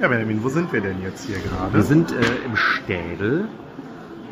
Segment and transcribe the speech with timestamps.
[0.00, 1.74] Ja, Benjamin, wo sind wir denn jetzt hier gerade?
[1.74, 3.48] Wir sind äh, im Städel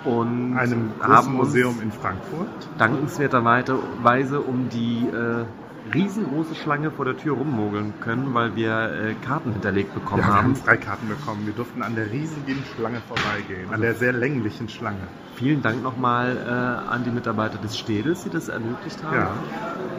[0.04, 2.46] und einem großen haben Museum in Frankfurt.
[2.78, 5.44] dankenswerterweise um die äh,
[5.92, 10.34] riesengroße Schlange vor der Tür rummogeln können, weil wir äh, Karten hinterlegt bekommen Ja, wir
[10.34, 10.56] haben haben.
[10.56, 11.46] Freikarten bekommen.
[11.46, 14.98] Wir durften an der riesigen Schlange vorbeigehen, an der sehr länglichen Schlange.
[15.34, 19.16] Vielen Dank nochmal äh, an die Mitarbeiter des Städels, die das ermöglicht haben.
[19.16, 19.30] Ja,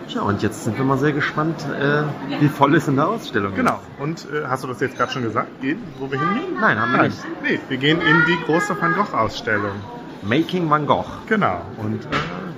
[0.07, 2.03] Tja, und jetzt sind wir mal sehr gespannt, äh,
[2.39, 3.79] wie voll es in der Ausstellung genau.
[3.99, 6.55] Und äh, hast du das jetzt gerade schon gesagt, gehen, wo wir hingehen?
[6.59, 7.41] Nein, haben wir Nein, nicht.
[7.43, 9.75] nee, wir gehen in die große Van Gogh-Ausstellung.
[10.23, 11.05] Making Van Gogh.
[11.27, 11.61] Genau.
[11.77, 12.07] Und äh,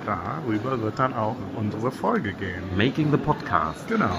[0.06, 2.62] darüber wird dann auch unsere Folge gehen.
[2.76, 3.86] Making the Podcast.
[3.88, 4.16] Genau.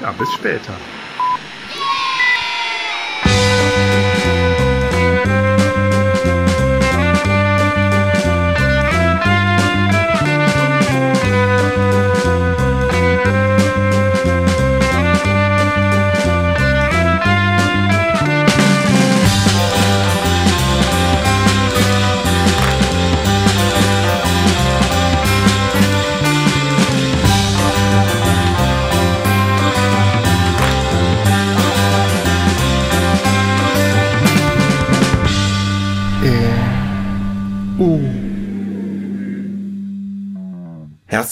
[0.00, 0.72] Ja, bis später.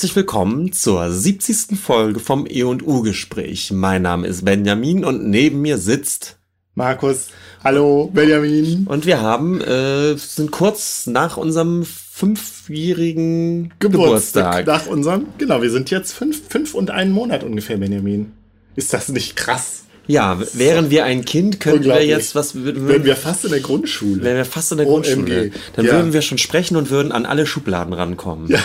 [0.01, 1.79] Herzlich willkommen zur 70.
[1.79, 3.71] Folge vom E&U Gespräch.
[3.71, 6.39] Mein Name ist Benjamin und neben mir sitzt
[6.75, 7.27] Markus,
[7.63, 8.87] hallo, Benjamin.
[8.89, 14.67] und wir haben äh, sind kurz nach unserem fünfjährigen Geburtstag.
[14.67, 18.33] Nach unserem, genau, wir sind jetzt fünf, fünf und einen Monat ungefähr, Benjamin.
[18.77, 19.85] Ist das nicht krass?
[20.07, 23.61] Ja, wären wir ein Kind, könnten wir jetzt was würden Wären wir fast in der
[23.61, 24.23] Grundschule.
[24.23, 24.93] wären wir fast in der OMG.
[25.13, 25.51] Grundschule.
[25.77, 25.93] Dann Ja.
[25.93, 28.49] würden wir schon sprechen und würden an alle Schubladen rankommen.
[28.51, 28.61] Ja.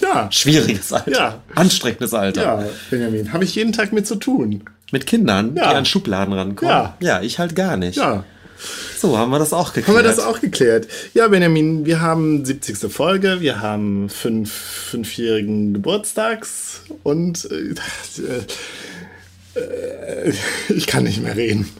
[0.00, 1.10] Ja, Schwieriges Alter.
[1.10, 1.42] Ja.
[1.54, 2.42] Anstrengendes Alter.
[2.42, 4.64] ja, Benjamin, habe ich jeden Tag mit zu tun.
[4.92, 5.70] Mit Kindern, Ja.
[5.70, 6.70] die an Schubladen rankommen.
[6.70, 6.96] Ja.
[7.00, 7.96] ja, ich halt gar nicht.
[7.98, 8.24] Ja,
[8.98, 9.88] So, haben wir das auch geklärt.
[9.88, 10.88] haben wir das auch geklärt.
[11.14, 12.90] Ja, Benjamin, wir haben 70.
[12.92, 17.74] Folge, wir haben fünf, fünfjährigen Geburtstags und äh,
[20.68, 21.68] ich kann nicht mehr reden.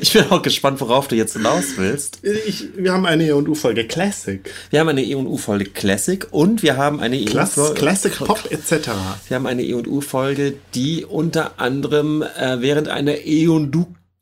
[0.00, 2.20] Ich bin auch gespannt, worauf du jetzt hinaus willst.
[2.46, 4.48] Ich, wir haben eine E&U-Folge Classic.
[4.70, 7.74] Wir haben eine E&U-Folge Classic und wir haben eine E&U-Folge...
[7.74, 8.90] Classic Pop etc.
[9.28, 13.16] Wir haben eine E&U-Folge, die unter anderem äh, während einer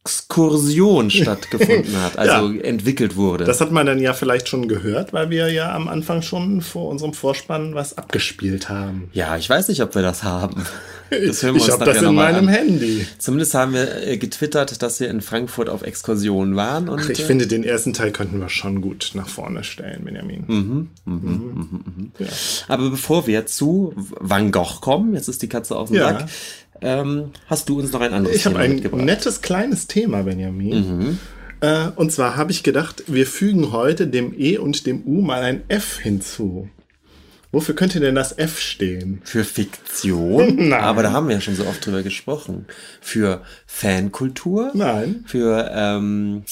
[0.07, 3.45] E&U-Exkursion stattgefunden hat, also entwickelt wurde.
[3.45, 6.89] Das hat man dann ja vielleicht schon gehört, weil wir ja am Anfang schon vor
[6.89, 9.11] unserem Vorspann was abgespielt haben.
[9.13, 10.65] ja, ich weiß nicht, ob wir das haben.
[11.11, 12.55] Das hören wir ich habe das in meinem an.
[12.55, 13.05] Handy.
[13.19, 16.89] Zumindest haben wir äh, getwittert, dass wir in Frankfurt auf Exkursion waren.
[16.89, 20.05] Und, Ach, ich äh, finde, den ersten Teil könnten wir schon gut nach vorne stellen,
[20.05, 20.45] Benjamin.
[20.47, 22.13] Mhm.
[22.17, 22.29] Ja.
[22.69, 26.11] Aber bevor wir zu Van Gogh kommen, jetzt ist die Katze auf dem Ja.
[26.11, 26.29] Sack,
[26.83, 29.05] ähm, hast du uns noch ein anderes Ich habe Thema ein mitgebracht.
[29.05, 30.99] nettes kleines Thema, Benjamin.
[30.99, 31.19] Mhm.
[31.61, 35.43] Äh, und zwar habe ich gedacht, wir fügen heute dem E und dem U mal
[35.43, 36.69] ein F hinzu.
[37.53, 39.21] Wofür könnte denn das F stehen?
[39.25, 40.73] Für Fiktion, Nein.
[40.81, 42.67] aber da haben wir ja schon so oft drüber gesprochen.
[43.01, 45.25] Für Fankultur, Nein.
[45.27, 46.45] für ähm,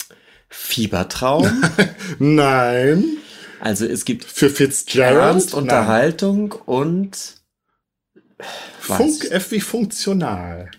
[0.49, 1.63] Fiebertraum.
[2.19, 3.05] Nein.
[3.61, 5.17] also es gibt Für Fitzgerald?
[5.17, 7.37] Ernst, Unterhaltung und?
[8.97, 10.71] Funk, F wie funktional.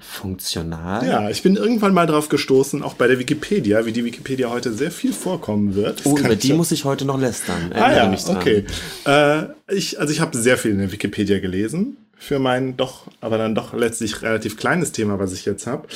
[0.00, 1.06] funktional.
[1.06, 4.72] Ja, ich bin irgendwann mal drauf gestoßen, auch bei der Wikipedia, wie die Wikipedia heute
[4.72, 6.00] sehr viel vorkommen wird.
[6.00, 7.70] Das Oh, über die ja- muss ich heute noch lästern.
[7.74, 8.36] Ah ja, mich dran.
[8.38, 8.64] okay.
[9.06, 9.44] Äh,
[9.74, 13.54] ich, also ich habe sehr viel in der Wikipedia gelesen für mein doch, aber dann
[13.54, 15.86] doch letztlich relativ kleines Thema, was ich jetzt habe.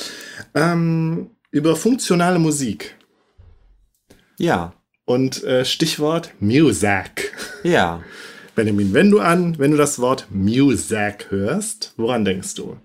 [0.53, 2.95] Ähm, über funktionale Musik.
[4.37, 4.73] Ja,
[5.05, 7.33] Und äh, Stichwort Music.
[7.63, 8.01] ja.
[8.55, 12.77] Benjamin, wenn du an, wenn du das Wort Music hörst, woran denkst du?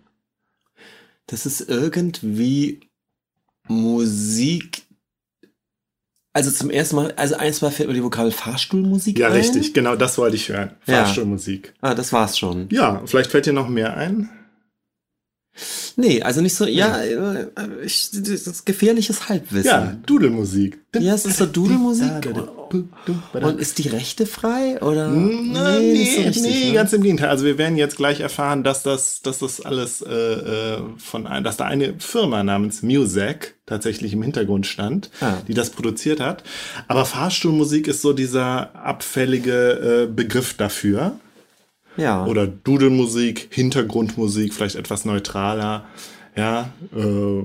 [1.26, 2.80] Das ist irgendwie
[3.68, 4.82] Musik.
[6.32, 9.32] Also zum ersten Mal, also eins Mal fällt mir die Vokabel Fahrstuhlmusik Ja, ein.
[9.34, 10.76] richtig, genau das wollte ich hören.
[10.86, 11.04] Ja.
[11.04, 11.74] Fahrstuhlmusik.
[11.80, 12.68] Ah, das war's schon.
[12.70, 14.28] Ja, vielleicht fällt dir noch mehr ein.
[15.96, 17.46] Nee, also nicht so, ja, äh,
[17.84, 19.66] ich, das ist gefährliches Halbwissen.
[19.66, 20.78] Ja, Dudelmusik.
[20.98, 22.10] Ja, es ist so Dudelmusik.
[23.32, 24.80] Und ist die Rechte frei?
[24.80, 25.08] Oder?
[25.08, 26.72] Na, nee, nicht so richtig, nee ne?
[26.72, 27.28] ganz im Gegenteil.
[27.28, 31.44] Also wir werden jetzt gleich erfahren, dass das, dass das alles äh, äh, von ein,
[31.44, 35.34] dass da eine Firma namens Music tatsächlich im Hintergrund stand, Ah.
[35.46, 36.42] die das produziert hat.
[36.88, 41.12] Aber Fahrstuhlmusik ist so dieser abfällige äh, Begriff dafür.
[42.00, 42.24] Ja.
[42.26, 45.84] Oder Dudelmusik, Hintergrundmusik, vielleicht etwas neutraler.
[46.36, 47.44] Ja, äh,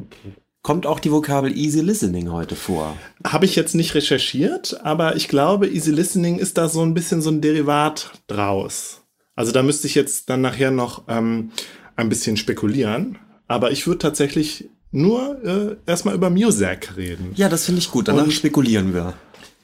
[0.61, 2.97] Kommt auch die Vokabel Easy Listening heute vor?
[3.23, 7.21] Habe ich jetzt nicht recherchiert, aber ich glaube, Easy Listening ist da so ein bisschen
[7.21, 9.01] so ein Derivat draus.
[9.35, 11.51] Also da müsste ich jetzt dann nachher noch ähm,
[11.95, 13.19] ein bisschen spekulieren.
[13.47, 17.33] Aber ich würde tatsächlich nur äh, erstmal über Muzak reden.
[17.35, 18.07] Ja, das finde ich gut.
[18.07, 19.13] Danach Und- spekulieren wir.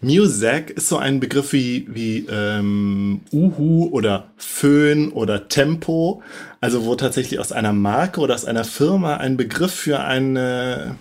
[0.02, 6.22] Muzak ist so ein Begriff wie, wie ähm, Uhu oder Föhn oder Tempo,
[6.60, 10.96] also wo tatsächlich aus einer Marke oder aus einer Firma ein Begriff für eine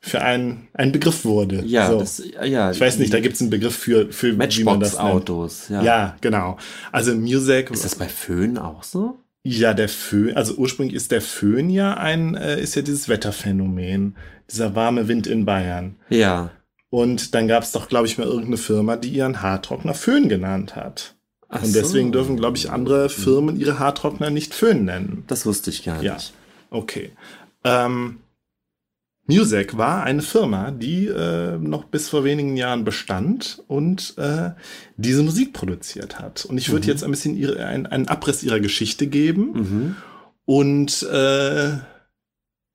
[0.00, 1.62] für ein, ein Begriff wurde.
[1.64, 1.98] Ja, so.
[1.98, 2.70] das, ja.
[2.70, 4.66] ich weiß nicht, da gibt es einen Begriff für, für wie man das nennt.
[4.66, 5.68] Matchbox-Autos.
[5.70, 5.82] Ja.
[5.82, 6.56] Ja, genau.
[6.92, 9.18] Also Muzak, Ist das bei Föhn auch so?
[9.48, 14.16] ja, der Föhn, also ursprünglich ist der Föhn ja ein, äh, ist ja dieses Wetterphänomen,
[14.50, 15.96] dieser warme Wind in Bayern.
[16.10, 16.50] Ja.
[16.90, 20.74] Und dann gab es doch, glaube ich, mal irgendeine Firma, die ihren Haartrockner Föhn genannt
[20.76, 21.14] hat.
[21.50, 22.12] Ach Und deswegen so.
[22.12, 25.24] dürfen, glaube ich, andere Firmen ihre Haartrockner nicht Föhn nennen.
[25.26, 26.14] Das wusste ich gar Ja.
[26.14, 26.32] nicht.
[26.70, 27.12] Okay.
[27.64, 28.18] Ähm,
[29.26, 34.52] Muzak war eine Firma, die äh, noch bis vor wenigen Jahren bestand und äh,
[34.96, 36.46] diese Musik produziert hat.
[36.46, 36.90] Und ich würde Mhm.
[36.90, 39.52] jetzt ein bisschen ihre, ein, einen Abriss ihrer Geschichte geben.
[39.52, 39.96] Mhm.
[40.46, 41.72] Und äh,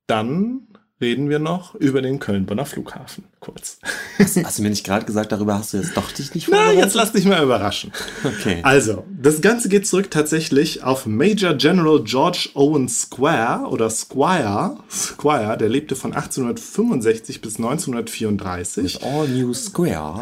[0.06, 0.68] dann
[1.04, 3.26] reden wir noch über den Köln-Bonner Flughafen.
[3.40, 3.78] Kurz.
[4.18, 6.56] Hast, hast du mir nicht gerade gesagt, darüber hast du jetzt doch dich nicht Na,
[6.58, 6.84] vorbereitet?
[6.86, 7.92] jetzt lass dich mal überraschen.
[8.24, 8.60] Okay.
[8.64, 14.78] Also, das Ganze geht zurück tatsächlich auf Major General George Owen Square oder Squire.
[14.90, 19.04] Squire, der lebte von 1865 bis 1934.
[19.04, 20.22] All New Square.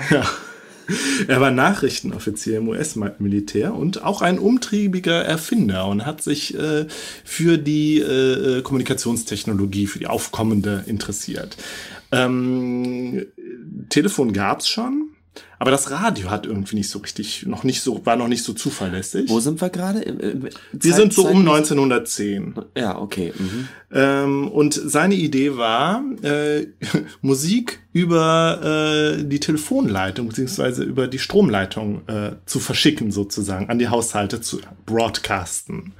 [1.28, 6.86] Er war Nachrichtenoffizier im US-Militär und auch ein umtriebiger Erfinder und hat sich äh,
[7.24, 11.58] für die äh, Kommunikationstechnologie, für die aufkommende interessiert.
[12.12, 13.26] Ähm,
[13.90, 15.11] Telefon gab's schon,
[15.60, 18.54] aber das Radio hat irgendwie nicht so richtig, noch nicht so, war noch nicht so
[18.54, 19.30] zuverlässig.
[19.30, 20.50] Wo sind wir gerade?
[20.72, 22.56] Wir sind so um Zeit- 1910.
[22.76, 23.32] Ja, okay.
[23.38, 23.68] Mhm.
[23.94, 26.68] Ähm, und seine Idee war, äh,
[27.22, 33.90] Musik über äh, die Telefonleitung beziehungsweise über die Stromleitung äh, zu verschicken sozusagen, an die
[33.90, 35.94] Haushalte zu broadcasten.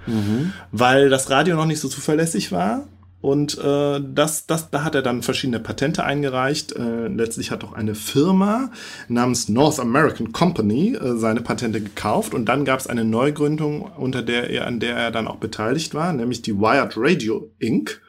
[0.72, 2.88] Weil das Radio noch nicht so zuverlässig war.
[3.22, 6.72] Und äh, das, das, da hat er dann verschiedene Patente eingereicht.
[6.72, 8.72] Äh, letztlich hat auch eine Firma
[9.08, 12.34] namens North American Company äh, seine Patente gekauft.
[12.34, 15.94] Und dann gab es eine Neugründung, unter der er, an der er dann auch beteiligt
[15.94, 18.02] war, nämlich die Wired Radio Inc.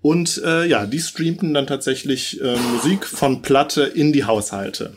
[0.00, 4.94] Und äh, ja, die streamten dann tatsächlich äh, Musik von Platte in die Haushalte.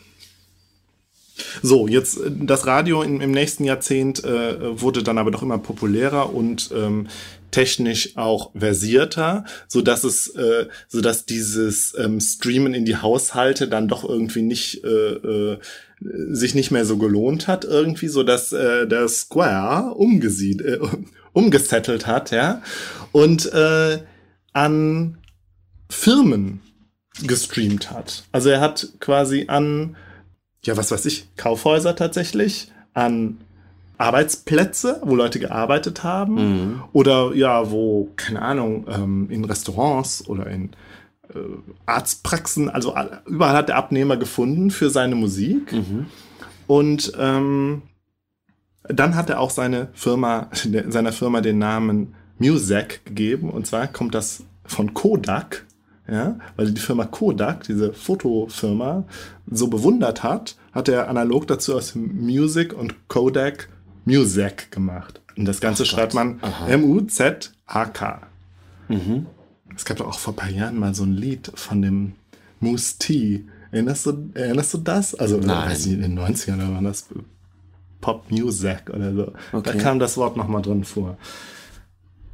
[1.61, 5.57] So, jetzt äh, das Radio im, im nächsten Jahrzehnt äh, wurde dann aber doch immer
[5.57, 7.07] populärer und ähm,
[7.53, 13.69] technisch auch versierter, so dass es, äh, so dass dieses ähm, Streamen in die Haushalte
[13.69, 15.57] dann doch irgendwie nicht äh, äh,
[16.01, 20.79] sich nicht mehr so gelohnt hat irgendwie, so dass äh, der Square umgesied, äh,
[21.33, 22.61] umgesettelt hat, ja,
[23.11, 23.99] und äh,
[24.51, 25.17] an
[25.89, 26.59] Firmen
[27.21, 28.23] gestreamt hat.
[28.31, 29.95] Also er hat quasi an,
[30.65, 33.37] ja, was weiß ich, Kaufhäuser tatsächlich, an
[34.03, 36.83] Arbeitsplätze, wo Leute gearbeitet haben, Mhm.
[36.93, 40.71] oder ja, wo, keine Ahnung, ähm, in Restaurants oder in
[41.33, 41.39] äh,
[41.85, 45.71] Arztpraxen, also all- überall hat der Abnehmer gefunden für seine Musik.
[45.73, 46.05] Mhm.
[46.67, 47.81] Und ähm,
[48.83, 50.49] dann hat er auch seine Firma,
[50.89, 53.49] seiner Firma den Namen Muzak gegeben.
[53.49, 55.65] Und zwar kommt das von Kodak,
[56.11, 59.05] ja, weil die Firma Kodak, diese Fotofirma,
[59.49, 63.69] so bewundert hat, hat er analog dazu aus Music und Kodak
[64.05, 65.21] Muzak gemacht.
[65.35, 66.39] Und das Ganze Ach schreibt Gott.
[66.39, 66.39] man.
[66.67, 68.21] M-U-Z-A-K.
[68.89, 69.25] Mhm.
[69.75, 72.13] Es gab doch auch vor ein paar Jahren mal so ein Lied von dem
[72.59, 73.45] Moose T.
[73.71, 75.15] Erinnerst du, erinnerst du das?
[75.15, 75.69] Also, Nein.
[75.71, 77.07] weiß nicht, in den 90ern oder war das
[78.01, 79.25] Pop Music oder so.
[79.51, 79.77] Da Okay.
[79.79, 81.17] kam das Wort nochmal drin vor.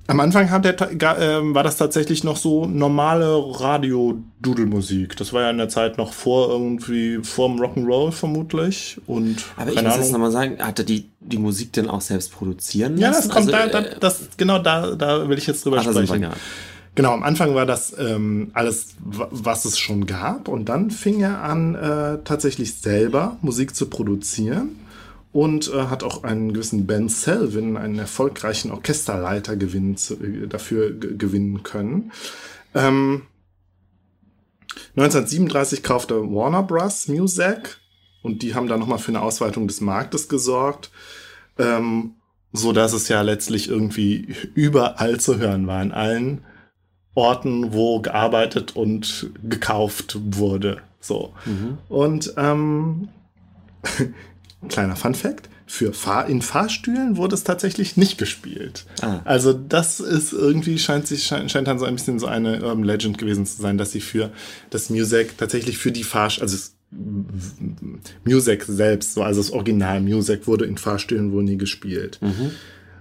[0.10, 0.76] Am Anfang hat der,
[1.20, 3.28] ähm, war das tatsächlich noch so normale
[3.60, 5.16] Radio-Dudelmusik.
[5.18, 9.00] Das war ja in der Zeit noch vor irgendwie, vor dem Rock'n'Roll vermutlich.
[9.08, 12.32] Und Aber ich muss jetzt nochmal sagen, hat er die, die Musik denn auch selbst
[12.32, 13.28] produzieren Ja, lassen?
[13.30, 15.84] das kommt Also, da, da, äh, das, genau da, da will ich jetzt drüber wir
[15.92, 16.24] sprechen.
[16.24, 16.32] ja.
[16.96, 20.48] Genau, am Anfang war das ähm, alles, wa- was es schon gab.
[20.48, 24.79] Und dann fing er an, äh, tatsächlich selber Musik zu produzieren.
[25.32, 31.16] Und äh, hat auch einen gewissen Ben Selvin, einen erfolgreichen Orchesterleiter, gewinnen äh, dafür ge-
[31.18, 32.12] gewinnen können.
[32.74, 33.24] Ähm,
[34.96, 37.08] 1937 kaufte Warner Bros.
[37.08, 37.78] Music
[38.24, 40.92] und die haben dann nochmal für eine Ausweitung des Marktes gesorgt.
[41.58, 42.16] Ähm,
[42.52, 46.44] so dass es ja letztlich irgendwie überall zu hören war, in allen
[47.14, 50.82] Orten, wo gearbeitet und gekauft wurde.
[51.00, 51.34] So.
[51.46, 51.78] Mhm.
[51.88, 53.10] Und ähm,
[54.68, 58.86] kleiner Fun Fact: Für Fahr in Fahrstühlen wurde es tatsächlich nicht gespielt.
[59.02, 59.22] Ah.
[59.26, 62.84] Also das ist irgendwie scheint sich scheint, scheint dann so ein bisschen so eine Urban
[62.84, 64.32] Legend gewesen zu sein, dass sie für
[64.70, 66.76] das Music tatsächlich für die Fahrstühle, also es,
[68.24, 72.18] Music selbst, so also das Original Music wurde in Fahrstühlen wohl nie gespielt.
[72.22, 72.52] Mhm.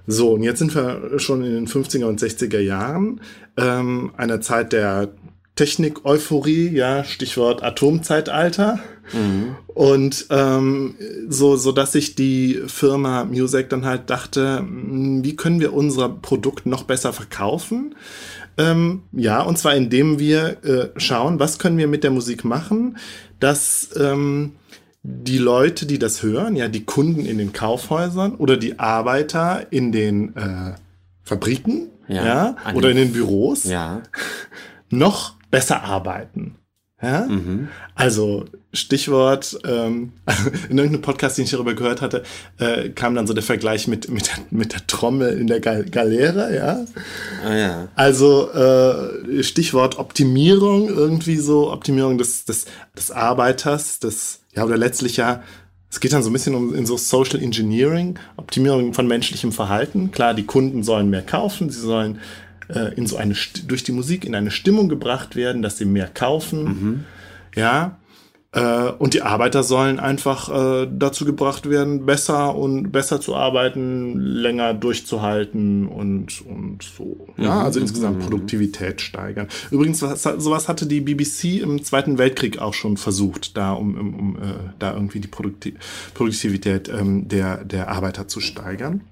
[0.07, 3.21] So, und jetzt sind wir schon in den 50er und 60er Jahren,
[3.57, 5.11] ähm, einer Zeit der
[5.59, 8.79] Technik-Euphorie, ja, Stichwort Atomzeitalter.
[9.75, 10.95] Und ähm,
[11.29, 16.09] so, so dass sich die Firma Music dann halt dachte, mh, wie können wir unser
[16.11, 17.95] Produkt noch besser verkaufen?
[18.59, 22.99] Ähm, ja, und zwar indem wir äh, schauen, was können wir mit der Musik machen,
[23.41, 24.53] dass ähm,
[25.03, 29.91] die Leute, die das hören, ja, die Kunden in den Kaufhäusern oder die Arbeiter in
[29.91, 30.75] den äh,
[31.23, 34.03] Fabriken, Ja, ja, oder in den- den Büros Ja.
[34.91, 36.57] noch besser arbeiten.
[37.01, 37.27] Ja?
[37.27, 37.69] Mhm.
[37.95, 40.13] Also Stichwort, ähm,
[40.69, 42.25] in irgendeinem Podcast, den ich darüber gehört hatte,
[42.59, 45.85] äh, kam dann so der Vergleich mit, mit, der, mit der Trommel in der Gal
[45.85, 46.85] Galera, ja.
[47.45, 47.89] Ah ja.
[47.95, 55.17] Also äh, Stichwort Optimierung, irgendwie so Optimierung des, des, des Arbeiters, des, ja, oder letztlich
[55.17, 55.43] ja,
[55.91, 60.11] es geht dann so ein bisschen um in so Social Engineering, Optimierung von menschlichem Verhalten.
[60.11, 62.19] Klar, die Kunden sollen mehr kaufen, sie sollen
[62.69, 63.35] äh, in so eine
[63.67, 67.05] durch die Musik in eine Stimmung gebracht werden, dass sie mehr kaufen.
[67.55, 67.99] Ja.
[68.51, 74.19] Äh, und die Arbeiter sollen einfach äh, dazu gebracht werden, besser und besser zu arbeiten,
[74.19, 77.29] länger durchzuhalten und, und so.
[77.37, 79.49] Ja, also insgesamt Produktivität steigern.
[79.71, 84.15] Übrigens, was, sowas hatte die BBC im Zweiten Weltkrieg auch schon versucht, da um, um,
[84.15, 85.75] um äh, da irgendwie die Produkti
[86.15, 89.03] Produktivität ähm, der, der Arbeiter zu steigern.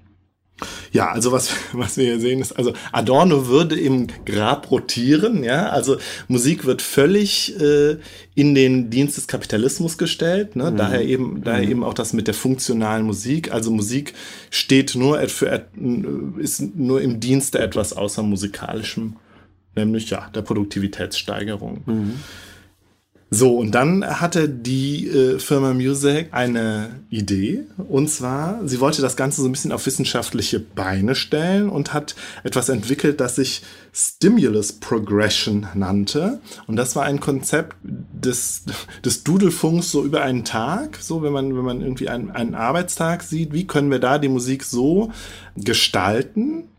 [0.91, 5.69] Ja, also was, was wir hier sehen ist, also Adorno würde im Grab rotieren, ja,
[5.69, 5.97] also
[6.27, 7.97] Musik wird völlig äh,
[8.33, 10.73] in den Dienst des Kapitalismus gestellt, ne?
[10.75, 14.13] daher eben, daher eben auch das mit der funktionalen Musik, also Musik
[14.49, 15.67] steht nur für,
[16.37, 19.17] ist nur im Dienste etwas außer musikalischem,
[19.75, 21.83] nämlich ja, der Produktivitätssteigerung.
[23.29, 27.65] So, und dann hatte die äh, Firma Music eine Idee.
[27.77, 32.15] Und zwar, sie wollte das Ganze so ein bisschen auf wissenschaftliche Beine stellen und hat
[32.43, 36.39] etwas entwickelt, das sich Stimulus Progression nannte.
[36.67, 38.63] Und das war ein Konzept des,
[39.03, 40.97] des Dudelfunks so über einen Tag.
[41.01, 44.29] So, wenn man, wenn man irgendwie einen, einen Arbeitstag sieht, wie können wir da die
[44.29, 45.11] Musik so
[45.57, 46.69] gestalten,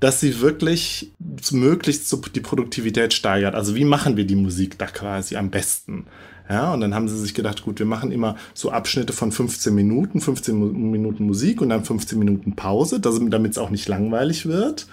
[0.00, 1.12] dass sie wirklich
[1.52, 3.54] möglichst so die Produktivität steigert.
[3.54, 6.06] Also wie machen wir die Musik da quasi am besten?
[6.48, 9.74] Ja, und dann haben sie sich gedacht, gut, wir machen immer so Abschnitte von 15
[9.74, 14.46] Minuten, 15 Mu- Minuten Musik und dann 15 Minuten Pause, damit es auch nicht langweilig
[14.46, 14.86] wird.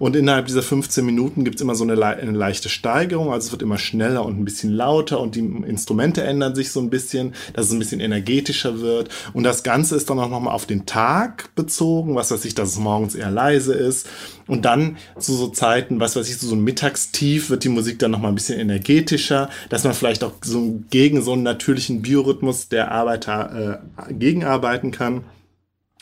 [0.00, 3.46] Und innerhalb dieser 15 Minuten gibt es immer so eine, lei- eine leichte Steigerung, also
[3.46, 6.90] es wird immer schneller und ein bisschen lauter und die Instrumente ändern sich so ein
[6.90, 9.08] bisschen, dass es ein bisschen energetischer wird.
[9.34, 12.70] Und das Ganze ist dann auch nochmal auf den Tag bezogen, was weiß ich, dass
[12.70, 14.08] es morgens eher leise ist.
[14.48, 18.10] Und dann zu so Zeiten, was weiß ich, so ein Mittagstief wird die Musik dann
[18.10, 22.90] nochmal ein bisschen energetischer, dass man vielleicht auch so gegen so einen natürlichen Biorhythmus der
[22.90, 25.24] Arbeiter äh, gegenarbeiten kann,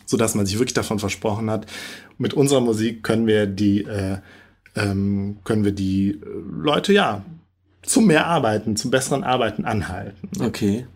[0.06, 1.66] so dass man sich wirklich davon versprochen hat,
[2.18, 4.18] mit unserer Musik können wir die, äh,
[4.76, 6.18] ähm, können wir die äh,
[6.50, 7.24] Leute ja
[7.82, 10.28] zum mehr Arbeiten, zum besseren Arbeiten anhalten.
[10.40, 10.86] Okay.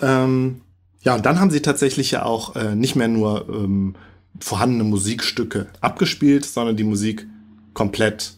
[0.00, 0.60] Ähm,
[1.00, 3.94] ja, und dann haben sie tatsächlich ja auch äh, nicht mehr nur ähm,
[4.40, 7.26] vorhandene Musikstücke abgespielt, sondern die Musik
[7.74, 8.32] komplett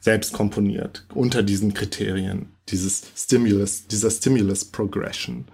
[0.00, 5.44] selbst komponiert unter diesen Kriterien dieses Stimulus, dieser Stimulus Progression.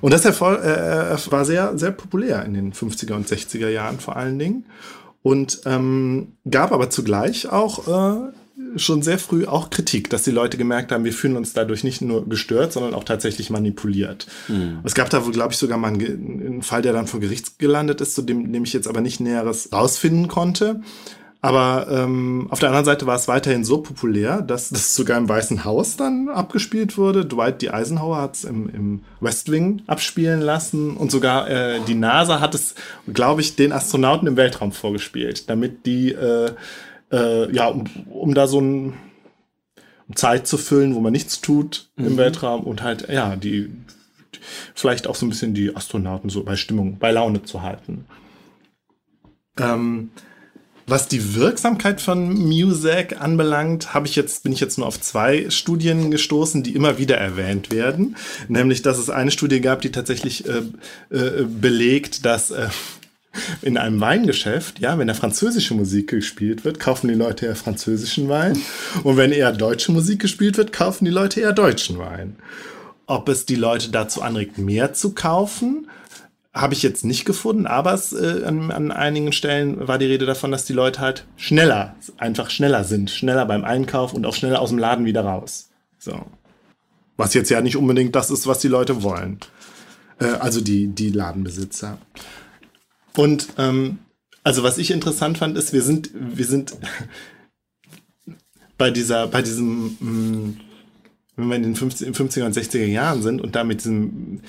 [0.00, 4.16] Und das erfol- äh, war sehr, sehr populär in den 50er und 60er Jahren vor
[4.16, 4.66] allen Dingen.
[5.22, 8.32] Und ähm, gab aber zugleich auch äh,
[8.76, 12.00] schon sehr früh auch Kritik, dass die Leute gemerkt haben, wir fühlen uns dadurch nicht
[12.00, 14.26] nur gestört, sondern auch tatsächlich manipuliert.
[14.84, 17.58] Es gab da wohl, glaube ich, sogar mal einen, einen Fall, der dann vor Gericht
[17.58, 20.80] gelandet ist, zu dem, dem ich jetzt aber nicht Näheres rausfinden konnte.
[21.42, 25.28] Aber ähm, auf der anderen Seite war es weiterhin so populär, dass das sogar im
[25.28, 27.24] Weißen Haus dann abgespielt wurde.
[27.24, 27.70] Dwight D.
[27.70, 32.54] Eisenhower hat es im, im West Wing abspielen lassen und sogar äh, die NASA hat
[32.54, 32.74] es,
[33.10, 36.50] glaube ich, den Astronauten im Weltraum vorgespielt, damit die, äh,
[37.12, 38.94] äh, ja, um, um da so ein
[40.08, 43.70] um Zeit zu füllen, wo man nichts tut im Weltraum und halt, ja, die
[44.74, 48.06] vielleicht auch so ein bisschen die Astronauten so bei Stimmung, bei Laune zu halten.
[49.58, 50.10] Ähm,
[50.86, 55.48] was die Wirksamkeit von Music anbelangt, habe ich jetzt, bin ich jetzt nur auf zwei
[55.48, 58.16] Studien gestoßen, die immer wieder erwähnt werden.
[58.48, 60.62] Nämlich, dass es eine Studie gab, die tatsächlich äh,
[61.14, 62.68] äh, belegt, dass äh,
[63.62, 68.28] in einem Weingeschäft, ja, wenn da französische Musik gespielt wird, kaufen die Leute eher französischen
[68.28, 68.60] Wein.
[69.04, 72.36] Und wenn eher deutsche Musik gespielt wird, kaufen die Leute eher deutschen Wein.
[73.06, 75.88] Ob es die Leute dazu anregt, mehr zu kaufen,
[76.52, 80.26] habe ich jetzt nicht gefunden, aber es, äh, an, an einigen Stellen war die Rede
[80.26, 84.60] davon, dass die Leute halt schneller, einfach schneller sind, schneller beim Einkauf und auch schneller
[84.60, 85.70] aus dem Laden wieder raus.
[85.98, 86.26] So.
[87.16, 89.38] Was jetzt ja nicht unbedingt das ist, was die Leute wollen.
[90.18, 91.98] Äh, also die, die Ladenbesitzer.
[93.16, 93.98] Und ähm,
[94.42, 96.76] also was ich interessant fand, ist, wir sind, wir sind
[98.78, 100.54] bei dieser, bei diesem, mh,
[101.40, 104.40] wenn wir in den 50, 50er und 60er Jahren sind und da mit diesem,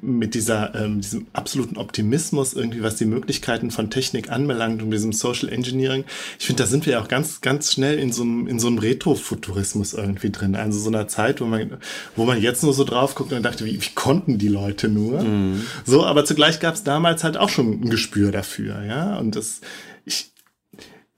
[0.00, 5.12] mit dieser, ähm, diesem absoluten Optimismus irgendwie, was die Möglichkeiten von Technik anbelangt und diesem
[5.12, 6.04] Social Engineering,
[6.38, 8.68] ich finde, da sind wir ja auch ganz, ganz schnell in so einem, in so
[8.68, 10.54] einem Retrofuturismus irgendwie drin.
[10.54, 11.78] Also so einer Zeit, wo man,
[12.16, 15.22] wo man jetzt nur so drauf guckt und dachte, wie, wie konnten die Leute nur?
[15.22, 15.62] Mhm.
[15.84, 19.18] So, aber zugleich gab es damals halt auch schon ein Gespür dafür, ja.
[19.18, 19.60] Und das,
[20.04, 20.30] ich,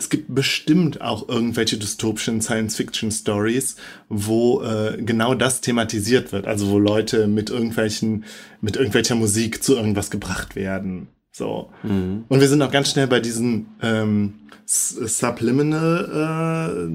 [0.03, 3.77] es gibt bestimmt auch irgendwelche dystopischen Science-Fiction-Stories,
[4.09, 6.49] wo äh, genau das thematisiert wird.
[6.49, 8.25] Also wo Leute mit irgendwelchen,
[8.61, 11.07] mit irgendwelcher Musik zu irgendwas gebracht werden.
[11.31, 11.71] So.
[11.85, 12.25] Mhm.
[12.29, 16.91] Und wir sind auch ganz schnell bei diesen ähm, Subliminal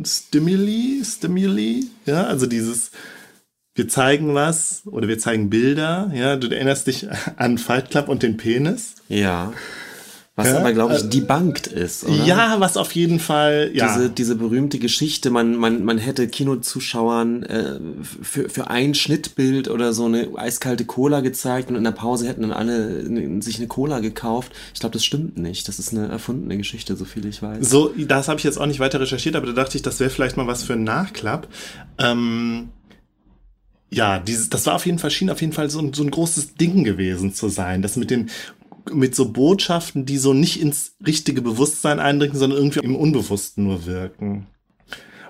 [0.00, 2.90] äh, Stimuli, Stimuli, ja, also dieses
[3.74, 7.06] wir zeigen was oder wir zeigen Bilder, ja, du erinnerst dich
[7.36, 8.94] an Fight Club und den Penis.
[9.08, 9.52] Ja.
[10.34, 12.24] Was Ja, aber, glaube ich, äh, debunked ist, oder?
[12.24, 13.94] Ja, was auf jeden Fall, ja.
[13.94, 17.78] Diese, diese berühmte Geschichte, man, man, man hätte Kinozuschauern äh,
[18.22, 22.40] für, für ein Schnittbild oder so eine eiskalte Cola gezeigt und in der Pause hätten
[22.42, 24.52] dann alle ne- sich eine Cola gekauft.
[24.72, 25.68] Ich glaube, das stimmt nicht.
[25.68, 27.68] Das ist eine erfundene Geschichte, so viel ich weiß.
[27.68, 30.08] So, das habe ich jetzt auch nicht weiter recherchiert, aber da dachte ich, das wäre
[30.08, 31.46] vielleicht mal was für einen Nachklapp.
[31.98, 32.70] Ähm,
[33.90, 36.10] ja, dieses, das war auf jeden Fall, schien auf jeden Fall so ein, so ein
[36.10, 37.82] großes Ding gewesen zu sein.
[37.82, 38.30] Das mit den,
[38.90, 43.86] mit so Botschaften, die so nicht ins richtige Bewusstsein eindringen, sondern irgendwie im Unbewussten nur
[43.86, 44.46] wirken.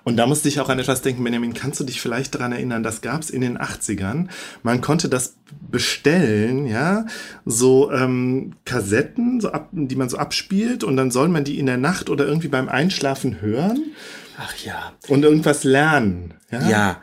[0.04, 2.82] Und da musste ich auch an etwas denken, Benjamin, kannst du dich vielleicht daran erinnern,
[2.82, 4.26] das gab's in den 80ern.
[4.62, 5.36] Man konnte das
[5.70, 7.06] bestellen, ja,
[7.44, 11.66] so ähm, Kassetten, so ab, die man so abspielt und dann soll man die in
[11.66, 13.92] der Nacht oder irgendwie beim Einschlafen hören
[14.38, 14.92] Ach ja.
[15.08, 16.34] und irgendwas lernen.
[16.50, 17.02] Ja, Ja.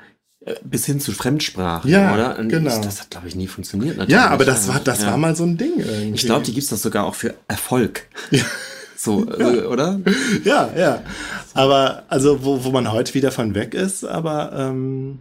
[0.64, 2.38] Bis hin zu Fremdsprachen, Ja, oder?
[2.40, 2.82] Und genau.
[2.82, 3.98] Das hat, glaube ich, nie funktioniert.
[3.98, 4.16] Natürlich.
[4.16, 5.08] ja aber das war, das Ja.
[5.12, 6.16] war mal so ein Ding irgendwie.
[6.16, 8.08] Ich glaube, die gibt's doch sogar auch für Erfolg.
[9.02, 9.98] So, äh, oder?
[10.44, 11.02] Ja, ja.
[11.54, 15.20] Aber, also, wo, wo man heute wieder von weg ist, aber, ähm,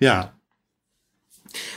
[0.00, 0.32] ja.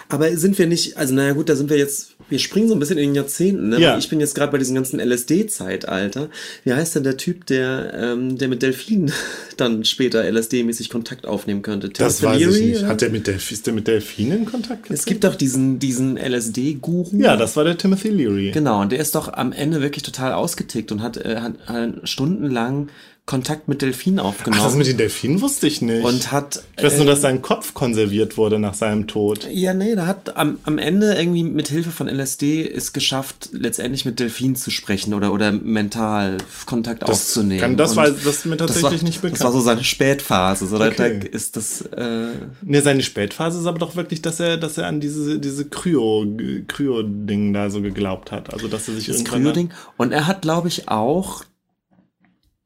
[0.10, 2.80] Aber sind wir nicht, also naja gut, da sind wir jetzt, wir springen so ein
[2.80, 3.80] bisschen in den Jahrzehnten, ne?
[3.80, 3.98] Ja.
[3.98, 6.30] Ich bin jetzt gerade bei diesem ganzen LSD-Zeitalter.
[6.64, 9.12] Wie heißt denn der Typ, der, ähm, der mit Delfinen
[9.58, 11.90] dann später LSD-mäßig Kontakt aufnehmen könnte?
[11.90, 12.80] Das Tim weiß ich Leary, nicht.
[12.80, 12.88] oder?
[12.88, 14.90] Hat der mit Delf ist der mit Delfinen in Kontakt?
[14.90, 17.18] es gibt doch diesen, diesen LSD-Guru.
[17.18, 18.52] ja, das war der Timothy Leary.
[18.52, 22.10] Genau, und der ist doch am Ende wirklich total ausgetickt und hat, äh, hat, hat
[22.10, 22.90] stundenlang
[23.28, 24.64] Kontakt mit Delfinen Ach, aufgenommen.
[24.64, 26.04] das mit den Delfinen wusste ich nicht.
[26.04, 26.64] und hat.
[26.78, 29.46] ich weiß äh, nur, dass sein Kopf konserviert wurde nach seinem Tod.
[29.52, 34.06] Ja, nee, da hat am, am Ende irgendwie mit Hilfe von LSD es geschafft, letztendlich
[34.06, 37.60] mit Delfinen zu sprechen oder, oder mental Kontakt aufzunehmen.
[37.60, 39.42] kann- das Und war- das ist mir tatsächlich war, nicht bekannt.
[39.42, 40.66] Das war so seine Spätphase.
[40.66, 40.94] So, Okay.
[40.96, 42.28] da ist das, äh,
[42.62, 46.26] Ne, seine Spätphase ist aber doch wirklich, dass er, dass er an diese, diese Kryo,
[46.68, 48.54] Kryo-Ding da so geglaubt hat.
[48.54, 49.24] Also, dass er sich das.
[49.24, 49.72] Kryo-Ding.
[49.98, 51.44] Und er hat, glaube ich, auch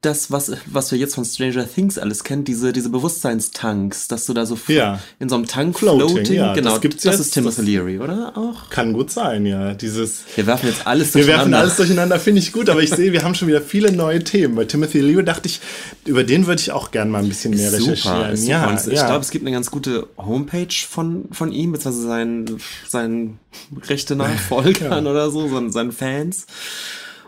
[0.02, 4.34] das, was, was wir jetzt von Stranger Things alles kennen, diese, diese Bewusstseinstanks, dass du
[4.34, 5.00] da so Ja.
[5.20, 8.00] in so einem Tank Floating, floating, ja, genau, das gibt's das jetzt, ist Timothy Leary,
[8.00, 8.34] oder?
[8.36, 8.70] Auch?
[8.72, 9.76] Kann gut sein, ja.
[9.76, 10.24] Dieses.
[10.36, 11.60] Wir werfen jetzt alles Wir werfen durcheinander.
[11.60, 14.56] alles durcheinander, finde ich gut, aber ich sehe, wir haben schon wieder viele neue Themen.
[14.56, 15.62] Bei Timothy Leary dachte ich,
[16.06, 18.36] über den würde ich auch gern mal ein bisschen mehr Super, recherchieren.
[18.38, 18.50] super.
[18.52, 19.06] Ja, Und ich ja.
[19.06, 23.40] glaube, es gibt eine ganz gute Homepage von, von ihm, beziehungsweise seinen, seinen
[23.88, 26.48] rechte Nachfolgern oder so, seinen, seinen Fans.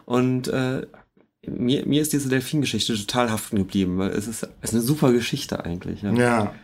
[0.06, 0.88] Und äh,
[1.47, 5.12] mir, mir ist diese Delfin-Geschichte total haften geblieben, weil es ist, es ist eine super
[5.12, 6.01] Geschichte eigentlich.
[6.01, 6.13] Ja.
[6.13, 6.56] ja.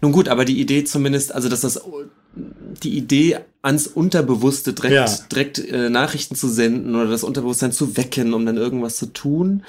[0.00, 1.80] Nun gut, aber die Idee zumindest, also dass das
[2.82, 5.06] die Idee ans Unterbewusste direkt, Ja.
[5.30, 9.62] direkt äh, Nachrichten zu senden oder das Unterbewusstsein zu wecken, um dann irgendwas zu tun,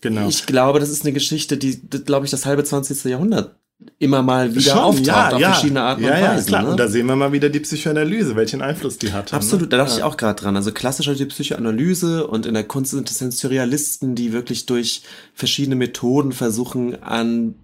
[0.00, 0.28] Genau.
[0.28, 3.04] ich glaube, das ist eine Geschichte, die, glaube ich, das halbe 20.
[3.04, 3.56] Jahrhundert
[4.00, 6.46] immer mal wieder auftaucht auf verschiedene Arten ja, und ja, Weisen.
[6.48, 6.62] klar.
[6.62, 6.70] ne?
[6.70, 9.32] Und da sehen wir mal wieder die Psychoanalyse, welchen Einfluss die hat.
[9.32, 9.98] Absolut, da dachte ja.
[9.98, 10.56] ich auch gerade dran.
[10.56, 15.76] Also klassischer die Psychoanalyse und in der Kunst sind es Surrealisten, die wirklich durch verschiedene
[15.76, 17.54] Methoden versuchen, an,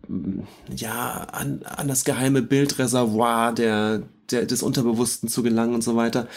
[0.74, 6.28] ja, an, an das geheime Bildreservoir der, der, des Unterbewussten zu gelangen und so weiter.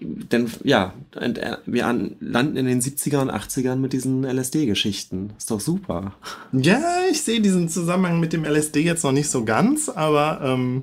[0.00, 5.30] Denn ja, äh, wir an, landen in den 70er und 80ern mit diesen LSD-Geschichten.
[5.36, 6.14] Ist doch super.
[6.52, 6.80] Ja,
[7.10, 10.82] ich sehe diesen Zusammenhang mit dem LSD jetzt noch nicht so ganz, aber ähm,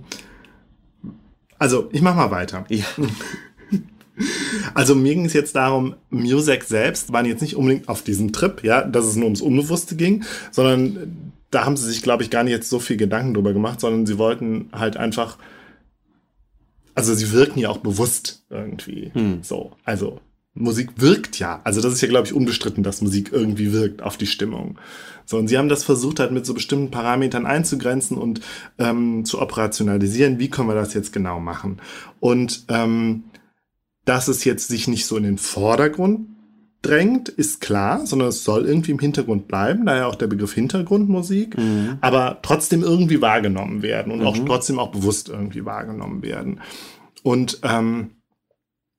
[1.58, 2.65] also ich mach mal weiter.
[2.69, 2.86] Ja.
[4.73, 8.63] Also mir ging es jetzt darum, Music selbst waren jetzt nicht unbedingt auf diesem Trip,
[8.63, 12.43] ja, dass es nur ums Unbewusste ging, sondern da haben sie sich, glaube ich, gar
[12.43, 15.38] nicht jetzt so viel Gedanken drüber gemacht, sondern sie wollten halt einfach,
[16.95, 19.12] also sie wirken ja auch bewusst irgendwie.
[19.13, 19.43] Hm.
[19.43, 20.21] So, also
[20.53, 21.60] Musik wirkt ja.
[21.65, 24.79] Also das ist ja, glaube ich, unbestritten, dass Musik irgendwie wirkt auf die Stimmung.
[25.25, 28.39] So, und sie haben das versucht halt mit so bestimmten Parametern einzugrenzen und
[28.79, 30.39] ähm, zu operationalisieren.
[30.39, 31.81] Wie können wir das jetzt genau machen?
[32.21, 33.25] Und ähm,
[34.05, 36.29] dass es jetzt sich nicht so in den Vordergrund
[36.85, 41.57] drängt, ist klar, sondern es soll irgendwie im Hintergrund bleiben, daher auch der Begriff Hintergrundmusik,
[41.57, 41.97] Mhm.
[42.01, 46.61] aber trotzdem irgendwie wahrgenommen werden und auch trotzdem auch bewusst irgendwie wahrgenommen werden.
[47.23, 48.11] Und ähm,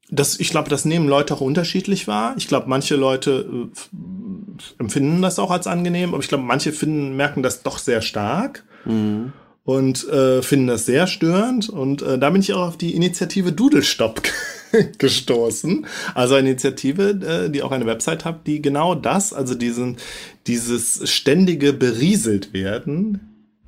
[0.09, 2.35] das, ich glaube, das nehmen Leute auch unterschiedlich wahr.
[2.37, 7.17] Ich glaube, manche Leute äh, empfinden das auch als angenehm, aber ich glaube, manche finden,
[7.17, 9.33] merken das doch sehr stark Mhm.
[9.65, 11.69] und äh, finden das sehr störend.
[11.69, 14.23] Und äh, da bin ich auch auf die Initiative Dudelstopp
[14.99, 15.87] gestoßen.
[16.15, 19.97] Also eine Initiative, äh, die auch eine Website hat, die genau das, also diesen,
[20.47, 23.21] dieses ständige berieselt werden,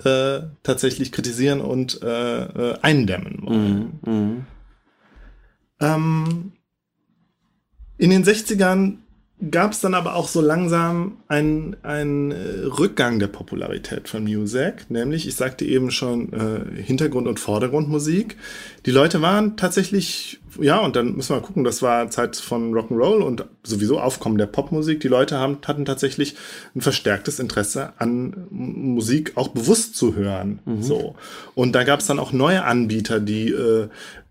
[0.04, 3.98] äh, tatsächlich kritisieren und äh, äh, eindämmen wollen.
[4.04, 4.12] Mhm.
[4.12, 4.46] Mhm.
[5.80, 6.52] Ähm,
[7.98, 8.98] in den 60ern
[9.50, 14.86] gab es dann aber auch so langsam einen, einen äh, Rückgang der Popularität von Music,
[14.88, 18.36] nämlich, ich sagte eben schon, äh, Hintergrund- und Vordergrundmusik.
[18.84, 22.74] Die Leute waren tatsächlich, ja, und dann müssen wir mal gucken, das war Zeit von
[22.74, 25.00] Rock'n'Roll und sowieso Aufkommen der Popmusik.
[25.00, 26.34] Die Leute haben, hatten tatsächlich
[26.74, 30.60] ein verstärktes Interesse an Musik auch bewusst zu hören.
[30.80, 31.14] So.
[31.54, 33.88] Und da gab es dann auch neue Anbieter, die äh,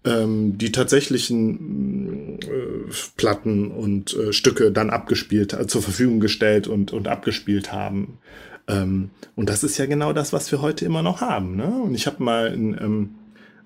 [0.08, 6.93] ähm, die tatsächlichen äh, Platten und äh, Stücke dann abgespielt, äh, zur Verfügung gestellt und,
[6.93, 8.20] und abgespielt haben.
[8.67, 11.56] Ähm, und das ist ja genau das, was wir heute immer noch haben.
[11.56, 11.67] Ne?
[11.67, 13.15] Und ich habe mal ein, ähm,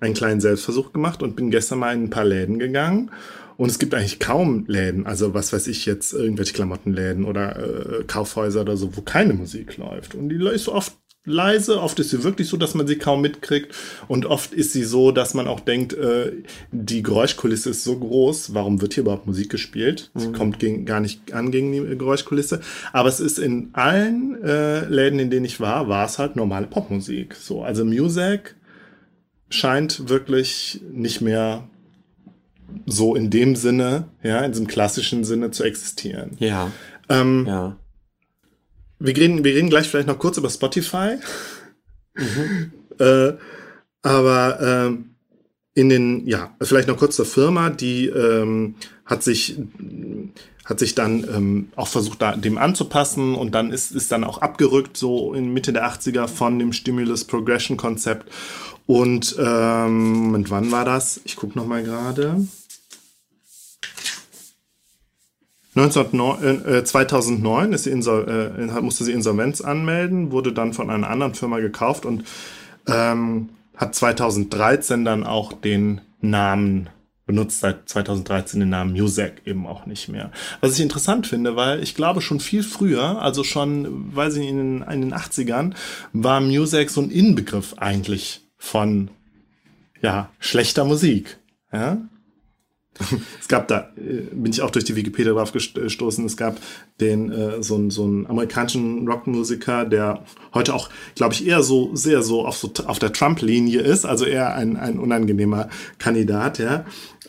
[0.00, 3.10] einen kleinen Selbstversuch gemacht und bin gestern mal in ein paar Läden gegangen.
[3.56, 8.04] Und es gibt eigentlich kaum Läden, also was weiß ich jetzt, irgendwelche Klamottenläden oder äh,
[8.04, 10.14] Kaufhäuser oder so, wo keine Musik läuft.
[10.16, 13.74] Und die ist oft leise, oft ist sie wirklich so, dass man sie kaum mitkriegt.
[14.08, 16.32] Und oft ist sie so, dass man auch denkt, äh,
[16.70, 20.10] die Geräuschkulisse ist so groß, warum wird hier überhaupt Musik gespielt?
[20.14, 22.60] Sie kommt gegen, gar nicht an gegen die Geräuschkulisse.
[22.92, 26.66] Aber es ist in allen äh, Läden, in denen ich war, war es halt normale
[26.66, 27.34] Popmusik.
[27.34, 28.56] So, also Music
[29.48, 31.68] scheint wirklich nicht mehr
[32.86, 36.32] so in dem Sinne, ja, in diesem klassischen Sinne zu existieren.
[36.38, 36.72] Ja,
[37.08, 37.76] Ähm, ja.
[39.02, 41.16] Wir, reden, wir reden gleich vielleicht noch kurz über Spotify.
[42.98, 43.32] äh,
[44.02, 45.10] aber ähm,
[45.74, 49.58] in den, ja, vielleicht noch kurz zur Firma, die ähm, hat sich
[50.64, 54.38] hat sich dann ähm, auch versucht, da, dem anzupassen und dann ist, ist dann auch
[54.38, 58.30] abgerückt, so in Mitte der 80er von dem Stimulus Progression Konzept.
[58.86, 61.20] Und ähm, Moment, wann war das?
[61.24, 62.46] Ich gucke noch mal gerade.
[65.74, 71.34] 1909, äh, 2009 ist sie äh, musste sie Insolvenz anmelden, wurde dann von einer anderen
[71.34, 72.24] Firma gekauft und
[72.86, 76.90] ähm, hat 2013 dann auch den Namen
[77.24, 80.30] benutzt, seit 2013 den Namen Music eben auch nicht mehr.
[80.60, 84.58] Was ich interessant finde, weil ich glaube schon viel früher, also schon, weiß ich, in
[84.58, 85.74] den, in den 80ern,
[86.12, 89.10] war Music so ein Inbegriff eigentlich von,
[90.02, 91.38] ja, schlechter Musik.
[91.72, 91.98] Ja?
[93.40, 96.58] Es gab da, äh, bin ich auch durch die Wikipedia drauf gestoßen, es gab
[97.00, 100.24] den, äh, so, einen- so einen amerikanischen Rockmusiker, der
[100.54, 104.24] heute auch, glaube ich, eher so, sehr so auf, so auf der Trump-Linie ist, also
[104.24, 106.84] eher ein, ein unangenehmer Kandidat, ja.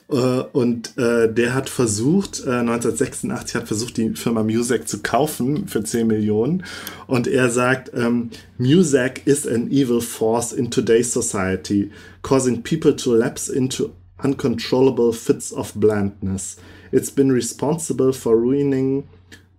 [0.10, 0.16] Äh,
[0.52, 5.84] Und äh, der hat versucht, äh, 1986 hat versucht, die Firma Music zu kaufen für
[5.84, 6.64] 10 Millionen.
[7.08, 11.90] Und er sagt, ähm, Music is an evil force in today's society,
[12.22, 13.92] causing people to lapse into
[14.24, 16.58] uncontrollable fits of blandness.
[16.92, 19.08] It's been responsible for ruining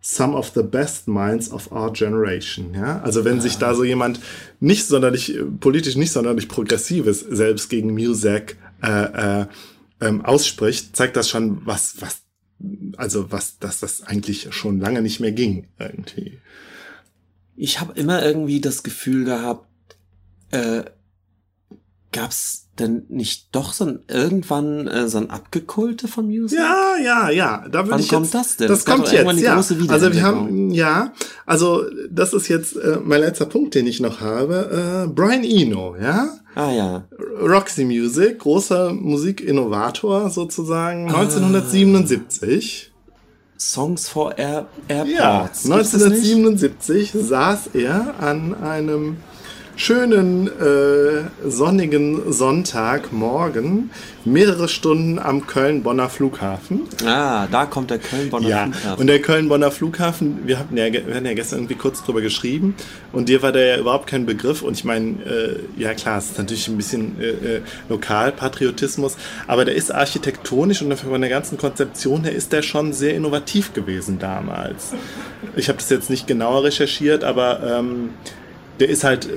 [0.00, 2.74] some of the best minds of our generation.
[2.74, 3.00] Ja?
[3.03, 4.20] Also wenn sich da so jemand
[4.61, 9.46] nicht sonderlich, äh, politisch nicht sonderlich progressives selbst gegen Music äh, äh,
[10.03, 12.22] ähm, ausspricht, zeigt das schon, was, was,
[12.98, 16.38] also was, dass das eigentlich schon lange nicht mehr ging, irgendwie.
[17.57, 19.66] Ich habe immer irgendwie das Gefühl gehabt,
[20.50, 20.85] äh,
[22.12, 26.58] gab's denn nicht doch so ein, irgendwann äh, so ein Abgekulte von Music?
[26.58, 27.66] Ja, ja, ja.
[27.70, 28.68] Da Wann ich kommt jetzt, das denn?
[28.68, 29.56] Das gab kommt jetzt, ja.
[29.56, 31.12] Also wir haben, ja,
[31.46, 35.06] also das ist jetzt äh, mein letzter Punkt, den ich noch habe.
[35.06, 36.28] Äh, Brian Eno, ja.
[36.54, 37.04] Ah ja.
[37.40, 42.92] Roxy Music, großer Musikinnovator sozusagen, 1977.
[43.58, 45.62] Songs for Air Ja, Airports.
[45.62, 46.02] Das nicht?
[46.02, 49.16] 1977 saß er an einem
[49.76, 53.90] schönen äh, sonnigen Sonntagmorgen
[54.24, 56.82] mehrere Stunden am Köln-Bonner Flughafen.
[57.04, 59.00] Ah, da kommt der Köln-Bonner Ja, Flughafen.
[59.00, 62.74] und der Köln-Bonner Flughafen, wir hatten ja, wir hatten ja gestern irgendwie kurz drüber geschrieben
[63.12, 66.26] und dir war der ja überhaupt kein Begriff und ich meine, äh, ja klar, es
[66.26, 71.58] ist natürlich ein bisschen äh, äh, Lokalpatriotismus, aber der ist architektonisch und von der ganzen
[71.58, 74.92] Konzeption her ist der schon sehr innovativ gewesen damals.
[75.56, 78.10] Ich habe das jetzt nicht genauer recherchiert, aber ähm,
[78.80, 79.28] der ist halt,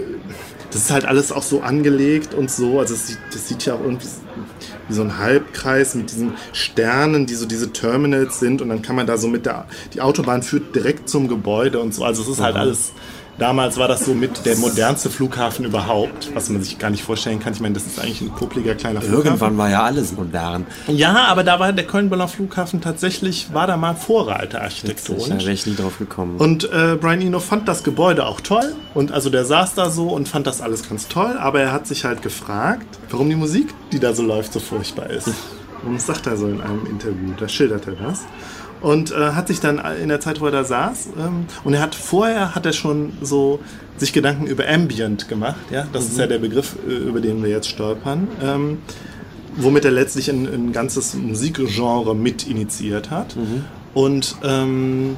[0.72, 3.76] das ist halt alles auch so angelegt und so, also es sieht, das sieht ja
[3.76, 4.08] auch irgendwie
[4.88, 8.62] wie so ein Halbkreis mit diesen Sternen, die so diese Terminals sind.
[8.62, 11.94] Und dann kann man da so mit der, die Autobahn führt direkt zum Gebäude und
[11.94, 12.04] so.
[12.04, 12.94] Also es ist halt alles
[13.38, 17.40] Damals war das so mit der modernste Flughafen überhaupt, was man sich gar nicht vorstellen
[17.40, 17.54] kann.
[17.54, 19.26] Ich meine, das ist eigentlich ein popliger kleiner Flughafen.
[19.28, 20.66] Irgendwann war ja alles modern.
[20.88, 25.28] Ja, aber da war der Köln-Bonner Flughafen tatsächlich, war da mal Vorreiter architektonisch.
[25.28, 26.38] Da wäre ich nie drauf gekommen.
[26.38, 28.76] Und äh, Brian Eno fand das Gebäude auch toll.
[28.96, 31.38] Und also der saß da so und fand das alles ganz toll.
[31.38, 35.10] Aber er hat sich halt gefragt, warum die Musik, die da so läuft, so furchtbar
[35.12, 35.30] ist.
[35.86, 38.26] Und das sagt er so in einem Interview, da schildert er das
[38.82, 41.82] und äh, hat sich dann in der Zeit, wo er da saß, ähm, und er
[41.82, 43.60] hat vorher hat er schon so
[43.98, 46.12] sich Gedanken über Ambient gemacht, ja, das mhm.
[46.12, 48.80] ist ja der Begriff, äh, über den wir jetzt stolpern, ähm,
[49.56, 53.36] womit er letztlich ein, ein ganzes Musikgenre mit initiiert hat.
[53.36, 53.66] Mhm.
[53.94, 55.16] Und ähm,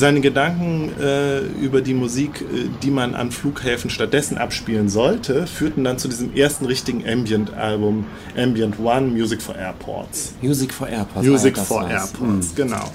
[0.00, 5.84] seine Gedanken äh, über die Musik, äh, die man an Flughäfen stattdessen abspielen sollte, führten
[5.84, 10.34] dann zu diesem ersten richtigen Ambient-Album, Ambient One, Music for Airports.
[10.42, 11.28] Music for Airports.
[11.28, 12.56] Music ah, for Airports, mhm.
[12.56, 12.90] genau.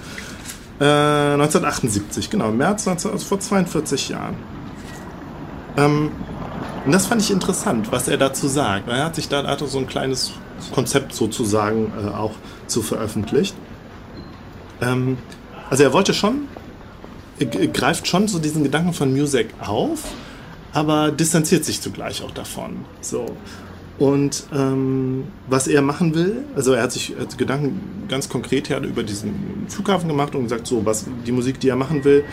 [0.82, 4.36] Äh, 1978, genau, im März 19, also vor 42 Jahren.
[5.78, 6.12] Ähm,
[6.86, 8.90] und das fand ich interessant, was er dazu sagt.
[8.90, 10.34] Er hat sich da hat so ein kleines
[10.74, 12.34] Konzept sozusagen äh, auch
[12.68, 13.56] zu veröffentlicht.
[14.82, 15.18] Ähm,
[15.70, 16.48] also er wollte schon
[17.74, 20.04] greift schon so diesen Gedanken von Music auf,
[20.74, 22.86] aber distanziert sich zugleich auch davon.
[23.02, 23.26] So.
[23.98, 29.04] Und ähm, was er machen will, also er hat sich Gedanken ganz konkret her über
[29.04, 32.26] diesen Flughafen gemacht und gesagt, so was die Musik, die er machen will,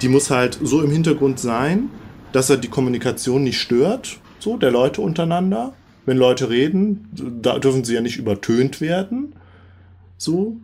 [0.00, 1.90] die muss halt so im Hintergrund sein,
[2.32, 5.74] dass er die Kommunikation nicht stört, so der Leute untereinander.
[6.06, 7.08] Wenn Leute reden,
[7.40, 9.34] da dürfen sie ja nicht übertönt werden,
[10.16, 10.56] so.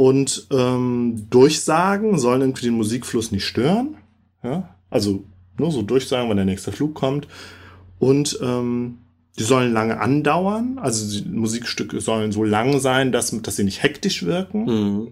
[0.00, 3.98] Und ähm, Durchsagen sollen irgendwie den Musikfluss nicht stören.
[4.42, 4.74] Ja?
[4.88, 5.24] Also
[5.58, 7.28] nur so Durchsagen, wann der nächste Flug kommt.
[7.98, 9.00] Und ähm,
[9.38, 10.78] die sollen lange andauern.
[10.78, 14.64] Also die Musikstücke sollen so lang sein, dass, dass sie nicht hektisch wirken.
[14.64, 15.08] Mhm.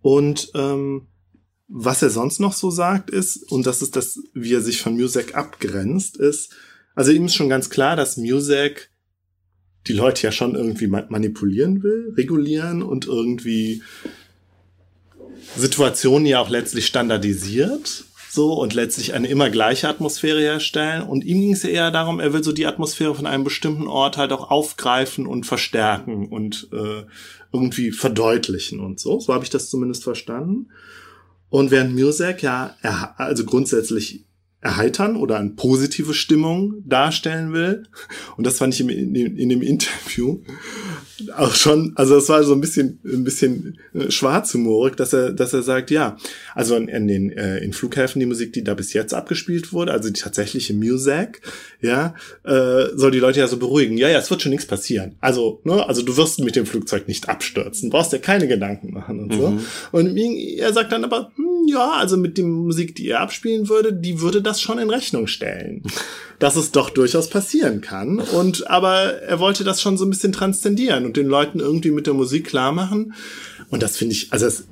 [0.00, 1.06] Und ähm,
[1.68, 4.94] was er sonst noch so sagt ist, und das ist das, wie er sich von
[4.94, 6.56] Music abgrenzt, ist,
[6.96, 8.90] also ihm ist schon ganz klar, dass Music
[9.86, 13.82] die Leute ja schon irgendwie manipulieren will, regulieren und irgendwie
[15.56, 21.02] Situationen ja auch letztlich standardisiert so und letztlich eine immer gleiche Atmosphäre herstellen.
[21.02, 23.86] Und ihm ging es ja eher darum, er will so die Atmosphäre von einem bestimmten
[23.86, 27.02] Ort halt auch aufgreifen und verstärken und äh,
[27.52, 29.20] irgendwie verdeutlichen und so.
[29.20, 30.70] So habe ich das zumindest verstanden.
[31.50, 34.24] Und während Music ja, er, also grundsätzlich
[34.62, 37.82] erheitern oder eine positive Stimmung darstellen will.
[38.36, 40.40] Und das fand ich in, in, in dem Interview
[41.36, 45.52] auch schon, also das war so ein bisschen, ein bisschen äh, schwarzhumorig, dass er, dass
[45.52, 46.16] er sagt, ja,
[46.54, 49.92] also in, in den, äh, in Flughäfen die Musik, die da bis jetzt abgespielt wurde,
[49.92, 51.42] also die tatsächliche Music,
[51.80, 53.96] ja, äh, soll die Leute ja so beruhigen.
[53.98, 55.16] Ja, ja, es wird schon nichts passieren.
[55.20, 59.20] Also, ne, also du wirst mit dem Flugzeug nicht abstürzen, brauchst dir keine Gedanken machen
[59.20, 59.50] und so.
[59.50, 59.60] Mhm.
[59.92, 63.92] Und er sagt dann aber, hm, ja, also mit der Musik, die er abspielen würde,
[63.92, 65.82] die würde das schon in Rechnung stellen
[66.42, 68.18] dass es doch durchaus passieren kann.
[68.18, 72.08] Und aber er wollte das schon so ein bisschen transzendieren und den Leuten irgendwie mit
[72.08, 73.14] der Musik klar machen.
[73.70, 74.64] Und das finde ich, also das,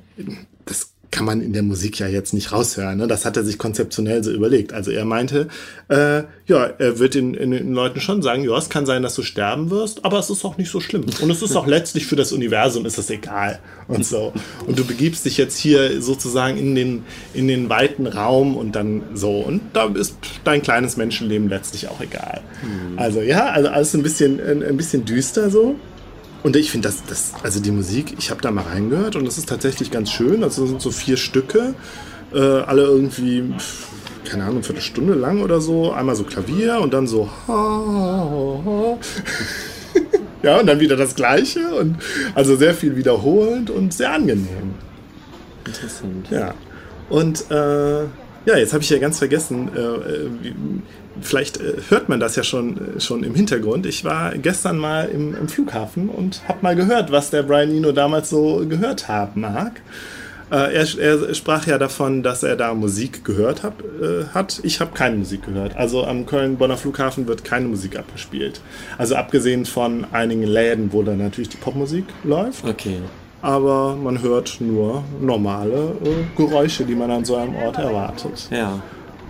[0.65, 2.97] das kann man in der Musik ja jetzt nicht raushören.
[2.97, 3.07] Ne?
[3.07, 4.71] Das hat er sich konzeptionell so überlegt.
[4.71, 5.49] Also er meinte,
[5.89, 9.21] äh, ja, er wird den, den Leuten schon sagen, ja, es kann sein, dass du
[9.21, 11.03] sterben wirst, aber es ist auch nicht so schlimm.
[11.21, 14.31] Und es ist auch letztlich für das Universum ist es egal und so.
[14.65, 19.03] Und du begibst dich jetzt hier sozusagen in den, in den weiten Raum und dann
[19.13, 19.39] so.
[19.39, 22.41] Und da ist dein kleines Menschenleben letztlich auch egal.
[22.61, 22.97] Mhm.
[22.97, 25.75] Also ja, also alles ein bisschen, ein, ein bisschen düster so.
[26.43, 29.37] Und ich finde das, das, also die Musik, ich habe da mal reingehört und das
[29.37, 30.43] ist tatsächlich ganz schön.
[30.43, 31.75] Also sind so vier Stücke,
[32.33, 33.53] äh, alle irgendwie,
[34.25, 35.91] keine Ahnung, eine Stunde lang oder so.
[35.91, 37.29] Einmal so Klavier und dann so.
[40.41, 41.75] ja, und dann wieder das Gleiche.
[41.75, 41.97] Und
[42.33, 44.73] also sehr viel wiederholend und sehr angenehm.
[45.65, 46.27] Interessant.
[46.31, 46.55] Ja.
[47.09, 48.01] Und äh,
[48.45, 50.55] ja, jetzt habe ich ja ganz vergessen, äh, äh wie,
[51.21, 53.85] vielleicht äh, hört man das ja schon, äh, schon im Hintergrund.
[53.85, 57.91] Ich war gestern mal im, im Flughafen und habe mal gehört, was der Brian Eno
[57.91, 59.81] damals so gehört haben mag.
[60.51, 64.59] Äh, er, er, sprach ja davon, dass er da Musik gehört hab, äh, hat.
[64.63, 65.77] Ich habe keine Musik gehört.
[65.77, 68.59] Also am Köln-Bonner Flughafen wird keine Musik abgespielt.
[68.97, 72.65] Also abgesehen von einigen Läden, wo dann natürlich die Popmusik läuft.
[72.65, 72.97] Okay.
[73.41, 78.49] Aber man hört nur normale äh, Geräusche, die man an so einem Ort erwartet.
[78.51, 78.81] Ja.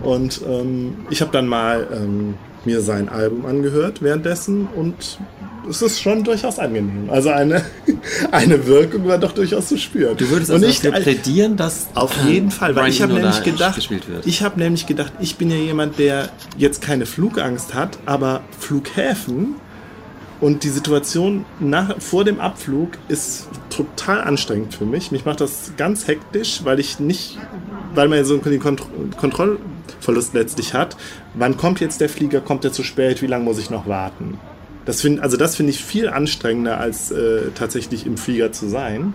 [0.02, 5.18] Und ähm, ich habe dann mal ähm, mir sein Album angehört währenddessen und
[5.68, 7.08] es ist schon durchaus angenehm.
[7.10, 7.64] Also eine,
[8.32, 10.16] eine Wirkung war doch durchaus zu spüren.
[10.16, 13.88] Du würdest also nicht plädieren, dass auf jeden Fall, weil ich habe nämlich gedacht,
[14.24, 19.54] ich habe nämlich gedacht, ich bin ja jemand, der jetzt keine Flugangst hat, aber Flughäfen
[20.40, 25.12] Und die Situation nach, vor dem Abflug ist total anstrengend für mich.
[25.12, 27.38] Mich macht das ganz hektisch, weil ich nicht,
[27.94, 28.82] weil man so einen Kont
[29.92, 30.96] Kontrollverlust letztlich hat.
[31.34, 32.40] Wann kommt jetzt der Flieger?
[32.40, 33.22] Kommt er zu spät?
[33.22, 34.38] Wie lange muss ich noch warten?
[34.84, 39.14] Das find, also das finde ich viel anstrengender, als äh, tatsächlich im Flieger zu sein.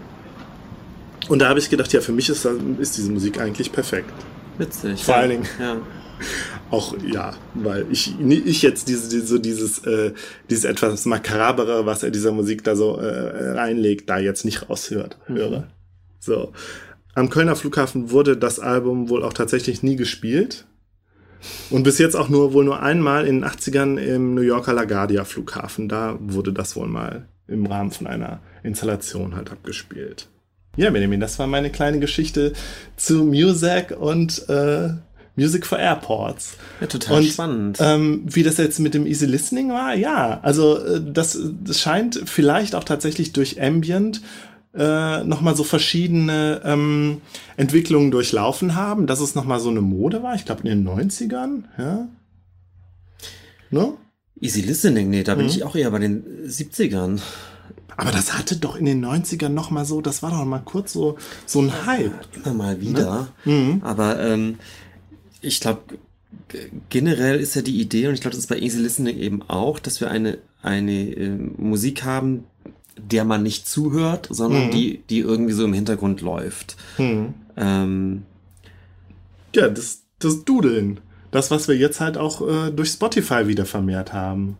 [1.28, 2.48] Und da habe ich gedacht, ja, für mich ist,
[2.80, 4.14] ist diese Musik eigentlich perfekt.
[4.58, 5.04] Witzig.
[5.04, 5.22] Vor ja.
[5.22, 5.48] allen Dingen.
[5.60, 5.78] Ja.
[6.72, 10.14] Auch ja, weil ich, ich jetzt diese, diese, so dieses, äh,
[10.50, 15.18] dieses etwas makarabere, was er dieser Musik da so äh, reinlegt, da jetzt nicht raushört,
[15.28, 15.68] höre.
[16.20, 16.54] So.
[17.14, 20.67] Am Kölner Flughafen wurde das Album wohl auch tatsächlich nie gespielt.
[21.70, 25.24] Und bis jetzt auch nur wohl nur einmal in den 80ern im New Yorker LaGuardia
[25.24, 25.90] Flughafen.
[25.90, 30.28] Da wurde das wohl mal im Rahmen von einer Installation halt abgespielt.
[30.76, 32.54] Ja, Benjamin, das war meine kleine Geschichte
[32.98, 34.90] zu Music und äh,
[35.36, 36.58] Music for Airports.
[36.82, 37.78] Ja, total Und, spannend.
[37.80, 42.22] Ähm, wie das jetzt mit dem Easy Listening war, ja, also äh, das, das scheint
[42.26, 44.22] vielleicht auch tatsächlich durch Ambient
[44.74, 47.22] äh, nochmal so verschiedene ähm,
[47.56, 51.64] Entwicklungen durchlaufen haben, dass es nochmal so eine Mode war, ich glaube in den 90ern,
[51.78, 52.08] ja.
[53.70, 53.94] Ne?
[54.40, 55.52] Easy Listening, nee, da bin Mhm.
[55.52, 57.20] ich auch eher bei den 70ern.
[58.00, 61.18] Aber das hatte doch in den 90ern nochmal so, das war doch mal kurz so,
[61.48, 62.14] so ein Hype.
[62.46, 63.30] Immer mal wieder.
[63.46, 63.82] Mhm.
[63.84, 64.60] Aber ähm,
[65.42, 65.82] ich glaube,
[66.90, 69.80] generell ist ja die Idee, und ich glaube, das ist bei Easy Listening eben auch,
[69.80, 72.44] dass wir eine, eine ähm, Musik haben,
[72.98, 74.72] der man nicht zuhört, sondern Mhm.
[74.72, 76.76] die, die irgendwie so im Hintergrund läuft.
[76.98, 77.34] Hm.
[77.56, 78.24] Ähm,
[79.56, 81.00] Ja, das, das Dudeln.
[81.32, 84.58] Das, was wir jetzt halt auch äh, durch Spotify wieder vermehrt haben.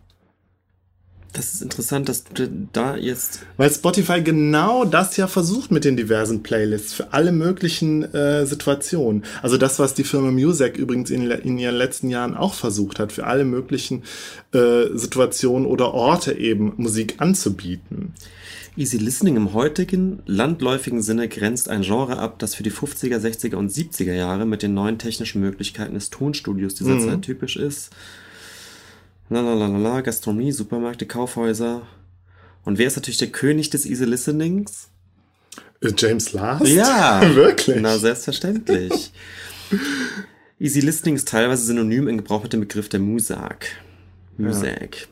[1.32, 5.96] Das ist interessant, dass du da jetzt Weil Spotify genau das ja versucht mit den
[5.96, 9.24] diversen Playlists für alle möglichen äh, Situationen.
[9.42, 13.12] Also das, was die Firma Music übrigens in, in ihren letzten Jahren auch versucht hat,
[13.12, 14.04] für alle möglichen
[14.52, 18.14] äh, Situationen oder Orte eben Musik anzubieten.
[18.78, 23.56] Easy Listening im heutigen, landläufigen Sinne grenzt ein Genre ab, das für die 50er, 60er
[23.56, 27.08] und 70er Jahre mit den neuen technischen Möglichkeiten des Tonstudios dieser Mhm.
[27.08, 27.90] Zeit typisch ist.
[29.30, 31.82] Lalalala, Gastronomie, Supermärkte, Kaufhäuser.
[32.64, 34.88] Und wer ist natürlich der König des Easy Listenings?
[35.80, 36.66] Äh, James Last?
[36.66, 37.76] Ja, Wirklich?
[37.80, 39.12] Na, selbstverständlich.
[40.60, 43.66] Easy Listening ist teilweise synonym in Gebrauch mit dem Begriff der Musak.
[44.36, 45.08] Musak.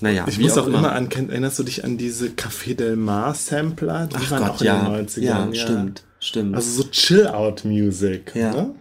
[0.00, 4.06] Naja, Ich muss auch immer an, erinnerst du dich an diese Café Del Mar Sampler?
[4.06, 4.96] Die Ach waren Gott, auch in ja.
[4.96, 5.20] den 90ern.
[5.22, 6.54] ja, stimmt, stimmt.
[6.54, 8.32] Also so Chill-Out-Music.
[8.34, 8.52] Ja.
[8.52, 8.74] Ne?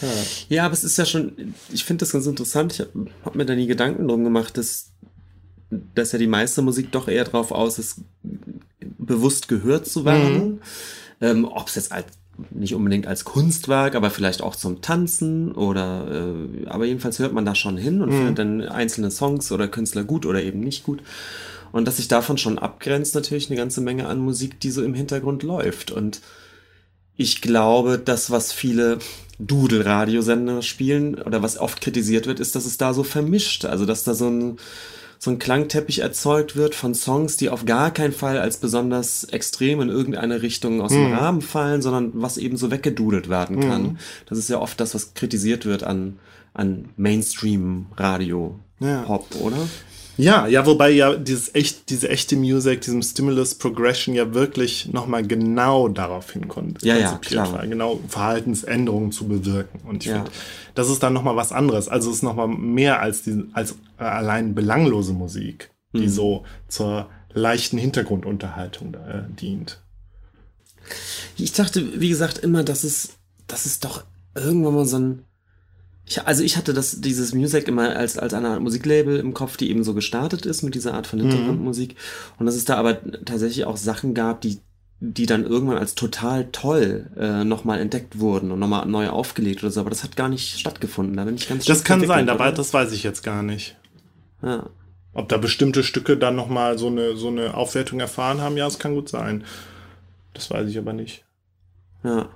[0.00, 0.08] Ja.
[0.48, 2.74] Ja, aber es ist ja schon, ich finde das ganz interessant.
[2.74, 4.90] Ich habe hab mir da nie Gedanken drum gemacht, dass,
[5.70, 8.00] dass ja die meiste Musik doch eher drauf aus ist,
[8.80, 10.60] bewusst gehört zu werden.
[11.20, 12.06] Ähm, Ob es jetzt als,
[12.50, 17.46] nicht unbedingt als Kunstwerk, aber vielleicht auch zum Tanzen oder, äh, aber jedenfalls hört man
[17.46, 21.02] da schon hin und findet dann einzelne Songs oder Künstler gut oder eben nicht gut.
[21.72, 24.94] Und dass sich davon schon abgrenzt natürlich eine ganze Menge an Musik, die so im
[24.94, 25.90] Hintergrund läuft.
[25.90, 26.20] Und
[27.16, 28.98] ich glaube, das, was viele
[29.38, 33.64] Doodle-Radiosender spielen oder was oft kritisiert wird, ist, dass es da so vermischt.
[33.64, 34.56] Also, dass da so ein,
[35.18, 39.80] so ein Klangteppich erzeugt wird von Songs, die auf gar keinen Fall als besonders extrem
[39.80, 43.98] in irgendeine Richtung aus dem Rahmen fallen, sondern was eben so weggedudelt werden kann.
[44.26, 46.18] Das ist ja oft das, was kritisiert wird an,
[46.54, 48.58] an Mainstream-Radio.
[48.80, 49.02] Ja.
[49.02, 49.68] Pop, oder?
[50.18, 55.26] Ja, ja, wobei ja dieses echt, diese echte Music, diesem Stimulus Progression ja wirklich nochmal
[55.26, 57.52] genau darauf hin kon- Ja, ja, konzipiert klar.
[57.52, 59.80] war, genau Verhaltensänderungen zu bewirken.
[59.86, 60.16] Und ich Ja.
[60.16, 60.30] finde,
[60.74, 61.88] das ist dann nochmal was anderes.
[61.88, 67.08] Also es ist nochmal mehr als die, als äh, allein belanglose Musik, die so zur
[67.34, 69.80] leichten Hintergrundunterhaltung äh, dient.
[71.36, 73.10] Ich dachte, wie gesagt, immer, dass es,
[73.46, 75.22] dass es doch irgendwann mal so ein.
[76.08, 79.56] Ich, also ich hatte das, dieses Music immer als, als eine Art Musiklabel im Kopf,
[79.56, 81.96] die eben so gestartet ist mit dieser Art von Hintergrundmusik.
[82.38, 84.60] Und dass es da aber tatsächlich auch Sachen gab, die,
[85.00, 89.72] die dann irgendwann als total toll äh, nochmal entdeckt wurden und nochmal neu aufgelegt oder
[89.72, 89.80] so.
[89.80, 91.16] Aber das hat gar nicht stattgefunden.
[91.16, 93.76] Da bin ich ganz Das kann sein, dabei, das weiß ich jetzt gar nicht.
[94.42, 94.70] Ja.
[95.12, 98.78] Ob da bestimmte Stücke dann nochmal so eine, so eine Aufwertung erfahren haben, ja, es
[98.78, 99.42] kann gut sein.
[100.34, 101.24] Das weiß ich aber nicht.
[102.04, 102.28] Ja.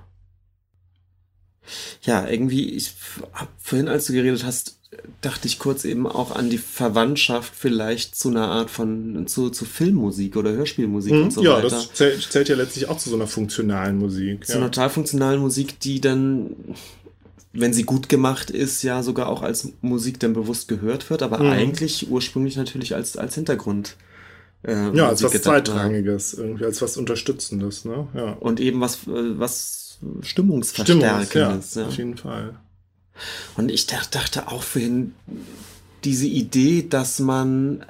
[2.03, 2.93] Ja, irgendwie, ich
[3.33, 4.77] hab vorhin, als du geredet hast,
[5.21, 9.63] dachte ich kurz eben auch an die Verwandtschaft vielleicht zu einer Art von, zu, zu
[9.65, 11.69] Filmmusik oder Hörspielmusik und so ja, weiter.
[11.69, 14.45] das zählt, zählt ja letztlich auch zu so einer funktionalen Musik.
[14.45, 14.69] zu einer Ja.
[14.69, 16.55] total funktionalen Musik, die dann,
[17.53, 21.39] wenn sie gut gemacht ist, ja sogar auch als Musik dann bewusst gehört wird, aber
[21.39, 21.51] Mhm.
[21.51, 23.95] eigentlich ursprünglich natürlich als, als Hintergrund.
[24.63, 25.41] Äh, ja, als was.
[25.41, 28.07] Zweitrangiges, irgendwie als was Unterstützendes, ne?
[28.13, 28.33] Ja.
[28.33, 29.80] Und eben was, äh, was
[30.21, 30.23] Stimmung,
[30.63, 31.75] Stimmungsverstärkendes.
[31.75, 31.87] ja, ja.
[31.87, 32.55] auf jeden Fall.
[33.55, 35.13] Und ich dach- dachte auch vorhin,
[36.03, 37.85] diese Idee, dass man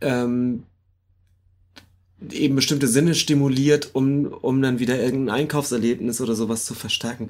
[0.00, 0.64] ähm,
[2.30, 7.28] eben bestimmte Sinne stimuliert, um, um dann wieder irgendein Einkaufserlebnis oder sowas zu verstärken.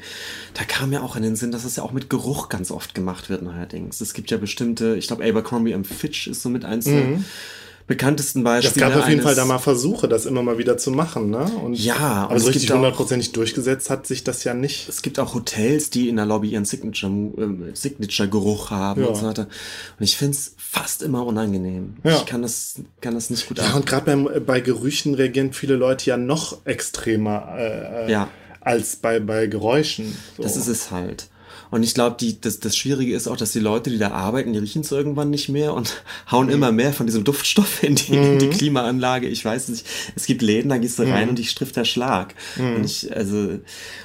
[0.54, 2.94] Da kam ja auch in den Sinn, dass das ja auch mit Geruch ganz oft
[2.94, 4.00] gemacht wird neuerdings.
[4.00, 7.24] Es gibt ja bestimmte, ich glaube Abercrombie Fitch ist so mit eins der Mhm.
[7.87, 8.87] Bekanntesten Es Beispiele.
[8.87, 11.45] gab auf jeden Fall da mal Versuche, das immer mal wieder zu machen, ne?
[11.62, 14.89] Und Ja, und aber es so richtig hundertprozentig durchgesetzt hat sich das ja nicht.
[14.89, 19.09] Es gibt auch Hotels, die in der Lobby ihren Signature, ähm, Signature-Geruch haben Ja.
[19.09, 19.43] und so weiter.
[19.99, 21.97] Und ich find's fast immer unangenehm.
[22.03, 22.16] Ja.
[22.16, 26.07] Ich kann das, kann das nicht gut Ja, und gerade bei Gerüchen reagieren viele Leute
[26.11, 28.28] ja noch extremer äh, äh, Ja.
[28.61, 30.16] als bei, bei Geräuschen.
[30.37, 30.43] So.
[30.43, 31.28] Das ist es halt.
[31.70, 34.58] Und ich glaube, das, das Schwierige ist auch, dass die Leute, die da arbeiten, die
[34.58, 38.38] riechen es irgendwann nicht mehr und hauen immer mehr von diesem Duftstoff in die, in
[38.38, 39.26] die Klimaanlage.
[39.28, 39.86] Ich weiß nicht.
[40.14, 42.34] Es gibt Läden, da gehst du rein und dich trifft der Schlag.
[42.76, 43.58] Und ich, also,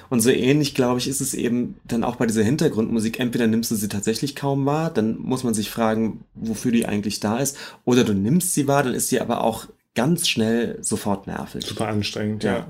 [0.09, 3.19] und so ähnlich, glaube ich, ist es eben dann auch bei dieser Hintergrundmusik.
[3.19, 7.19] Entweder nimmst du sie tatsächlich kaum wahr, dann muss man sich fragen, wofür die eigentlich
[7.19, 7.57] da ist.
[7.85, 11.65] Oder du nimmst sie wahr, dann ist sie aber auch ganz schnell sofort nervig.
[11.65, 12.57] super anstrengend, Ja.
[12.59, 12.65] ja.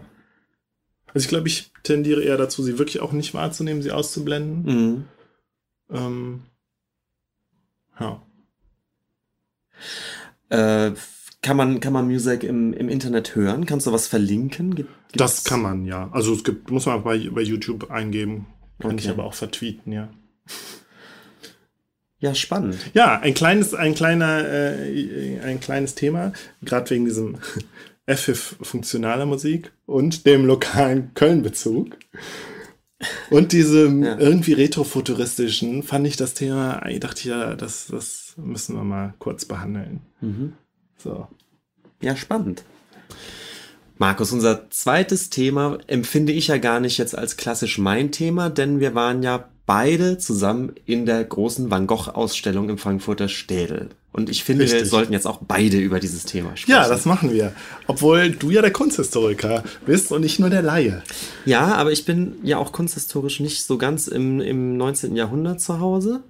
[1.14, 4.64] Also ich glaube, ich tendiere eher dazu, sie wirklich auch nicht wahrzunehmen, sie auszublenden.
[4.64, 5.06] Mhm.
[5.92, 6.42] Ähm,
[8.00, 8.22] ja.
[10.50, 10.94] Äh,
[11.42, 13.66] kann man, kann man Music im, im Internet hören?
[13.66, 14.76] Kannst du was verlinken?
[14.76, 16.10] Gibt, Das kann man, ja.
[16.12, 18.48] Also es gibt, muss man bei, bei YouTube eingeben.
[18.80, 19.14] Kann ich Okay.
[19.14, 20.10] aber auch vertweeten, ja.
[22.20, 22.78] Ja, spannend.
[22.94, 27.38] Ja, ein kleines, ein kleiner, äh, ein kleines Thema, gerade wegen diesem
[28.18, 31.98] FIF funktionaler Musik und dem lokalen Köln-Bezug.
[33.32, 34.18] Und diesem Ja.
[34.20, 39.46] irgendwie retrofuturistischen fand ich das Thema, ich dachte ja, das, das müssen wir mal kurz
[39.46, 40.02] behandeln.
[40.22, 40.54] Mhm.
[40.98, 41.28] So.
[42.02, 42.64] Ja, spannend.
[43.98, 48.80] Markus, unser zweites Thema empfinde ich ja gar nicht jetzt als klassisch mein Thema, denn
[48.80, 53.88] wir waren ja beide zusammen in der großen Van Gogh-Ausstellung im Frankfurter Städel.
[54.12, 54.90] Und ich finde, wir Richtig.
[54.90, 56.78] sollten jetzt auch beide über dieses Thema sprechen.
[56.78, 57.54] Ja, das machen wir.
[57.88, 61.02] Obwohl du ja der Kunsthistoriker bist und nicht nur der Laie.
[61.46, 65.16] Ja, aber ich bin ja auch kunsthistorisch nicht so ganz im, im 19.
[65.16, 66.22] Jahrhundert zu Hause.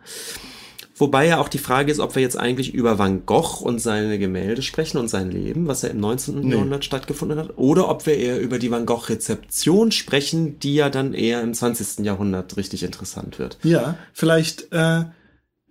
[1.01, 4.19] Wobei ja auch die Frage ist, ob wir jetzt eigentlich über Van Gogh und seine
[4.19, 6.41] Gemälde sprechen und sein Leben, was ja im 19.
[6.41, 6.51] Nee.
[6.51, 11.15] Jahrhundert stattgefunden hat, oder ob wir eher über die Van Gogh-Rezeption sprechen, die ja dann
[11.15, 12.05] eher im 20.
[12.05, 13.57] Jahrhundert richtig interessant wird.
[13.63, 15.05] Ja, vielleicht äh,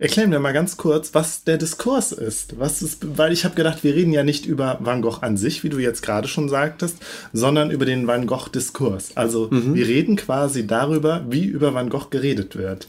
[0.01, 2.59] erklären wir mal ganz kurz, was der Diskurs ist.
[2.59, 5.63] Was ist, weil ich habe gedacht, wir reden ja nicht über Van Gogh an sich,
[5.63, 6.97] wie du jetzt gerade schon sagtest,
[7.33, 9.15] sondern über den Van Gogh-Diskurs.
[9.15, 12.87] Also wir reden quasi darüber, wie über Van Gogh geredet wird.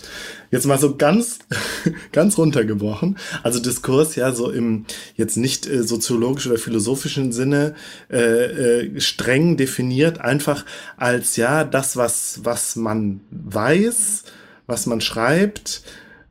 [0.50, 1.40] Jetzt mal so ganz,
[2.12, 3.18] ganz runtergebrochen.
[3.42, 7.74] Also Diskurs ja so im jetzt nicht äh, soziologisch oder philosophischen Sinne
[8.10, 10.64] äh, äh, streng definiert, einfach
[10.96, 14.24] als ja das, was, was man weiß,
[14.66, 15.82] was man schreibt,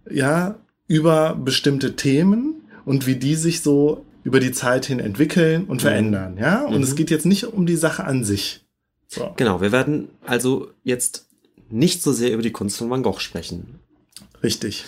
[0.10, 0.56] ja,
[0.92, 6.38] über bestimmte Themen und wie die sich so über die Zeit hin entwickeln und verändern,
[6.38, 6.66] ja.
[6.66, 8.66] Und es geht jetzt nicht um die Sache an sich.
[9.08, 9.32] So.
[9.38, 11.28] Genau, wir werden also jetzt
[11.70, 13.80] nicht so sehr über die Kunst von Van Gogh sprechen.
[14.44, 14.84] Richtig.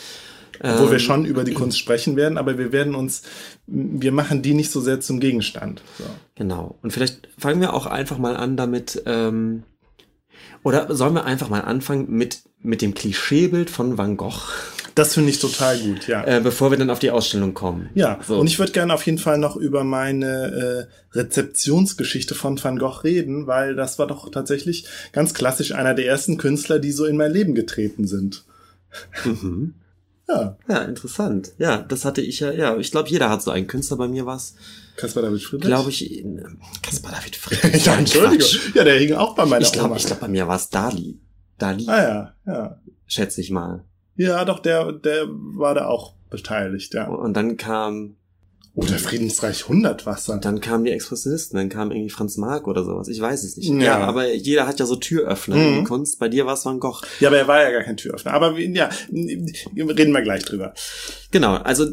[0.60, 3.22] Obwohl wir Ähm, schon über die Kunst sprechen werden, aber wir werden uns,
[3.66, 5.82] wir machen die nicht so sehr zum Gegenstand.
[5.97, 6.04] So.
[6.36, 6.78] Genau.
[6.82, 9.64] Und vielleicht fangen wir auch einfach mal an damit, ähm,
[10.64, 14.51] oder sollen wir einfach mal anfangen mit, mit dem Klischeebild von Van Gogh,
[14.95, 16.23] Das finde ich total gut, ja.
[16.25, 17.89] äh, bevor wir dann auf die Ausstellung kommen.
[17.95, 18.39] Ja, so.
[18.39, 23.03] und ich würde gerne auf jeden Fall noch über meine äh, Rezeptionsgeschichte von Van Gogh
[23.03, 27.17] reden, weil das war doch tatsächlich ganz klassisch einer der ersten Künstler, die so in
[27.17, 28.45] mein Leben getreten sind.
[29.25, 29.75] Mhm.
[30.25, 31.51] Ja, Ja, interessant.
[31.57, 33.97] Ja, das hatte ich ja, ja, ich glaube, jeder hat so einen Künstler.
[33.97, 34.55] Bei mir war es,
[34.95, 35.67] Kaspar David Friedrich.
[35.67, 37.85] glaube ich, ähm, Caspar David Friedrich.
[37.85, 38.47] ja, Entschuldigung.
[38.73, 39.97] Ja, der hing auch bei meiner Ich glaube, Oma.
[39.97, 41.19] ich glaube, bei mir war es Dali.
[41.57, 42.79] Dali, Ah ja, ja.
[43.05, 43.83] schätze ich mal.
[44.16, 47.07] Ja, doch, der, der war da auch beteiligt, ja.
[47.07, 48.16] Und dann kam,
[48.76, 50.36] Oh, der Friedensreich 100 Wasser.
[50.38, 53.07] dann kamen die Expressionisten, dann kam irgendwie Franz Marc oder sowas.
[53.07, 53.70] Ich weiß es nicht.
[53.70, 53.76] Ja.
[53.80, 55.76] Ja, aber jeder hat ja so Türöffner in Mhm.
[55.76, 56.18] der Kunst.
[56.18, 57.01] Bei dir war es Van Gogh.
[57.20, 58.34] Ja, aber er war ja gar kein Türöffner.
[58.34, 60.74] Aber ja, reden wir gleich drüber.
[61.30, 61.86] Genau, also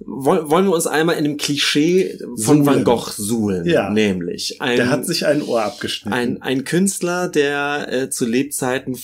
[0.00, 2.66] woll- wollen wir uns einmal in dem Klischee von Suhlen.
[2.66, 3.64] Van Gogh suhlen.
[3.66, 3.88] Ja.
[3.90, 6.12] Nämlich ein, Der hat sich ein Ohr abgeschnitten.
[6.12, 8.98] ein, ein Künstler, der äh, zu Lebzeiten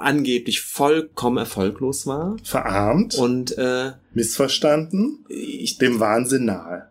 [0.00, 2.36] angeblich vollkommen erfolglos war.
[2.44, 6.88] Verarmt, Und äh, missverstanden, ich, dem Wahnsinn nahe.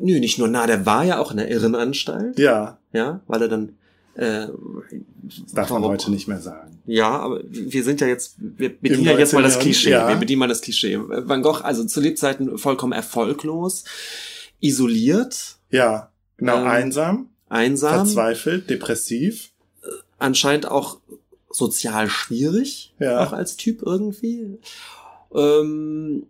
[0.00, 3.48] nö, nicht nur nah, der war ja auch in der Irrenanstalt, Ja, ja, weil er
[3.48, 3.72] dann
[4.14, 4.48] äh,
[5.22, 6.80] das darf man heute nicht mehr sagen.
[6.86, 9.42] Ja, aber wir sind ja jetzt, wir bedienen ja jetzt mal 19.
[9.42, 9.90] das Klischee.
[9.90, 10.08] Ja.
[10.08, 10.98] Wir bedienen mal das Klischee.
[10.98, 13.84] Van Gogh, also zu Lebzeiten vollkommen erfolglos,
[14.60, 19.50] isoliert, Ja, genau, Ähm, einsam, einsam, verzweifelt, depressiv.
[20.18, 20.98] anscheinend auch
[21.50, 23.24] sozial schwierig, Ja.
[23.24, 24.58] auch als Typ irgendwie.
[25.34, 26.26] Ähm,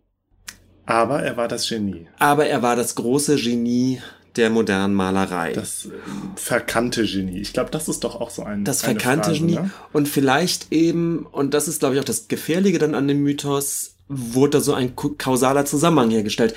[0.86, 2.06] Aber er war das Genie.
[2.18, 4.00] Aber er war das große Genie
[4.36, 5.52] der modernen Malerei.
[5.52, 5.88] Das
[6.36, 7.38] verkannte Genie.
[7.40, 8.64] Ich glaube, das ist doch auch so ein.
[8.64, 9.54] das verkannte Genie.
[9.56, 9.70] Ne?
[9.92, 13.94] Und vielleicht eben, und das ist, glaube ich, auch das Gefährliche dann an dem Mythos,
[14.08, 16.54] wurde da so ein kausaler Zusammenhang hergestellt.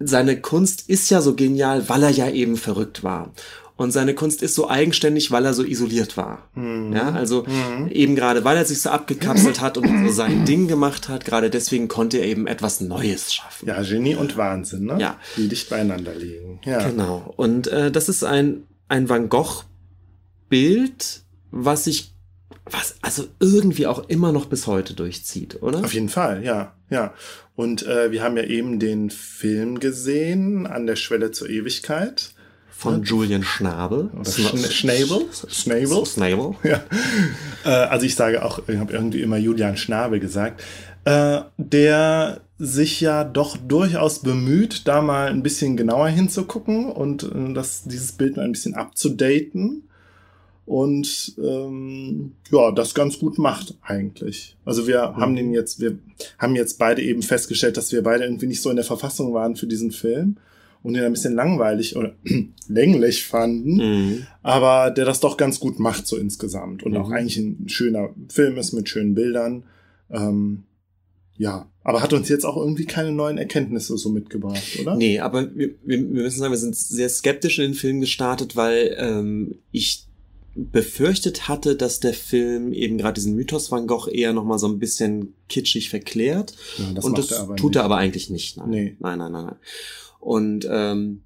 [0.00, 3.32] Seine Kunst ist ja so genial, weil er ja eben verrückt war.
[3.76, 6.48] Und seine Kunst ist so eigenständig, weil er so isoliert war.
[6.54, 6.92] Mhm.
[6.92, 7.46] Ja, also
[7.90, 11.50] eben gerade, weil er sich so abgekapselt hat und so sein Ding gemacht hat, gerade
[11.50, 13.68] deswegen konnte er eben etwas Neues schaffen.
[13.68, 14.98] Ja, Genie und Wahnsinn, ne?
[15.00, 15.18] Ja.
[15.36, 16.60] Die dicht beieinander liegen.
[16.64, 16.86] Ja.
[16.88, 17.32] Genau.
[17.36, 22.14] Und äh, das ist ein, ein Van Gogh-Bild, was sich,
[22.66, 25.80] was also irgendwie auch immer noch bis heute durchzieht, oder?
[25.80, 27.14] Auf jeden Fall, ja, ja.
[27.54, 32.34] Und äh, wir haben ja eben den Film gesehen, An der Schwelle zur Ewigkeit.
[32.82, 34.10] Von Julian Schnabel.
[34.24, 35.26] Schnabel?
[35.48, 36.06] Schnabel?
[36.06, 36.54] Schnabel.
[36.64, 36.82] Ja.
[37.64, 40.64] Äh, also ich sage auch, ich habe irgendwie immer Julian Schnabel gesagt,
[41.04, 47.52] äh, der sich ja doch durchaus bemüht, da mal ein bisschen genauer hinzugucken und äh,
[47.54, 49.84] das, dieses Bild mal ein bisschen abzudaten.
[50.66, 54.56] Und ähm, ja, das ganz gut macht eigentlich.
[54.64, 55.98] Also wir haben den jetzt, wir
[56.36, 59.54] haben jetzt beide eben festgestellt, dass wir beide irgendwie nicht so in der Verfassung waren
[59.54, 60.36] für diesen Film
[60.82, 62.14] und ihn ein bisschen langweilig oder
[62.68, 64.26] länglich fanden Mhm.
[64.42, 66.98] aber der das doch ganz gut macht so insgesamt und Mhm.
[66.98, 69.64] auch eigentlich ein schöner Film ist mit schönen Bildern.
[70.10, 70.64] Ähm,
[71.38, 74.94] ja, aber hat uns jetzt auch irgendwie keine neuen Erkenntnisse so mitgebracht, oder?
[74.96, 78.94] Nee, aber wir, wir, müssen sagen, wir sind sehr skeptisch in den Film gestartet, weil
[78.98, 80.06] ähm, ich
[80.54, 84.68] befürchtet hatte, dass der Film eben gerade diesen Mythos Van Gogh eher noch mal so
[84.68, 86.54] ein bisschen kitschig verklärt.
[86.76, 87.76] Ja, das und das er aber tut nicht.
[87.76, 88.58] er aber eigentlich nicht.
[88.58, 88.70] Nein.
[88.70, 88.96] Nee.
[89.00, 89.56] nein, nein, nein, nein.
[90.22, 91.22] Und ähm,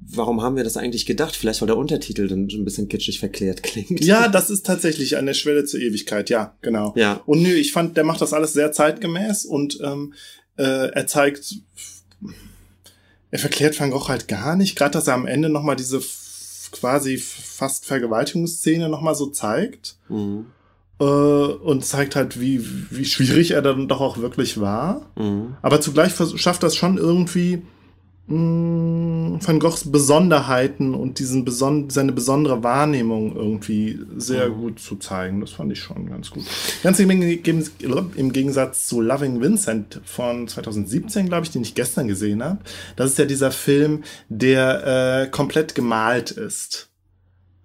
[0.00, 1.36] warum haben wir das eigentlich gedacht?
[1.36, 4.00] Vielleicht, weil der Untertitel dann ein bisschen kitschig verklärt klingt.
[4.04, 6.92] Ja, das ist tatsächlich an der Schwelle zur Ewigkeit, ja, genau.
[6.96, 7.22] Ja.
[7.26, 10.14] Und nö, ich fand, der macht das alles sehr zeitgemäß und ähm,
[10.56, 11.54] äh, er zeigt,
[13.30, 16.02] er verklärt Van Gogh halt gar nicht, gerade dass er am Ende nochmal diese
[16.72, 19.96] quasi fast Vergewaltigungsszene nochmal so zeigt.
[20.08, 20.46] Mhm.
[20.98, 25.08] äh, und zeigt halt, wie, wie schwierig er dann doch auch wirklich war.
[25.14, 25.56] Mhm.
[25.62, 27.62] Aber zugleich schafft das schon irgendwie
[28.26, 34.60] Van Goghs Besonderheiten und diesen beson seine besondere Wahrnehmung irgendwie sehr Mhm.
[34.60, 35.40] gut zu zeigen.
[35.42, 36.44] Das fand ich schon ganz gut.
[36.82, 42.60] Ganz im Gegensatz zu Loving Vincent von 2017, glaube ich, den ich gestern gesehen habe.
[42.96, 46.88] Das ist ja dieser Film, der äh, komplett gemalt ist.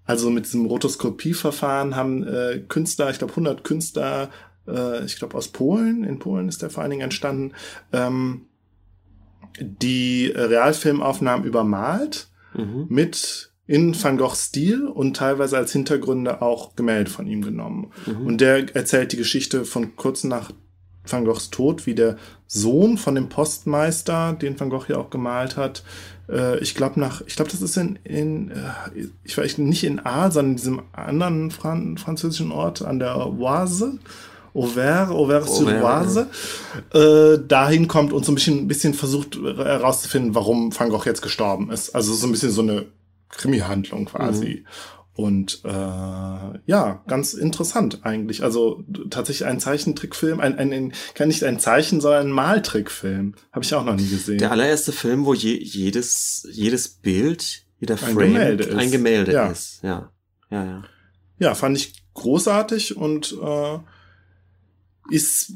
[0.04, 4.30] Also mit diesem Rotoskopieverfahren haben äh, Künstler, ich glaube 100 Künstler,
[4.68, 7.54] äh, ich glaube aus Polen, in Polen ist der vor allen Dingen entstanden,
[7.94, 8.42] ähm,
[9.60, 12.88] die Realfilmaufnahmen übermalt Mhm.
[12.90, 17.92] mit in Van Goghs Stil und teilweise als Hintergründe auch Gemälde von ihm genommen.
[18.08, 18.26] Mhm.
[18.26, 20.52] Und der erzählt die Geschichte von kurz nach
[21.08, 25.58] Van Goghs Tod, wie der Sohn von dem Postmeister, den Van Gogh ja auch gemalt
[25.58, 25.84] hat,
[26.28, 30.00] äh, ich glaube nach, ich glaube, das ist in, in äh, ich weiß nicht in
[30.00, 34.00] Aal, sondern in diesem anderen Fran französischen Ort an der Oise,
[34.54, 36.28] Auvers, Auvers-sur-Oise,
[36.94, 41.22] äh, dahin kommt und so ein bisschen, ein bisschen versucht herauszufinden, warum Van Gogh jetzt
[41.22, 41.96] gestorben ist.
[41.96, 42.86] Also so ein bisschen so eine
[43.30, 44.64] Krimi-Handlung quasi.
[45.14, 48.42] Und äh, ja, ganz interessant eigentlich.
[48.42, 53.36] Also tatsächlich ein Zeichentrickfilm, ein, ein, ein kann nicht ein Zeichen, sondern ein Maltrickfilm.
[53.52, 54.38] Habe ich auch noch nie gesehen.
[54.38, 58.78] Der allererste Film, wo je, jedes, jedes Bild, jeder Ein Frame Gemälde ist.
[58.78, 59.48] ein Gemälde Ja.
[59.48, 59.80] ist.
[59.84, 60.10] Ja.
[60.52, 60.84] Ja, ja.
[61.38, 63.78] ja, fand ich großartig und äh,
[65.10, 65.54] ist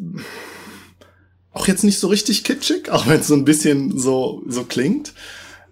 [1.53, 5.13] auch jetzt nicht so richtig kitschig, auch wenn es so ein bisschen so, so klingt.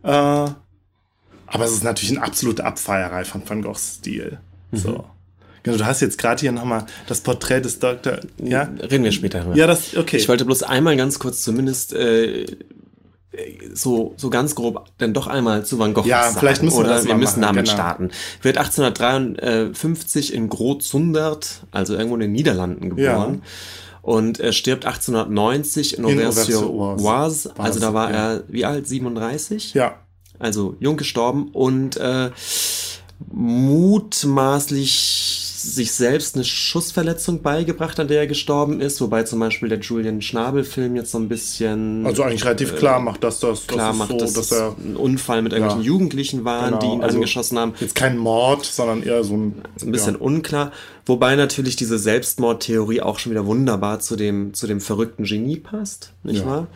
[0.03, 4.39] Äh, aber es ist natürlich eine absolute Abfeierei von Van Goghs Stil.
[4.71, 5.05] So.
[5.63, 8.19] Genau, du hast jetzt gerade hier nochmal das Porträt des Dr.
[8.41, 8.69] Ja?
[8.79, 9.55] Reden wir später darüber.
[9.55, 10.17] Ja, das, okay.
[10.17, 12.45] Ich wollte bloß einmal ganz kurz zumindest äh,
[13.73, 16.39] so, so ganz grob dann doch einmal zu Van Gogh Ja, sagen.
[16.39, 17.77] vielleicht müssen wir Oder wir mal müssen machen, damit genau.
[17.77, 18.11] starten.
[18.41, 23.43] Wird 1853 in Groot-Zundert, also irgendwo in den Niederlanden geboren.
[24.01, 26.05] Und er stirbt 1890 in.
[26.05, 27.53] Auvers-sur-Oise.
[27.57, 28.33] Also da war Ja.
[28.33, 28.87] er, wie alt?
[28.87, 29.73] 37?
[29.75, 29.95] ja,
[30.39, 32.31] also jung gestorben und äh,
[33.31, 39.79] mutmaßlich sich selbst eine Schussverletzung beigebracht, an der er gestorben ist, wobei zum Beispiel der
[39.79, 43.97] Julian Schnabel-Film jetzt so ein bisschen also eigentlich relativ klar macht, dass das, klar das
[43.97, 45.87] macht, so, dass, dass er ein Unfall mit irgendwelchen Ja.
[45.87, 47.73] Jugendlichen waren, Genau, die ihn also angeschossen haben.
[47.79, 50.19] jetzt kein Mord, sondern eher so ein, Ein bisschen ja.
[50.21, 50.71] unklar,
[51.11, 56.13] wobei natürlich diese Selbstmordtheorie auch schon wieder wunderbar zu dem, zu dem verrückten Genie passt,
[56.23, 56.67] nicht Ja, wahr?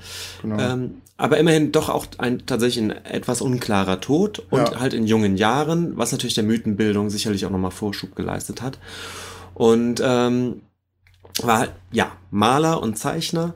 [0.42, 0.60] genau.
[0.60, 4.80] Ähm, aber immerhin doch auch ein tatsächlich ein etwas unklarer Tod und Ja.
[4.82, 8.78] halt in jungen Jahren, was natürlich der Mythenbildung sicherlich auch nochmal Vorschub geleistet hat.
[9.54, 10.62] Und ähm,
[11.42, 13.54] war halt, ja, Maler und Zeichner.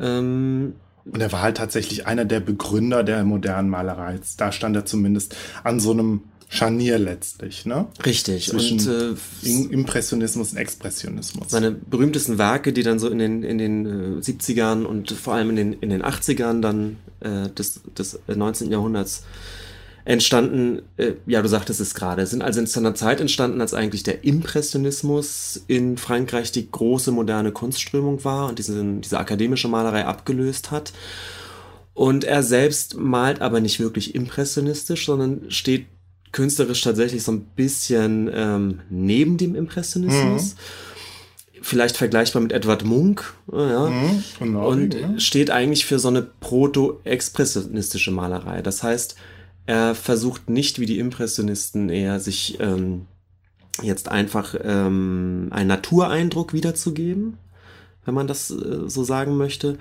[0.00, 4.18] Ähm, Und er war halt tatsächlich einer der Begründer der modernen Malerei.
[4.38, 7.86] Da stand er zumindest an so einem Scharnier letztlich, ne?
[8.04, 8.48] Richtig.
[8.48, 11.50] Zwischen und äh, Impressionismus und Expressionismus.
[11.50, 15.50] seine berühmtesten Werke, die dann so in den, in den äh, 70ern und vor allem
[15.50, 18.70] in den, in den 80ern dann äh, des, des 19.
[18.70, 19.24] Jahrhunderts
[20.06, 23.74] entstanden, äh, ja, du sagtest es gerade, sind also in so einer Zeit entstanden, als
[23.74, 30.04] eigentlich der Impressionismus in Frankreich die große moderne Kunstströmung war und diese, diese akademische Malerei
[30.04, 30.92] abgelöst hat.
[31.92, 35.86] Und er selbst malt aber nicht wirklich impressionistisch, sondern steht
[36.32, 40.56] künstlerisch tatsächlich so ein bisschen ähm, neben dem Impressionismus.
[41.62, 43.34] Vielleicht vergleichbar mit Edward Munk.
[43.52, 43.88] äh, Ja.
[43.88, 45.20] Mhm, von Und ne?
[45.20, 48.62] steht eigentlich für so eine proto-expressionistische Malerei.
[48.62, 49.16] Das heißt,
[49.66, 53.06] er versucht nicht wie die Impressionisten eher sich ähm,
[53.82, 57.38] jetzt einfach ähm, einen Natureindruck wiederzugeben,
[58.06, 59.76] wenn man das äh, so sagen möchte,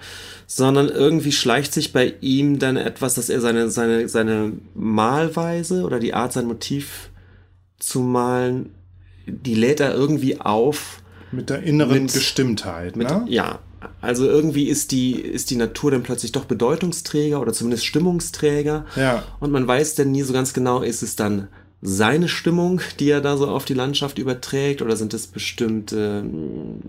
[0.47, 5.99] sondern irgendwie schleicht sich bei ihm dann etwas, dass er seine, seine, seine Malweise oder
[5.99, 7.09] die Art, sein Motiv
[7.80, 8.71] zu malen,
[9.28, 11.01] die lädt er irgendwie auf.
[11.32, 13.26] Mit der inneren mit- Gestimmtheit, Mit, ne?
[13.28, 13.59] Ja,
[14.01, 18.86] also irgendwie ist die, ist die Natur dann plötzlich doch Bedeutungsträger oder zumindest Stimmungsträger.
[18.95, 19.23] Ja.
[19.39, 21.47] Und man weiß dann nie so ganz genau, ist es dann
[21.88, 26.79] seine Stimmung, die er da so auf die Landschaft überträgt, oder sind es bestimmte, ähm,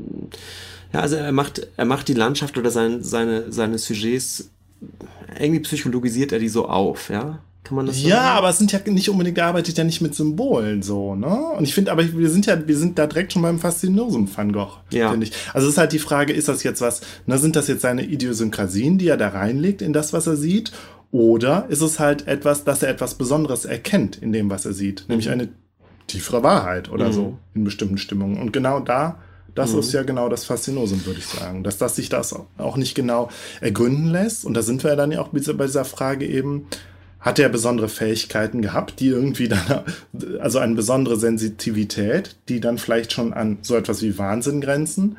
[0.92, 4.51] ja, also er macht, er macht die Landschaft oder sein, seine, seine Sujets,
[5.38, 7.40] irgendwie psychologisiert er die so auf, ja?
[7.64, 8.38] Kann man das so Ja, sagen?
[8.38, 11.36] aber es sind ja nicht unbedingt, er arbeitet ja nicht mit Symbolen so, ne?
[11.59, 14.53] Und ich finde, aber wir sind ja, wir sind da direkt schon beim Faszinosum Van
[14.53, 15.11] Gogh, Ja.
[15.11, 15.32] finde ich.
[15.53, 18.05] Also es ist halt die Frage, ist das jetzt was, ne, sind das jetzt seine
[18.05, 20.70] Idiosynkrasien, die er da reinlegt in das, was er sieht?
[21.17, 25.07] Oder ist es halt etwas, dass er etwas Besonderes erkennt in dem, was er sieht?
[25.09, 25.49] Nämlich eine
[26.09, 27.12] tiefere Wahrheit oder Mhm.
[27.12, 28.39] so in bestimmten Stimmungen.
[28.41, 29.19] Und genau da,
[29.55, 31.64] das ist ja genau das Faszinosum, würde ich sagen.
[31.64, 33.31] Dass, dass sich das auch nicht genau
[33.62, 34.45] ergründen lässt.
[34.45, 36.67] Und da sind wir ja dann ja auch bei dieser- bei dieser Frage eben,
[37.19, 39.62] hat er besondere Fähigkeiten gehabt, die irgendwie dann,
[40.39, 45.17] also eine besondere Sensitivität, die dann vielleicht schon an so etwas wie Wahnsinn grenzen.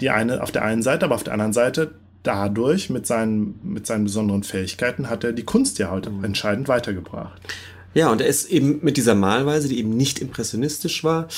[0.00, 1.90] Die eine auf der einen Seite, aber auf der anderen Seite
[2.22, 7.40] dadurch mit seinen, mit seinen besonderen Fähigkeiten hat er die Kunst ja halt entscheidend weitergebracht.
[7.94, 11.28] Ja, und er ist eben mit dieser Malweise, die eben nicht impressionistisch war,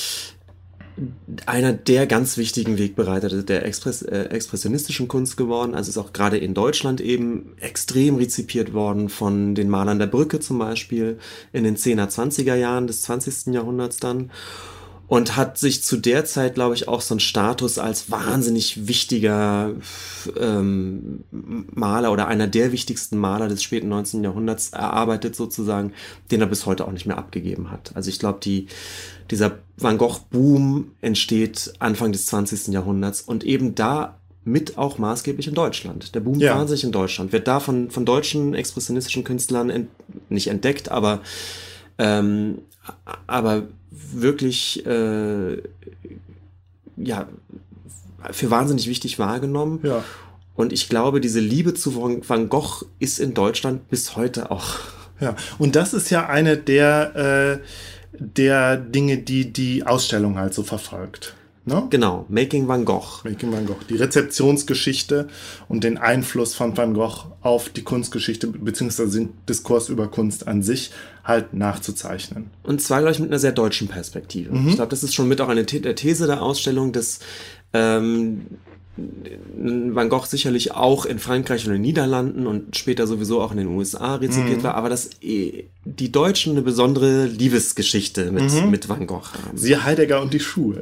[1.47, 5.73] einer der ganz wichtigen Wegbereiter der Express, äh, expressionistischen Kunst geworden.
[5.73, 10.39] Also ist auch gerade in Deutschland eben extrem rezipiert worden von den Malern der Brücke
[10.39, 11.17] zum Beispiel
[11.51, 13.53] in den 10er, 20er Jahren des 20.
[13.53, 14.29] Jahrhunderts dann.
[15.07, 19.71] Und hat sich zu der Zeit, glaube ich, auch so einen Status als wahnsinnig wichtiger
[20.39, 24.23] ähm, Maler oder einer der wichtigsten Maler des späten 19.
[24.23, 25.93] Jahrhunderts erarbeitet sozusagen,
[26.31, 27.91] den er bis heute auch nicht mehr abgegeben hat.
[27.95, 28.67] Also ich glaube, die,
[29.29, 32.69] dieser Van Gogh-Boom entsteht Anfang des 20.
[32.73, 36.15] Jahrhunderts und eben da mit auch maßgeblich in Deutschland.
[36.15, 36.57] Der Boom Ja.
[36.57, 37.31] wahnsinnig in Deutschland.
[37.31, 39.89] Wird da von, von deutschen expressionistischen Künstlern ent,
[40.29, 41.21] nicht entdeckt, aber,
[42.03, 42.59] ähm,
[43.27, 45.57] aber wirklich äh,
[46.97, 47.27] ja,
[48.31, 49.79] für wahnsinnig wichtig wahrgenommen.
[49.83, 50.03] Ja.
[50.55, 54.79] Und ich glaube, diese Liebe zu Van Gogh ist in Deutschland bis heute auch.
[55.19, 60.63] Ja, und das ist ja eine der, äh, der Dinge, die die Ausstellung halt so
[60.63, 61.35] verfolgt.
[61.65, 61.87] Ne?
[61.89, 63.23] Genau, Making Van Gogh.
[63.23, 63.77] Making Van Gogh.
[63.89, 65.29] Die Rezeptionsgeschichte
[65.69, 70.61] und den Einfluss von Van Gogh auf die Kunstgeschichte beziehungsweise den Diskurs über Kunst an
[70.61, 70.91] sich
[71.23, 72.49] halt nachzuzeichnen.
[72.63, 74.53] Und zwar, glaube ich, mit einer sehr deutschen Perspektive.
[74.67, 77.19] Ich glaube, das ist schon mit auch eine The der These der Ausstellung, dass
[77.71, 78.45] ähm,
[78.95, 83.57] Van Gogh sicherlich auch in Frankreich und in den Niederlanden und später sowieso auch in
[83.57, 89.07] den USA rezipiert war, aber dass eh die Deutschen eine besondere Liebesgeschichte mit, mit Van
[89.07, 89.57] Gogh haben.
[89.57, 90.81] Siehe Heidegger und die Schuhe.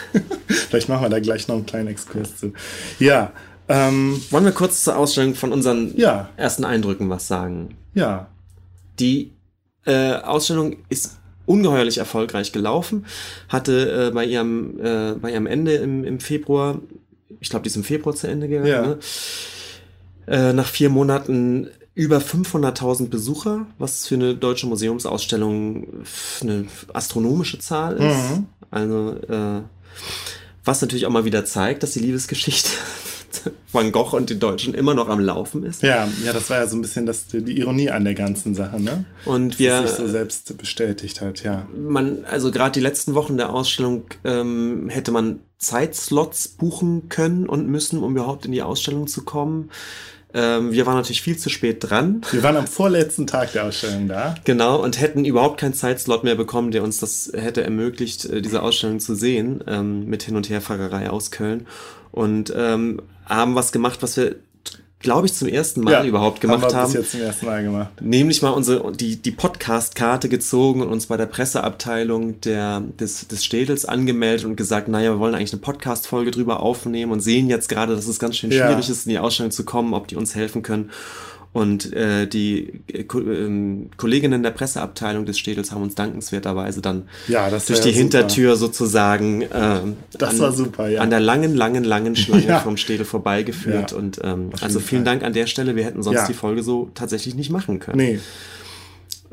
[0.48, 2.52] Vielleicht machen wir da gleich noch einen kleinen Exkurs zu.
[2.98, 3.32] Ja,
[3.68, 6.30] ähm, Wollen wir kurz zur Ausstellung von unseren Ja.
[6.36, 7.76] ersten Eindrücken was sagen?
[7.94, 8.28] ja,
[8.98, 9.30] Die
[9.84, 13.04] äh, Ausstellung ist ungeheuerlich erfolgreich gelaufen,
[13.48, 16.80] hatte äh, bei, ihrem, äh, bei ihrem Ende im, im Februar,
[17.40, 18.82] ich glaube, die ist im Februar zu Ende gegangen, Ja.
[18.86, 18.98] ne?
[20.26, 25.86] äh, nach vier Monaten über 500.000 Besucher, was für eine deutsche Museumsausstellung
[26.40, 26.64] eine
[26.94, 28.30] astronomische Zahl ist.
[28.30, 28.46] Mhm.
[28.70, 29.60] Also, äh,
[30.64, 32.70] was natürlich auch mal wieder zeigt, dass die Liebesgeschichte
[33.72, 35.82] Van Gogh und den Deutschen immer noch am Laufen ist.
[35.82, 38.80] ja, ja, das war ja so ein bisschen das, die Ironie an der ganzen Sache,
[38.80, 39.04] ne?
[39.24, 41.66] Und Dass wir, es sich so selbst bestätigt hat, ja.
[41.76, 47.68] man, also gerade die letzten Wochen der Ausstellung ähm, hätte man Zeitslots buchen können und
[47.68, 49.70] müssen, um überhaupt in die Ausstellung zu kommen.
[50.34, 52.22] Ähm, wir waren natürlich viel zu spät dran.
[52.30, 54.34] Wir waren am vorletzten Tag der Ausstellung da.
[54.44, 58.62] Genau, und hätten überhaupt keinen Zeitslot mehr bekommen, der uns das hätte ermöglicht, äh, diese
[58.62, 61.66] Ausstellung zu sehen, ähm, mit Hin- und Herfahrerei aus Köln.
[62.10, 64.36] Und ähm, haben was gemacht, was wir
[65.02, 66.72] glaube ich, zum ersten Mal Ja, überhaupt gemacht haben.
[66.72, 66.92] Wir haben.
[66.92, 67.88] bis jetzt zum ersten Mal gemacht.
[68.00, 73.44] Nämlich mal unsere, die, die Podcast-Karte gezogen und uns bei der Presseabteilung der, des, des
[73.44, 77.68] Städels angemeldet und gesagt, naja, wir wollen eigentlich eine Podcast-Folge drüber aufnehmen und sehen jetzt
[77.68, 78.66] gerade, dass es ganz schön Ja.
[78.68, 80.90] schwierig ist, in die Ausstellung zu kommen, ob die uns helfen können.
[81.54, 87.08] Und äh, die äh, Ko ähm, Kolleginnen der Presseabteilung des Städels haben uns dankenswerterweise dann
[87.28, 87.98] Ja, das durch die super.
[87.98, 91.02] Hintertür sozusagen Das an, war super, ja.
[91.02, 92.60] an der langen, langen, langen Schlange Ja.
[92.60, 93.92] vom Städel vorbeigeführt.
[93.92, 95.12] Und ähm, also vielen Fall.
[95.14, 95.76] Dank an der Stelle.
[95.76, 97.98] Wir hätten sonst die Folge so tatsächlich nicht machen können.
[97.98, 98.18] Nee,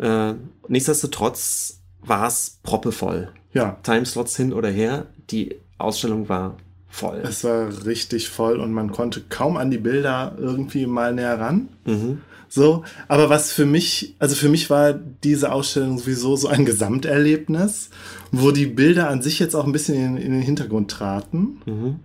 [0.06, 0.34] Äh,
[0.68, 3.30] nichtsdestotrotz war es proppevoll.
[3.54, 3.78] ja.
[3.84, 6.58] Timeslots hin oder her, die Ausstellung war
[6.90, 7.22] voll.
[7.24, 11.70] Es war richtig voll und man konnte kaum an die Bilder irgendwie mal näher ran.
[11.86, 12.22] Mhm.
[12.52, 17.92] So, aber was für mich, also für mich war diese Ausstellung sowieso so ein Gesamterlebnis,
[18.32, 22.00] wo die Bilder an sich jetzt auch ein bisschen in, in den Hintergrund traten, Mhm.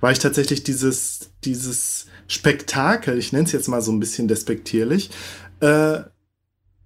[0.00, 5.10] weil ich tatsächlich dieses, dieses Spektakel, ich nenne es jetzt mal so ein bisschen despektierlich,
[5.60, 5.98] äh,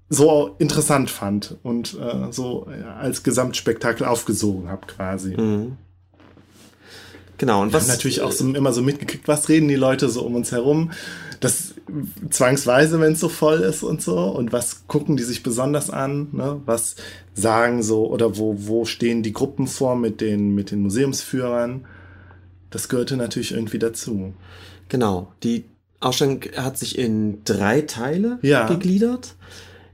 [0.08, 5.36] so interessant fand und äh, so äh, als Gesamtspektakel aufgesogen habe quasi.
[5.36, 5.76] Mhm.
[7.44, 10.08] Genau, und Wir was haben natürlich auch so, immer so mitgekriegt, was reden die Leute
[10.08, 10.92] so um uns herum.
[11.40, 11.74] Das
[12.30, 14.16] zwangsweise, wenn es so voll ist und so.
[14.18, 16.28] Und was gucken die sich besonders an?
[16.32, 16.62] Ne?
[16.64, 16.96] Was
[17.34, 21.84] sagen so oder wo, wo stehen die Gruppen vor mit den, mit den Museumsführern?
[22.70, 24.32] Das gehörte natürlich irgendwie dazu.
[24.88, 25.64] Genau, die
[26.00, 28.66] Ausstellung hat sich in drei Teile Ja.
[28.68, 29.34] gegliedert.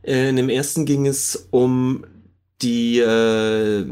[0.04, 2.04] Äh, In dem ersten ging es um
[2.62, 3.86] die, äh,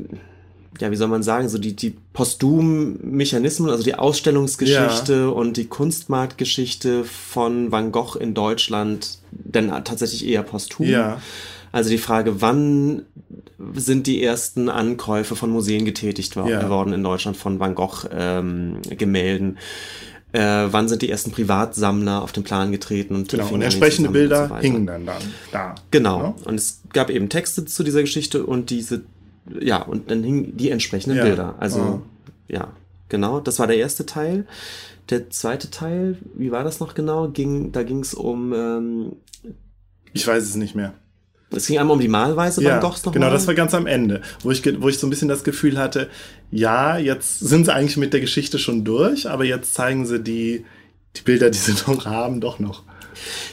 [0.81, 7.05] ja, wie soll man sagen, so die, die Posthum-Mechanismen, also die Ausstellungsgeschichte und die Kunstmarktgeschichte
[7.05, 10.87] von Van Gogh in Deutschland, denn tatsächlich eher posthum.
[10.87, 11.21] Ja,
[11.73, 13.03] Also die Frage, wann
[13.75, 16.69] sind die ersten Ankäufe von Museen getätigt Ja.
[16.69, 18.77] worden in Deutschland von Van Gogh ähm?
[20.31, 23.49] Äh, wann sind die ersten Privatsammler auf den Plan getreten und genau.
[23.49, 25.23] Und entsprechende sammeln und Bilder so hingen dann, dann
[25.53, 25.75] da.
[25.91, 26.19] Genau.
[26.23, 26.35] Ne?
[26.45, 29.03] Und es gab eben Texte zu dieser Geschichte und diese,
[29.61, 31.25] ja, und dann hingen die entsprechenden Ja.
[31.25, 31.55] Bilder.
[31.59, 32.03] Also, Ah.
[32.49, 32.69] ja,
[33.09, 33.41] genau.
[33.41, 34.47] Das war der erste Teil.
[35.11, 37.29] Der zweite Teil, wie war das noch genau?
[37.29, 39.13] Ging, da ging es um, ähm,
[40.13, 40.93] Ich weiß es nicht mehr.
[41.51, 43.33] es ging einmal um die Malweise Van Goghs noch genau, mal.
[43.33, 46.11] das war ganz am Ende, wo ich, wo ich so ein bisschen das Gefühl hatte,
[46.51, 50.67] ja, jetzt sind sie eigentlich mit der Geschichte schon durch, aber jetzt zeigen sie die,
[51.17, 52.83] die Bilder, die sie noch haben, doch noch.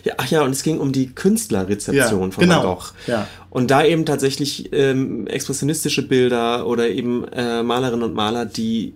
[0.04, 2.64] Ja, ach ja, und es ging um die Künstlerrezeption Ja, von genau.
[2.64, 2.86] Van Gogh.
[3.08, 3.28] Ja.
[3.50, 8.94] Und da eben tatsächlich ähm, expressionistische Bilder oder eben äh, Malerinnen und Maler, die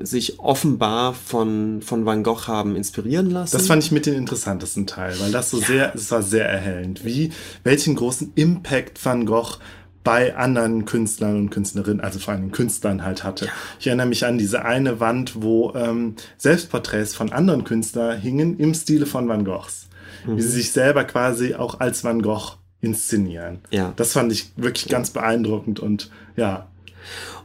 [0.00, 3.56] sich offenbar von, von Van Gogh haben inspirieren lassen.
[3.56, 7.04] Das fand ich mit den interessantesten Teil, weil das so sehr, es war sehr erhellend,
[7.04, 7.30] wie,
[7.62, 9.58] welchen großen Impact Van Gogh
[10.02, 13.48] bei anderen Künstlern und Künstlerinnen, also vor allem Künstlern halt hatte.
[13.78, 18.72] Ich erinnere mich an diese eine Wand, wo ähm, Selbstporträts von anderen Künstlern hingen im
[18.74, 19.88] Stile von Van Goghs.
[20.26, 23.58] Wie sie sich selber quasi auch als Van Gogh inszenieren.
[23.70, 23.92] Ja.
[23.96, 26.68] Das fand ich wirklich ganz beeindruckend und ja,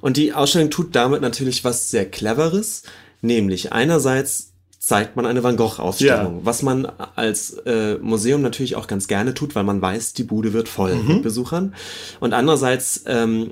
[0.02, 2.84] Und die Ausstellung tut damit natürlich was sehr Cleveres,
[3.22, 4.52] nämlich einerseits
[4.88, 6.40] zeigt man eine Van Gogh-Ausstellung, Ja.
[6.46, 10.54] was man als äh, Museum natürlich auch ganz gerne tut, weil man weiß, die Bude
[10.54, 11.08] wird voll Mhm.
[11.08, 11.74] mit Besuchern.
[12.20, 13.50] Und andererseits ähm,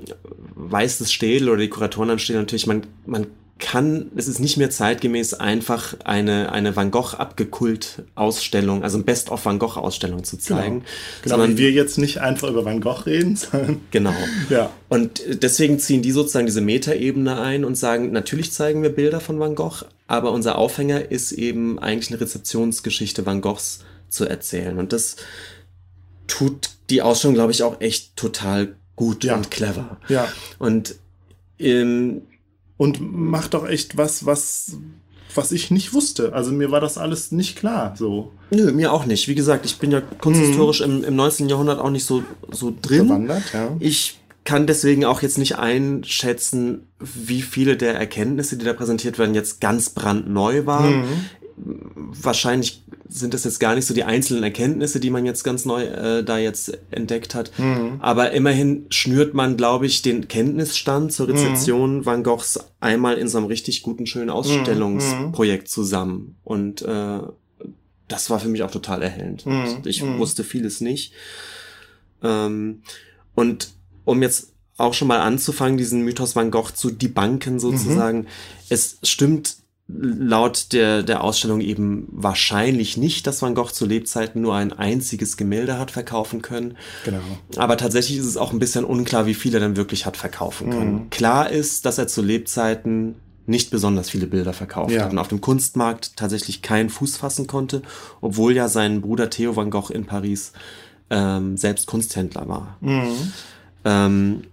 [0.54, 3.26] weiß das Städel oder die Kuratoren am Städel natürlich, man, man
[3.64, 9.04] kann, es ist nicht mehr zeitgemäß, einfach eine, eine Van Gogh abgekult Ausstellung, also ein
[9.04, 10.84] Best-of Van Gogh Ausstellung zu zeigen,
[11.22, 14.14] genau, sondern wie wir jetzt nicht einfach über Van Gogh reden, sondern genau.
[14.50, 14.70] ja.
[14.90, 19.40] Und deswegen ziehen die sozusagen diese Metaebene ein und sagen, natürlich zeigen wir Bilder von
[19.40, 24.78] Van Gogh, aber unser Aufhänger ist eben eigentlich eine Rezeptionsgeschichte Van Goghs zu erzählen.
[24.78, 25.16] Und das
[26.26, 29.36] tut die Ausstellung, glaube ich, auch echt total gut Ja.
[29.36, 29.96] und clever.
[30.08, 30.28] Ja.
[30.58, 30.96] Und
[31.58, 32.22] ähm,
[32.76, 34.78] und macht doch echt was, was,
[35.34, 36.32] was ich nicht wusste.
[36.32, 37.94] Also mir war das alles nicht klar.
[37.96, 39.28] So nö, mir auch nicht.
[39.28, 41.48] Wie gesagt, ich bin ja kunsthistorisch im, im 19.
[41.48, 43.08] Jahrhundert auch nicht so, so drin.
[43.08, 43.76] bewandert, ja.
[43.80, 49.34] Ich kann deswegen auch jetzt nicht einschätzen, wie viele der Erkenntnisse, die da präsentiert werden,
[49.34, 51.04] jetzt ganz brandneu waren.
[51.56, 55.84] Wahrscheinlich sind das jetzt gar nicht so die einzelnen Erkenntnisse, die man jetzt ganz neu
[55.84, 57.52] äh, da jetzt entdeckt hat.
[58.00, 63.38] Aber immerhin schnürt man, glaube ich, den Kenntnisstand zur Rezeption Van Goghs einmal in so
[63.38, 66.36] einem richtig guten, schönen Ausstellungsprojekt zusammen.
[66.44, 67.20] Und äh,
[68.08, 69.46] das war für mich auch total erhellend.
[69.46, 69.82] Mhm.
[69.84, 70.18] Ich Mhm.
[70.18, 71.12] wusste vieles nicht.
[72.22, 72.82] Ähm,
[73.34, 73.70] und
[74.04, 78.26] um jetzt auch schon mal anzufangen, diesen Mythos Van Gogh zu debunken sozusagen,
[78.68, 79.56] es stimmt
[79.86, 85.36] laut der, der Ausstellung eben wahrscheinlich nicht, dass Van Gogh zu Lebzeiten nur ein einziges
[85.36, 86.76] Gemälde hat verkaufen können.
[87.04, 87.20] Genau.
[87.56, 90.70] Aber tatsächlich ist es auch ein bisschen unklar, wie viel er dann wirklich hat verkaufen
[90.70, 91.10] können.
[91.10, 93.16] Klar ist, dass er zu Lebzeiten
[93.46, 95.04] nicht besonders viele Bilder verkauft Ja.
[95.04, 97.82] hat und auf dem Kunstmarkt tatsächlich keinen Fuß fassen konnte,
[98.22, 100.54] obwohl ja sein Bruder Theo van Gogh in Paris
[101.10, 102.78] ähm, selbst Kunsthändler war.
[103.84, 104.44] Ähm,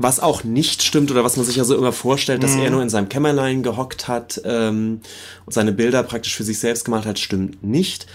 [0.00, 2.82] was auch nicht stimmt oder was man sich ja so immer vorstellt, dass er nur
[2.82, 5.00] in seinem Kämmerlein gehockt hat ähm,
[5.44, 8.06] und seine Bilder praktisch für sich selbst gemacht hat, stimmt nicht.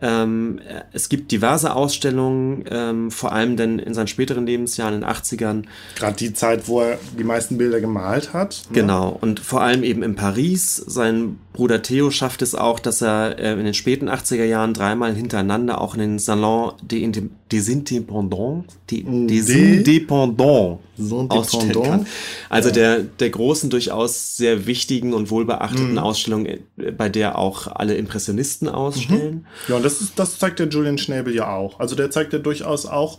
[0.00, 0.60] Ähm,
[0.92, 5.64] es gibt diverse Ausstellungen, ähm, vor allem denn in seinen späteren Lebensjahren, in den 80ern,
[5.94, 8.64] Gerade die Zeit, wo er die meisten Bilder gemalt hat.
[8.70, 8.74] ne?
[8.74, 10.76] Genau, und vor allem eben in Paris.
[10.76, 15.14] Sein Bruder Theo schafft es auch, dass er äh, in den späten 80er Jahren dreimal
[15.14, 20.80] hintereinander auch in den Salon des, Indépendants, des Indépendants.
[21.28, 22.06] Ausstellen kann.
[22.48, 25.98] Also der, der großen, durchaus sehr wichtigen und wohlbeachteten Mhm.
[25.98, 26.60] Ausstellung, äh,
[26.96, 29.46] bei der auch alle Impressionisten ausstellen.
[29.68, 31.80] Ja, und das, ist, das zeigt der Julian Schnabel ja auch.
[31.80, 33.18] Also der zeigt ja durchaus auch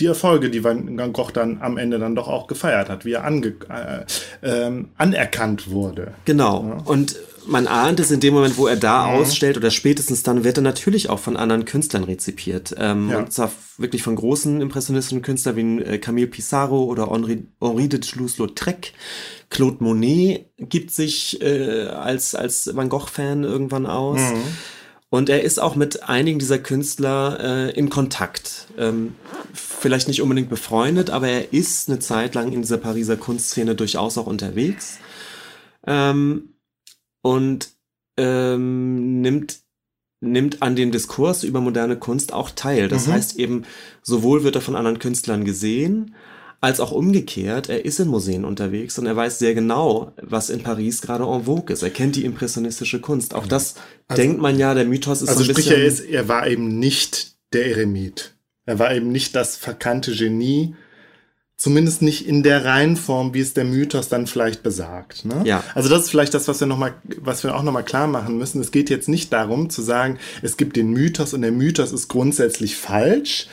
[0.00, 3.24] die Erfolge, die Van Gogh dann am Ende dann doch auch gefeiert hat, wie er
[3.24, 4.04] ange, äh,
[4.42, 6.14] ähm, anerkannt wurde.
[6.24, 6.82] Genau.
[6.84, 7.16] Und
[7.46, 9.14] man ahnt es in dem Moment, wo er da Mhm.
[9.16, 12.74] ausstellt oder spätestens dann wird er natürlich auch von anderen Künstlern rezipiert.
[12.78, 13.18] Ähm, Ja.
[13.18, 18.00] Und zwar wirklich von großen impressionistischen Künstlern wie äh, Camille Pissarro oder Henri, Henri de
[18.00, 18.92] Toulouse-Lautrec.
[19.50, 24.20] Claude Monet gibt sich äh, als, als Van Gogh-Fan irgendwann aus.
[24.20, 24.42] Mhm.
[25.10, 28.66] Und er ist auch mit einigen dieser Künstler äh, in Kontakt.
[28.76, 29.14] Ähm,
[29.52, 34.18] vielleicht nicht unbedingt befreundet, aber er ist eine Zeit lang in dieser Pariser Kunstszene durchaus
[34.18, 34.98] auch unterwegs.
[35.86, 36.53] Ähm,
[37.24, 37.70] und
[38.18, 39.60] ähm, nimmt,
[40.20, 42.88] nimmt an dem Diskurs über moderne Kunst auch teil.
[42.88, 43.12] Das Mhm.
[43.12, 43.62] heißt eben,
[44.02, 46.14] sowohl wird er von anderen Künstlern gesehen,
[46.60, 50.62] als auch umgekehrt, er ist in Museen unterwegs und er weiß sehr genau, was in
[50.62, 51.82] Paris gerade en vogue ist.
[51.82, 53.34] Er kennt die impressionistische Kunst.
[53.34, 53.74] Auch das
[54.16, 55.80] denkt man ja, der Mythos ist Also so ein sprich, bisschen...
[55.80, 58.34] er, ist, er war eben nicht der Eremit.
[58.66, 60.74] Er war eben nicht das verkannte Genie.
[61.56, 65.24] Zumindest nicht in der Reihenform, wie es der Mythos dann vielleicht besagt.
[65.24, 65.42] Ne?
[65.44, 65.62] Ja.
[65.74, 68.36] Also das ist vielleicht das, was wir noch mal, was wir auch nochmal klar machen
[68.38, 68.60] müssen.
[68.60, 72.08] Es geht jetzt nicht darum zu sagen, es gibt den Mythos und der Mythos ist
[72.08, 73.46] grundsätzlich falsch,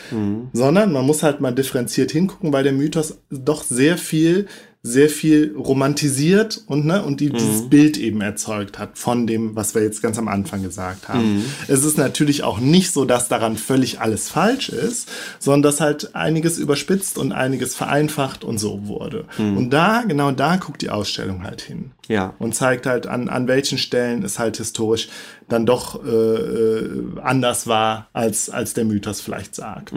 [0.52, 4.48] sondern man muss halt mal differenziert hingucken, weil der Mythos doch sehr viel
[4.84, 9.76] sehr viel romantisiert und ne und die, dieses Bild eben erzeugt hat von dem, was
[9.76, 11.46] wir jetzt ganz am Anfang gesagt haben.
[11.68, 15.08] Es ist natürlich auch nicht so, dass daran völlig alles falsch ist,
[15.38, 19.26] sondern dass halt einiges überspitzt und einiges vereinfacht und so wurde.
[19.58, 22.34] Und da, genau da guckt die Ausstellung halt hin ja.
[22.40, 25.10] und zeigt halt an, an welchen Stellen es halt historisch
[25.48, 29.92] dann doch äh, äh, anders war, als, als der Mythos vielleicht sagt.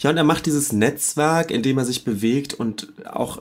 [0.00, 3.40] Ja, und er macht dieses Netzwerk, in dem er sich bewegt und auch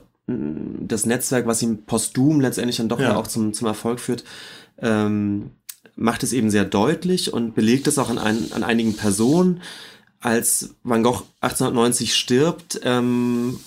[0.87, 3.15] das Netzwerk, was ihm posthum letztendlich dann doch ja, Ja.
[3.17, 4.23] auch zum, zum Erfolg führt,
[4.81, 5.51] ähm,
[5.95, 9.61] macht es eben sehr deutlich und belegt es auch an, ein, an einigen Personen.
[10.19, 13.59] Als Van Gogh 1890 stirbt, ähm,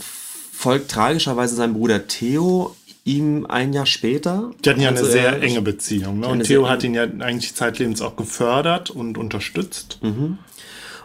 [0.53, 4.51] folgt tragischerweise sein Bruder Theo ihm ein Jahr später.
[4.65, 6.21] Die hatten ja eine Also sehr er- enge Beziehung.
[6.21, 6.27] Ne?
[6.27, 9.99] eine Und sehr Theo hat ihn ja eigentlich zeitlebens auch gefördert und unterstützt.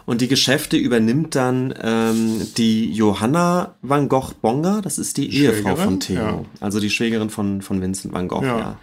[0.06, 5.76] Und die Geschäfte übernimmt dann ähm, die Johanna Van Gogh Bonga, das ist die Ehefrau
[5.76, 6.44] von Theo, ja.
[6.60, 8.58] also die Schwägerin von, von Vincent Van Gogh, ja.
[8.58, 8.78] Ja.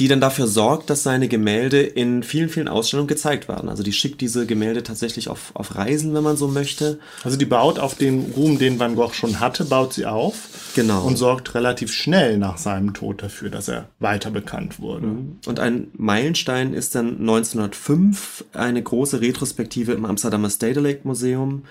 [0.00, 3.68] Die dann dafür sorgt, dass seine Gemälde in vielen, vielen Ausstellungen gezeigt werden.
[3.68, 6.98] Also die schickt diese Gemälde tatsächlich auf, auf Reisen, wenn man so möchte.
[7.22, 10.48] Also die baut auf den Ruhm, den Van Gogh schon hatte, baut sie auf.
[10.74, 11.04] Genau.
[11.04, 15.06] Und sorgt relativ schnell nach seinem Tod dafür, dass er weiter bekannt wurde.
[15.46, 21.66] Und ein Meilenstein ist dann 1905 eine große Retrospektive im Amsterdamer Stedelijk Museum,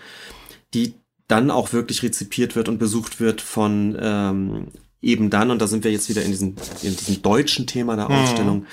[0.74, 0.94] die
[1.28, 4.68] dann auch wirklich rezipiert wird und besucht wird von ähm,
[5.04, 8.10] eben dann, und da sind wir jetzt wieder in diesem, in diesem deutschen Thema der
[8.10, 8.66] Ausstellung,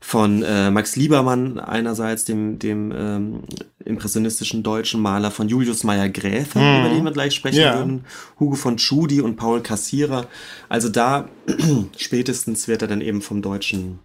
[0.00, 3.40] von äh, Max Liebermann einerseits, dem, dem ähm,
[3.84, 7.76] impressionistischen deutschen Maler, von Julius Meyer-Gräfe, über den wir gleich sprechen Ja.
[7.76, 8.04] würden,
[8.38, 10.28] Hugo von Tschudi und Paul Kassierer.
[10.68, 11.28] Also da
[11.96, 13.98] spätestens wird er dann eben vom deutschen,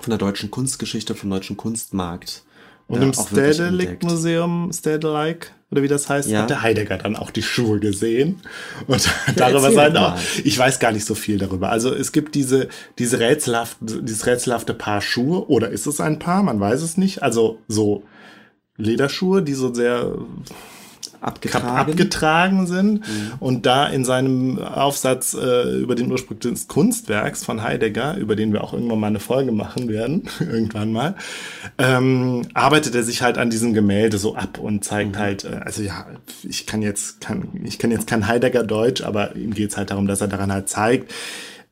[0.00, 2.44] von der deutschen Kunstgeschichte, vom deutschen Kunstmarkt.
[2.86, 4.02] Und äh, im auch wirklich Stedelijk entdeckt.
[4.04, 6.42] Museum, Stedelijk, oder wie das heißt, Ja.
[6.42, 8.40] hat der Heidegger dann auch die Schuhe gesehen.
[8.86, 10.16] Und darüber sein auch.
[10.44, 11.70] Ich weiß gar nicht so viel darüber.
[11.70, 12.68] Also es gibt diese,
[12.98, 16.42] diese rätselhafte, dieses rätselhafte Paar Schuhe, oder ist es ein Paar?
[16.44, 17.22] Man weiß es nicht.
[17.24, 18.04] Also so
[18.76, 20.14] Lederschuhe, die so sehr
[21.24, 21.90] abgetragen.
[21.90, 23.04] abgetragen sind.
[23.40, 28.52] Und da in seinem Aufsatz äh, über den Ursprung des Kunstwerks von Heidegger, über den
[28.52, 31.14] wir auch irgendwann mal eine Folge machen werden, irgendwann mal,
[31.78, 35.82] ähm, arbeitet er sich halt an diesem Gemälde so ab und zeigt halt, äh, also
[35.82, 36.06] ja,
[36.42, 40.06] ich kann jetzt, kann, ich kann jetzt kein Heidegger Deutsch, aber ihm geht's halt darum,
[40.06, 41.12] dass er daran halt zeigt,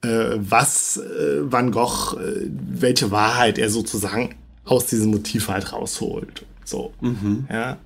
[0.03, 4.35] äh, was äh, Van Gogh, äh, welche Wahrheit er sozusagen
[4.65, 6.47] aus diesem Motiv halt rausholt.
[6.65, 6.93] So.
[7.53, 7.79] Ja.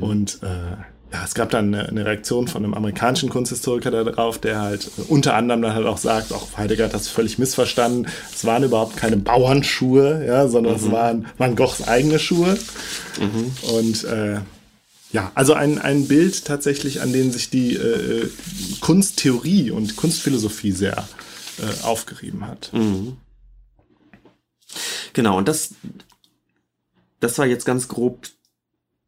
[0.00, 0.76] Und äh,
[1.16, 5.02] ja, es gab dann eine, eine Reaktion von einem amerikanischen Kunsthistoriker darauf, der halt äh,
[5.08, 8.06] unter anderem dann halt auch sagt, auch Heidegger hat das völlig missverstanden.
[8.34, 12.58] Es waren überhaupt keine Bauernschuhe, ja, sondern es waren Van Goghs eigene Schuhe.
[13.74, 14.40] Und äh,
[15.12, 18.28] ja, also ein, ein Bild tatsächlich, an dem sich die äh,
[18.80, 21.08] Kunsttheorie und Kunstphilosophie sehr
[21.58, 22.70] äh, aufgerieben hat.
[25.14, 25.70] Genau, und das,
[27.20, 28.28] das war jetzt ganz grob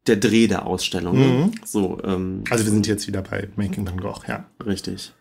[0.09, 1.17] der Dreh der Ausstellung.
[1.17, 1.51] Ne?
[1.65, 4.45] So, ähm, Also wir sind jetzt wieder bei Making Van Gogh, ja.
[4.65, 5.13] richtig.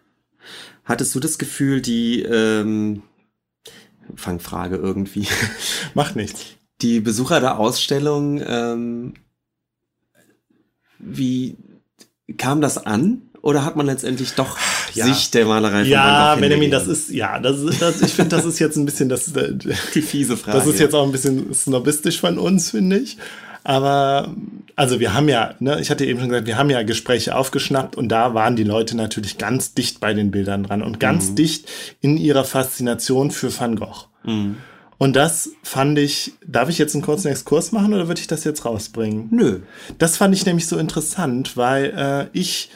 [0.84, 3.02] Hattest du das Gefühl, die, ähm,
[4.16, 5.26] Fangfrage irgendwie,
[5.94, 6.46] Macht nichts.
[6.80, 9.14] die Besucher der Ausstellung, ähm,
[10.98, 11.56] wie
[12.36, 13.22] kam das an?
[13.42, 14.58] Oder hat man letztendlich doch
[14.94, 15.04] Ja.
[15.06, 18.44] sich der Malerei von Ja, Benjamin, das ist, ja, das, ist- das ich finde, das
[18.44, 19.32] ist jetzt ein bisschen das,
[19.94, 20.58] die fiese Frage.
[20.58, 23.16] Das ist jetzt auch ein bisschen snobistisch von uns, finde ich.
[23.68, 24.34] Aber,
[24.76, 27.96] also wir haben ja, ne, ich hatte eben schon gesagt, wir haben ja Gespräche aufgeschnappt
[27.96, 31.68] und da waren die Leute natürlich ganz dicht bei den Bildern dran und ganz dicht
[32.00, 34.06] in ihrer Faszination für Van Gogh.
[34.96, 38.42] Und das fand ich, darf ich jetzt einen kurzen Exkurs machen oder würde ich das
[38.44, 39.28] jetzt rausbringen?
[39.30, 39.60] Nö.
[39.98, 42.70] Das fand ich nämlich so interessant, weil äh, ich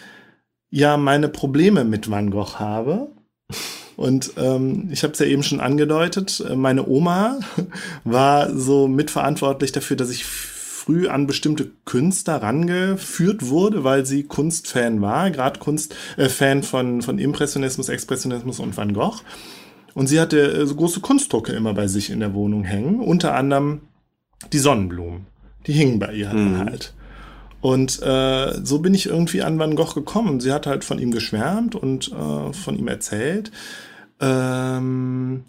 [0.68, 3.08] ja meine Probleme mit Van Gogh habe.
[3.96, 7.38] Und ähm, ich habe es ja eben schon angedeutet, äh, meine Oma
[8.04, 10.26] war so mitverantwortlich dafür, dass ich
[10.82, 17.18] früh an bestimmte Künstler rangeführt wurde, weil sie Kunstfan war, gerade Kunst äh, von von
[17.18, 19.20] Impressionismus, Expressionismus und Van Gogh.
[19.94, 23.34] Und sie hatte äh, so große Kunstdrucke immer bei sich in der Wohnung hängen, unter
[23.34, 23.82] anderem
[24.52, 25.26] die Sonnenblumen.
[25.66, 26.94] Die hingen bei ihr halt.
[27.60, 30.40] Und äh, so bin ich irgendwie an Van Gogh gekommen.
[30.40, 33.52] Sie hat halt von ihm geschwärmt und äh, von ihm erzählt.
[34.20, 35.44] Ähm,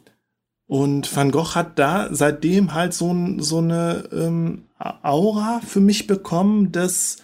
[0.73, 6.71] und Van Gogh hat da seitdem halt so, so eine ähm, Aura für mich bekommen,
[6.71, 7.17] dass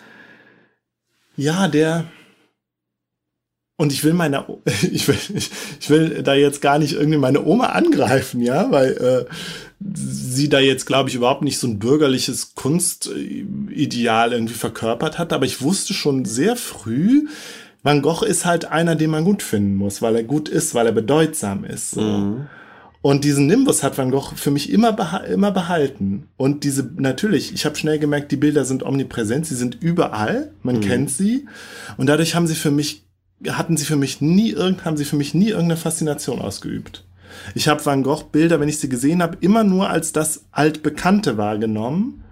[1.36, 2.06] ja, der
[3.76, 4.46] und ich will meine,
[4.92, 5.18] ich will,
[5.80, 9.26] ich, will da jetzt gar nicht irgendwie meine Oma angreifen, ja, weil äh,
[9.96, 15.34] sie da jetzt, glaube ich, überhaupt nicht so ein bürgerliches Kunstideal irgendwie verkörpert hat.
[15.34, 17.28] Aber ich wusste schon sehr früh,
[17.82, 20.86] Van Gogh ist halt einer, den man gut finden muss, weil er gut ist, weil
[20.86, 21.90] er bedeutsam ist.
[21.90, 22.02] So.
[23.02, 26.28] Und diesen Nimbus hat Van Gogh für mich immer, beha immer behalten.
[26.36, 30.82] Und diese, natürlich, ich habe schnell gemerkt, die Bilder sind omnipräsent, sie sind überall, man
[30.82, 31.48] kennt sie.
[31.96, 33.06] Und dadurch haben sie für mich,
[33.48, 37.06] hatten sie für mich nie irgend, haben sie für mich nie irgendeine Faszination ausgeübt.
[37.56, 41.38] Ich habe Van Gogh Bilder, wenn ich sie gesehen habe, immer nur als das altbekannte
[41.38, 42.24] wahrgenommen.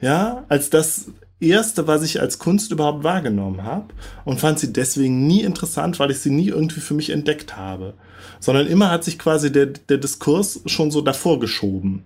[0.00, 1.12] Ja, als das
[1.48, 3.86] erste, was ich als Kunst überhaupt wahrgenommen habe
[4.24, 7.94] und fand sie deswegen nie interessant, weil ich sie nie irgendwie für mich entdeckt habe.
[8.40, 12.04] Sondern immer hat sich quasi der, der Diskurs schon so davor geschoben.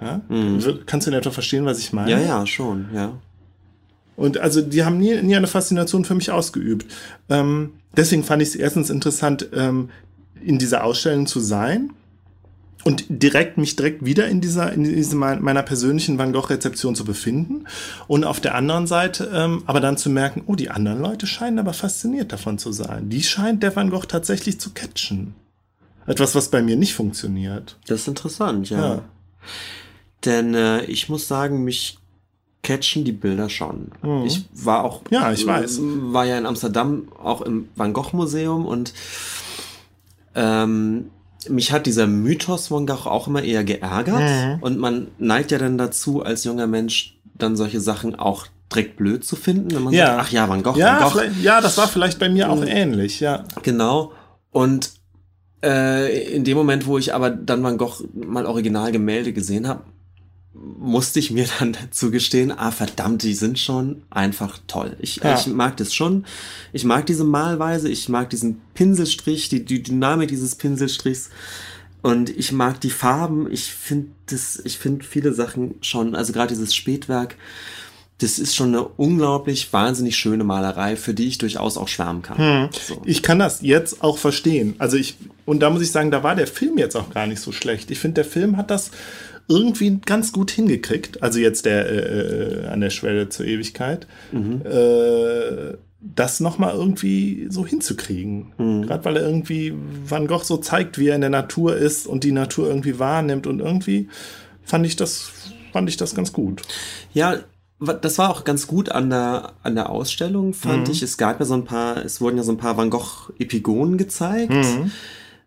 [0.00, 0.20] Ja?
[0.86, 2.10] Kannst du in etwa verstehen, was ich meine?
[2.10, 3.12] Ja, ja, schon, ja.
[4.16, 6.86] Und also die haben nie, nie eine Faszination für mich ausgeübt.
[7.28, 9.90] Ähm, deswegen fand ich es erstens interessant, ähm,
[10.42, 11.90] in dieser Ausstellung zu sein
[12.86, 17.04] und direkt mich direkt wieder in dieser in dieser meiner persönlichen Van Gogh Rezeption zu
[17.04, 17.66] befinden
[18.06, 21.58] und auf der anderen Seite ähm, aber dann zu merken, oh die anderen Leute scheinen
[21.58, 23.08] aber fasziniert davon zu sein.
[23.10, 25.34] Die scheint der Van Gogh tatsächlich zu catchen.
[26.06, 27.76] Etwas, was bei mir nicht funktioniert.
[27.88, 28.78] Das ist interessant, ja.
[28.78, 29.02] Ja.
[30.24, 31.98] Denn äh, ich muss sagen, mich
[32.62, 33.90] catchen die Bilder schon.
[34.24, 35.06] Ich war auch, Mhm.
[35.10, 35.78] Ja, ich weiß.
[35.80, 38.92] war ja in Amsterdam auch im Van Gogh Museum und
[40.34, 41.10] ähm,
[41.48, 44.58] mich hat dieser Mythos Van Gogh auch immer eher geärgert Mhm.
[44.62, 49.24] und man neigt ja dann dazu, als junger Mensch dann solche Sachen auch direkt blöd
[49.24, 50.06] zu finden, wenn man Ja.
[50.06, 51.22] sagt, ach ja, Van Gogh, Ja, Van Gogh.
[51.42, 53.44] ja, das war vielleicht bei mir auch ähnlich, ja.
[53.62, 54.12] Genau.
[54.50, 54.90] Und
[55.64, 59.82] äh, in dem Moment, wo ich aber dann Van Gogh mal Originalgemälde gesehen habe,
[60.78, 64.96] musste ich mir dann zugestehen, ah verdammt, die sind schon einfach toll.
[65.00, 65.38] Ich, Ja.
[65.38, 66.24] ich mag das schon.
[66.72, 71.30] Ich mag diese Malweise, ich mag diesen Pinselstrich, die, die Dynamik dieses Pinselstrichs.
[72.02, 73.50] Und ich mag die Farben.
[73.50, 77.36] Ich finde das, ich finde viele Sachen schon, also gerade dieses Spätwerk,
[78.18, 82.70] das ist schon eine unglaublich wahnsinnig schöne Malerei, für die ich durchaus auch schwärmen kann.
[82.72, 83.02] So.
[83.04, 84.74] Ich kann das jetzt auch verstehen.
[84.78, 87.40] Also ich, und da muss ich sagen, da war der Film jetzt auch gar nicht
[87.40, 87.90] so schlecht.
[87.90, 88.90] Ich finde, der Film hat das
[89.48, 91.22] irgendwie ganz gut hingekriegt.
[91.22, 94.06] Also jetzt der äh, äh, an der Schwelle zur Ewigkeit.
[94.64, 98.52] Äh, das nochmal irgendwie so hinzukriegen.
[98.82, 99.74] Gerade weil er irgendwie
[100.06, 103.46] Van Gogh so zeigt, wie er in der Natur ist und die Natur irgendwie wahrnimmt.
[103.46, 104.08] Und irgendwie
[104.62, 105.30] fand ich das,
[105.72, 106.62] fand ich das ganz gut.
[107.12, 107.38] Ja,
[108.00, 111.02] das war auch ganz gut an der, an der Ausstellung, fand ich.
[111.02, 114.52] Es gab ja so ein paar, es wurden ja so ein paar Van Gogh-Epigonen gezeigt.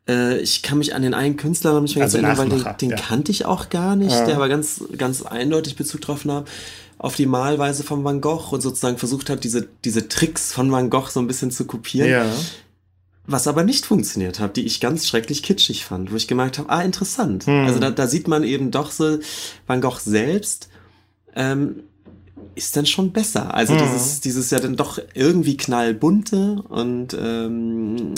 [0.10, 2.58] Äh, ich kann mich an den einen Künstler noch nicht mehr ganz Also erinnern, weil
[2.58, 2.96] den, den ja.
[2.98, 6.46] kannte ich auch gar nicht, der aber ganz, ganz eindeutig Bezug drauf nahm
[7.00, 10.90] auf die Malweise von Van Gogh und sozusagen versucht hat, diese, diese Tricks von Van
[10.90, 12.10] Gogh so ein bisschen zu kopieren.
[12.10, 12.26] Ja.
[13.26, 16.70] Was aber nicht funktioniert hat, die ich ganz schrecklich kitschig fand, wo ich gemerkt habe,
[16.70, 17.46] ah, interessant.
[17.46, 17.66] Hm.
[17.66, 19.20] Also da, da sieht man eben doch so,
[19.66, 20.68] Van Gogh selbst
[21.36, 21.84] ähm,
[22.56, 23.54] ist dann schon besser.
[23.54, 23.82] Also Hm.
[23.82, 28.14] dieses, dieses ja dann doch irgendwie knallbunte und ähm,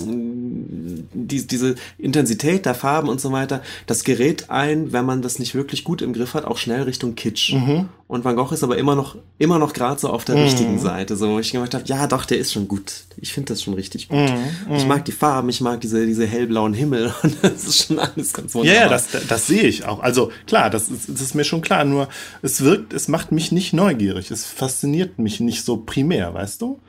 [1.13, 5.55] die, diese Intensität der Farben und so weiter, das gerät ein, wenn man das nicht
[5.55, 7.53] wirklich gut im Griff hat, auch schnell Richtung Kitsch.
[7.53, 7.89] Mhm.
[8.07, 11.15] Und Van Gogh ist aber immer noch, immer noch gerade so auf der richtigen Seite,
[11.15, 13.05] so wo ich gemerkt habe, ja doch, der ist schon gut.
[13.15, 14.19] Ich finde das schon richtig gut.
[14.19, 14.75] Mhm.
[14.75, 18.33] Ich mag die Farben, ich mag diese, diese hellblauen Himmel und das ist schon alles
[18.33, 18.81] ganz Ja, wunderbar.
[18.83, 20.01] ja, das, das sehe ich auch.
[20.01, 21.85] Also klar, das ist, das ist mir schon klar.
[21.85, 22.09] Nur
[22.41, 24.29] es wirkt, es macht mich nicht neugierig.
[24.29, 26.79] Es fasziniert mich nicht so primär, weißt du?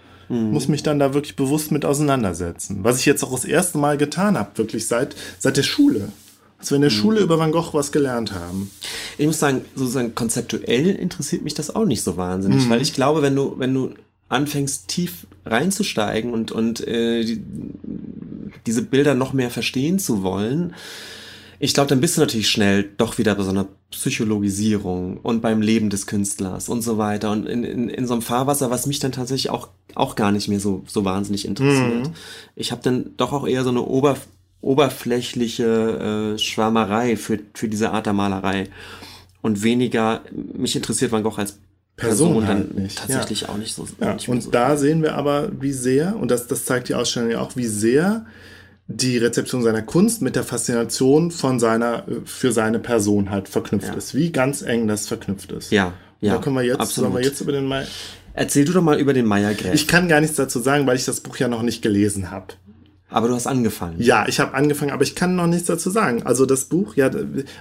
[0.53, 2.79] Muss mich dann da wirklich bewusst mit auseinandersetzen.
[2.83, 6.09] Was ich jetzt auch das erste Mal getan habe, wirklich seit, seit der Schule.
[6.59, 8.71] Als wir in der Schule über Van Gogh was gelernt haben.
[9.19, 13.21] Ich muss sagen, sozusagen konzeptuell interessiert mich das auch nicht so wahnsinnig, weil ich glaube,
[13.21, 13.91] wenn du, wenn du
[14.29, 17.43] anfängst tief reinzusteigen und, und äh, die,
[18.67, 20.75] diese Bilder noch mehr verstehen zu wollen,
[21.65, 25.63] ich glaube, dann bist du natürlich schnell doch wieder bei so einer Psychologisierung und beim
[25.63, 28.99] Leben des Künstlers und so weiter und in, in, in so einem Fahrwasser, was mich
[28.99, 32.11] dann tatsächlich auch, auch gar nicht mehr so, so wahnsinnig interessiert.
[32.57, 34.17] Ich habe dann doch auch eher so eine Ober,
[34.61, 38.69] oberflächliche äh, Schwärmerei für, für diese Art der Malerei
[39.41, 41.61] und weniger, mich interessiert Van Gogh als
[41.95, 43.87] Person, Person halt dann nicht, tatsächlich auch nicht so.
[44.01, 44.51] Ja, nicht und so.
[44.51, 47.67] da sehen wir aber, wie sehr, und das, das zeigt die Ausstellung ja auch, wie
[47.69, 48.27] sehr
[48.97, 53.89] die Rezeption seiner Kunst mit der Faszination von seiner, äh, für seine Person halt verknüpft
[53.89, 53.95] Ja.
[53.95, 54.15] ist.
[54.15, 55.71] Wie ganz eng das verknüpft ist.
[55.73, 56.35] Ja, ja.
[56.37, 57.11] Da können wir jetzt, absolut.
[57.13, 57.85] sollen wir jetzt über den Mai.
[58.35, 59.75] Erzähl du doch mal über den Meyer Gräf.
[59.75, 62.47] Ich kann gar nichts dazu sagen, weil ich das Buch ja noch nicht gelesen habe.
[63.11, 63.97] Aber du hast angefangen.
[64.01, 66.23] Ja, ich habe angefangen, aber ich kann noch nichts dazu sagen.
[66.23, 67.11] Also das Buch, ja,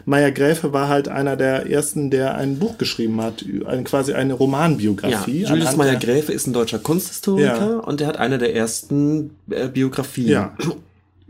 [0.05, 4.29] Meyer Gräfe war halt einer der ersten, der ein Buch geschrieben hat, ein, quasi eine
[4.31, 5.41] Ja, Romanbiografie.
[5.41, 7.79] Julius anhand Meyer Gräfe ist ein deutscher Kunsthistoriker Ja.
[7.79, 10.55] und der hat eine der ersten äh, Biografien Ja.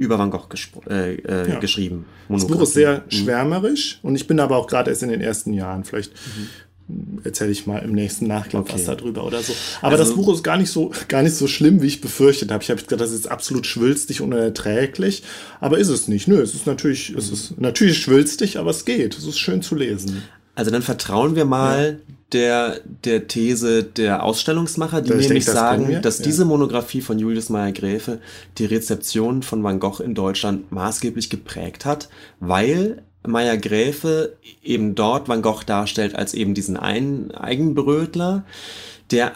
[0.02, 0.48] über Van Gogh
[0.90, 1.60] äh, äh, Ja.
[1.60, 2.06] geschrieben.
[2.30, 5.54] Das Buch ist sehr schwärmerisch und ich bin aber auch gerade erst in den ersten
[5.54, 5.84] Jahren.
[5.84, 6.12] Vielleicht
[7.24, 8.74] erzähle ich mal im nächsten Nachklapp Okay.
[8.74, 9.54] was darüber oder so.
[9.82, 12.52] Aber Also- das Buch ist gar nicht so gar nicht so schlimm, wie ich befürchtet
[12.52, 12.64] habe.
[12.64, 15.24] Ich habe gedacht, das ist absolut schwülstig und unerträglich,
[15.60, 16.28] aber ist es nicht.
[16.28, 19.18] Nö, es ist natürlich, es ist natürlich schwülstig, aber es geht.
[19.18, 20.24] Es ist schön zu lesen.
[20.62, 22.02] Also dann vertrauen wir mal
[22.34, 26.26] der, der These der Ausstellungsmacher, die Ich nämlich denke, sagen, dass ja.
[26.26, 28.20] diese Monographie von Julius Meyer Gräfe
[28.60, 32.10] die Rezeption von Van Gogh in Deutschland maßgeblich geprägt hat,
[32.40, 38.44] weil Meyer Gräfe eben dort Van Gogh darstellt als eben diesen einen Eigenbrötler,
[39.10, 39.32] der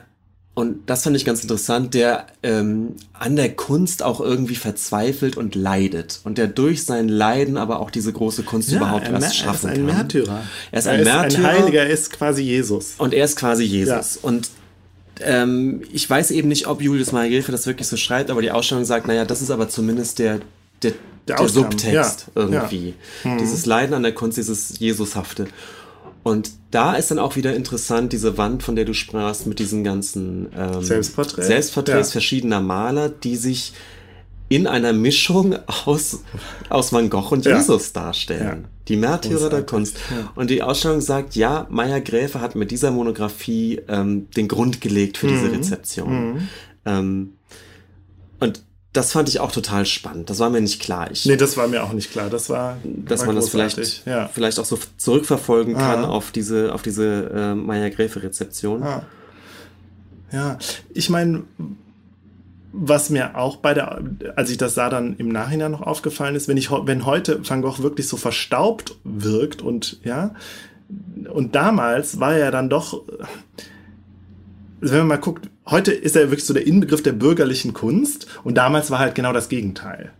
[0.56, 5.54] und das fand ich ganz interessant, der ähm, an der Kunst auch irgendwie verzweifelt und
[5.54, 6.22] leidet.
[6.24, 9.68] Und der durch sein Leiden aber auch diese große Kunst überhaupt ein Mer- erst schaffen
[9.68, 9.96] er ist ein kann.
[9.98, 10.44] Märtyrer.
[10.72, 11.50] Er ist ein Märtyrer.
[11.50, 12.94] ein Heiliger, er ist quasi Jesus.
[12.98, 14.16] Und er ist quasi Jesus.
[14.16, 14.50] Und
[15.20, 18.52] ähm, ich weiß eben nicht, ob Julius Meyer Gräfe das wirklich so schreibt, aber die
[18.52, 20.40] Ausstellung sagt, naja, das ist aber zumindest der,
[20.84, 20.94] der,
[21.28, 22.94] der, Ausgang, Subtext ja, irgendwie.
[23.42, 25.48] Dieses Leiden an der Kunst, dieses Jesushafte.
[26.26, 29.84] Und da ist dann auch wieder interessant, diese Wand, von der du sprachst, mit diesen
[29.84, 31.46] ganzen ähm, Selbstporträts.
[31.46, 32.12] Selbstporträts Ja.
[32.14, 33.74] verschiedener Maler, die sich
[34.50, 35.56] in einer Mischung
[35.86, 36.24] aus,
[36.70, 37.58] aus Van Gogh und Ja.
[37.58, 38.64] Jesus darstellen.
[38.64, 38.70] Ja.
[38.88, 39.64] Die Märtyrer der.
[39.68, 39.98] Kunst.
[40.34, 45.18] Und die Ausstellung sagt, ja, Meyer Gräfe hat mit dieser Monographie ähm, den Grund gelegt
[45.18, 45.32] für Mhm.
[45.32, 46.48] diese Rezeption.
[46.86, 47.34] Ähm,
[48.40, 48.64] und
[48.96, 50.30] das fand ich auch total spannend.
[50.30, 51.12] Das war mir nicht klar.
[51.12, 52.30] Ich, Nee, das war mir auch nicht klar.
[52.30, 53.74] Das war, dass war man das großartig.
[53.76, 54.28] vielleicht, ja.
[54.34, 56.08] vielleicht auch so zurückverfolgen kann Ah.
[56.10, 58.84] auf diese, auf diese äh, Meyer Gräfe Rezeption.
[58.84, 59.04] Ah.
[60.32, 60.58] Ja,
[60.94, 61.44] ich meine,
[62.74, 64.02] was mir auch bei der,
[64.36, 67.62] als ich das sah, dann im Nachhinein noch aufgefallen ist, wenn ich, wenn heute Van
[67.62, 70.34] Gogh wirklich so verstaubt wirkt und ja,
[71.34, 73.02] und damals war er dann doch,
[74.82, 78.56] wenn man mal guckt, heute ist er wirklich so der Inbegriff der bürgerlichen Kunst und
[78.56, 80.12] damals war halt genau das Gegenteil.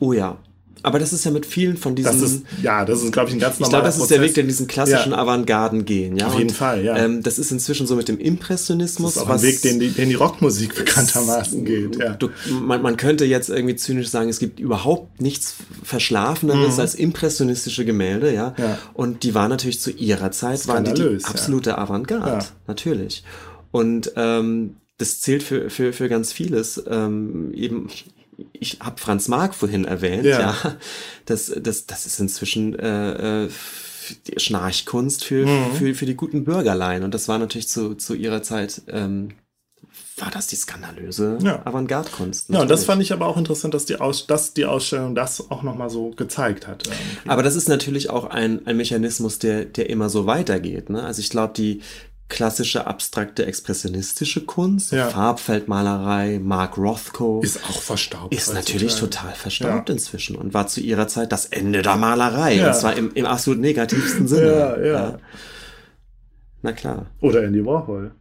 [0.00, 0.38] Oh ja.
[0.84, 2.20] Aber das ist ja mit vielen von diesen.
[2.20, 4.16] Das ist, ja, das ist, glaube ich, ein ganz ich normaler glaube, das ist Prozess.
[4.16, 5.18] der Weg, der in diesen klassischen Ja.
[5.18, 6.16] Avantgarden gehen.
[6.16, 6.26] Ja?
[6.26, 6.96] Auf jeden Und, Fall, ja.
[6.96, 9.14] Ähm, das ist inzwischen so mit dem Impressionismus.
[9.14, 12.00] Das ist auch ein Weg, den die, den die Rockmusik bekanntermaßen geht.
[12.00, 12.14] Ja.
[12.14, 12.30] Du,
[12.60, 15.54] man, man könnte jetzt irgendwie zynisch sagen, es gibt überhaupt nichts
[15.84, 18.48] Verschlafeneres als impressionistische Gemälde, ja?
[18.56, 18.62] Mhm.
[18.64, 18.78] Ja.
[18.92, 22.48] Und die waren natürlich zu ihrer Zeit, waren die, die absolute Avantgarde, Ja.
[22.66, 23.22] natürlich.
[23.70, 26.82] Und ähm, das zählt für, für, für ganz vieles.
[26.88, 27.88] Ähm, eben,
[28.52, 30.40] ich habe Franz Marc vorhin erwähnt, ja.
[30.40, 30.76] Ja.
[31.26, 33.50] Das, das, das ist inzwischen äh, äh,
[34.36, 35.72] Schnarchkunst für, Mhm.
[35.74, 37.02] für, für die guten Bürgerlein.
[37.02, 39.30] Und das war natürlich zu, zu ihrer Zeit ähm,
[40.16, 41.64] war das die skandalöse Ja.
[41.66, 42.48] Avantgarde-Kunst.
[42.50, 45.50] Ja, und das fand ich aber auch interessant, dass die, Aus dass die Ausstellung das
[45.50, 46.86] auch nochmal so gezeigt hat.
[46.86, 47.28] irgendwie.
[47.28, 50.90] Aber das ist natürlich auch ein, ein Mechanismus, der, der immer so weitergeht.
[50.90, 51.02] Ne?
[51.02, 51.80] Also ich glaube, die
[52.32, 55.08] klassische abstrakte expressionistische Kunst, Ja.
[55.10, 58.32] Farbfeldmalerei, Mark Rothko, ist, ist auch verstaubt.
[58.54, 59.10] natürlich heutzutage.
[59.26, 59.92] total verstaubt Ja.
[59.92, 62.54] inzwischen und war zu ihrer Zeit das Ende der Malerei.
[62.54, 62.68] Ja.
[62.68, 64.46] Und zwar im, im absolut negativsten Sinne.
[64.52, 65.18] Ja, ja.
[66.62, 68.12] Na klar, Oder Andy Warhol.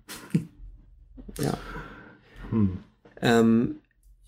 [1.40, 1.58] ja.
[2.50, 2.80] Hm.
[3.22, 3.76] Ähm,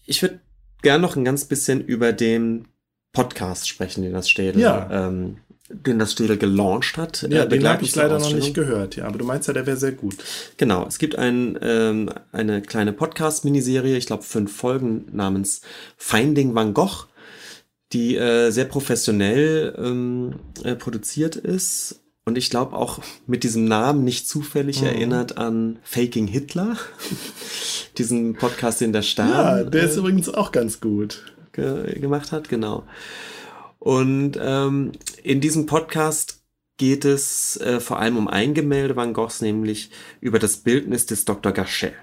[0.05, 0.39] ich würde
[0.81, 2.67] gern noch ein ganz bisschen über den
[3.11, 4.87] Podcast sprechen, den das Städel, Ja.
[5.07, 5.37] ähm,
[5.73, 7.23] den das Städel gelauncht hat.
[7.29, 9.05] Ja, äh, den habe ich leider noch nicht gehört, ja.
[9.05, 10.15] Aber du meinst ja, der wäre sehr gut.
[10.57, 15.61] Genau, es gibt ein, ähm, eine kleine Podcast-Miniserie, ich glaube fünf Folgen namens
[15.97, 17.07] Finding Van Gogh,
[17.91, 24.03] die äh, sehr professionell ähm, äh, produziert ist und ich glaube auch mit diesem Namen
[24.03, 24.87] nicht zufällig Mhm.
[24.87, 26.77] erinnert an Faking Hitler,
[27.97, 31.23] diesen Podcast, den der Stern Ja, der ist äh, übrigens auch ganz gut.
[31.51, 32.83] ge gemacht hat, genau.
[33.83, 34.93] Und ähm,
[35.23, 36.39] in diesem Podcast
[36.77, 39.89] geht es äh, vor allem um ein Gemälde Van Goghs, nämlich
[40.21, 41.51] über das Bildnis des Dr.
[41.51, 41.93] Gachet.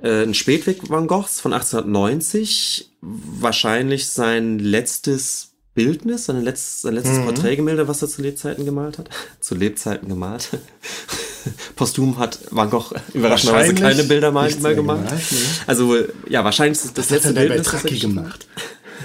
[0.00, 7.18] Äh, ein Spätwerk Van Goghs von 1890, wahrscheinlich sein letztes Bildnis, sein letztes, sein letztes
[7.18, 7.24] Mhm.
[7.24, 9.10] Porträtgemälde, was er zu Lebzeiten gemalt hat.
[9.40, 10.48] zu Lebzeiten gemalt.
[11.74, 15.04] Posthum hat Van Gogh überraschenderweise keine Bilder mal, mal mehr gemacht.
[15.04, 15.38] gemalt, ne?
[15.66, 15.96] Also
[16.28, 17.64] ja, wahrscheinlich ist das Das hat letzte er bei Bildnis.
[17.66, 18.24] das er Beltracchi geschaffen hat.
[18.24, 18.46] gemacht.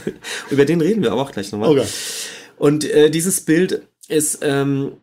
[0.49, 1.69] Über den reden wir aber auch gleich nochmal.
[1.69, 1.87] Okay.
[2.57, 4.93] Und äh, dieses Bild ist ähm,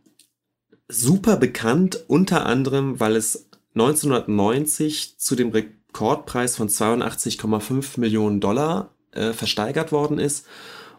[0.89, 9.33] super bekannt, unter anderem, weil es 1990 zu dem Rekordpreis von 82,5 Millionen Dollar äh,
[9.33, 10.47] versteigert worden ist.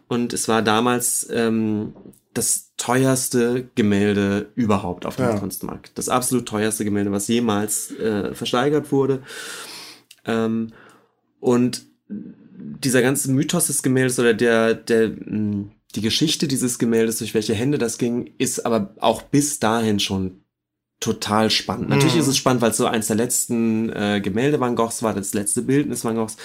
[0.08, 1.94] Und es war damals ähm,
[2.34, 5.38] das teuerste Gemälde überhaupt auf dem Ja.
[5.38, 5.92] Kunstmarkt.
[5.94, 9.22] Das absolut teuerste Gemälde, was jemals äh, versteigert wurde.
[10.26, 10.72] Ähm,
[11.40, 11.82] und
[12.56, 17.54] dieser ganze Mythos des Gemäldes oder der, der, mh, die Geschichte dieses Gemäldes, durch welche
[17.54, 20.40] Hände das ging, ist aber auch bis dahin schon
[21.00, 21.88] total spannend.
[21.88, 22.20] Natürlich Mhm.
[22.20, 25.34] ist es spannend, weil es so eins der letzten äh, Gemälde Van Goghs war, das
[25.34, 26.36] letzte Bildnis Van Goghs.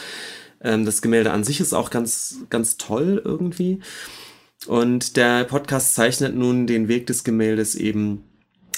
[0.62, 3.80] Ähm, das Gemälde an sich ist auch ganz, ganz toll irgendwie.
[4.68, 8.24] Und der Podcast zeichnet nun den Weg des Gemäldes eben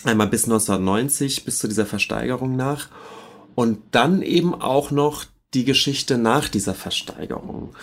[0.03, 2.89] einmal bis 1990, bis zu dieser Versteigerung nach.
[3.55, 7.75] Und dann eben auch noch die Geschichte nach dieser Versteigerung.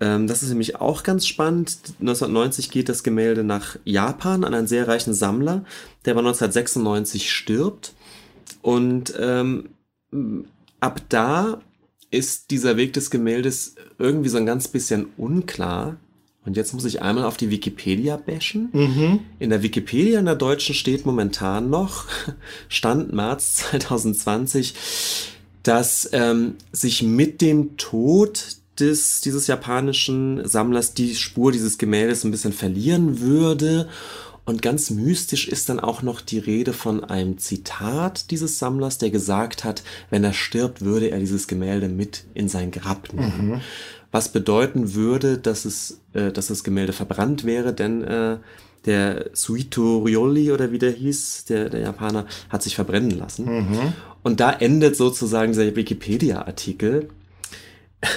[0.00, 1.76] Ähm, das ist nämlich auch ganz spannend.
[2.00, 5.64] 1990 geht das Gemälde nach Japan an einen sehr reichen Sammler,
[6.04, 7.94] der aber 1996 stirbt.
[8.62, 9.68] Und ähm,
[10.80, 11.60] ab da
[12.10, 15.96] ist dieser Weg des Gemäldes irgendwie so ein ganz bisschen unklar.
[16.44, 18.70] Und jetzt muss ich einmal auf die Wikipedia bashen.
[18.72, 19.20] Mhm.
[19.38, 22.06] In der Wikipedia in der Deutschen steht momentan noch,
[22.68, 24.74] Stand März 2020,
[25.62, 32.30] dass ähm, sich mit dem Tod des, dieses japanischen Sammlers die Spur dieses Gemäldes ein
[32.30, 33.88] bisschen verlieren würde.
[34.46, 39.10] Und ganz mystisch ist dann auch noch die Rede von einem Zitat dieses Sammlers, der
[39.10, 43.60] gesagt hat, wenn er stirbt, würde er dieses Gemälde mit in sein Grab nehmen.
[44.10, 48.38] Was bedeuten würde, dass es, äh, dass das Gemälde verbrannt wäre, denn äh,
[48.86, 53.44] der Suito Rioli oder wie der hieß, der, der Japaner, hat sich verbrennen lassen.
[53.44, 53.92] Mhm.
[54.22, 57.08] Und da endet sozusagen dieser Wikipedia-Artikel.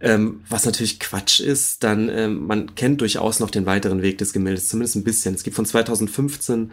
[0.00, 4.32] ähm, was natürlich Quatsch ist, dann ähm, man kennt durchaus noch den weiteren Weg des
[4.32, 5.34] Gemäldes, zumindest ein bisschen.
[5.34, 6.72] Es gibt von 2015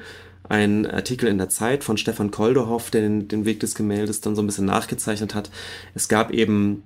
[0.49, 4.35] einen Artikel in der Zeit von Stefan Kolderhoff, der den, den Weg des Gemäldes dann
[4.35, 5.49] so ein bisschen nachgezeichnet hat.
[5.93, 6.83] Es gab eben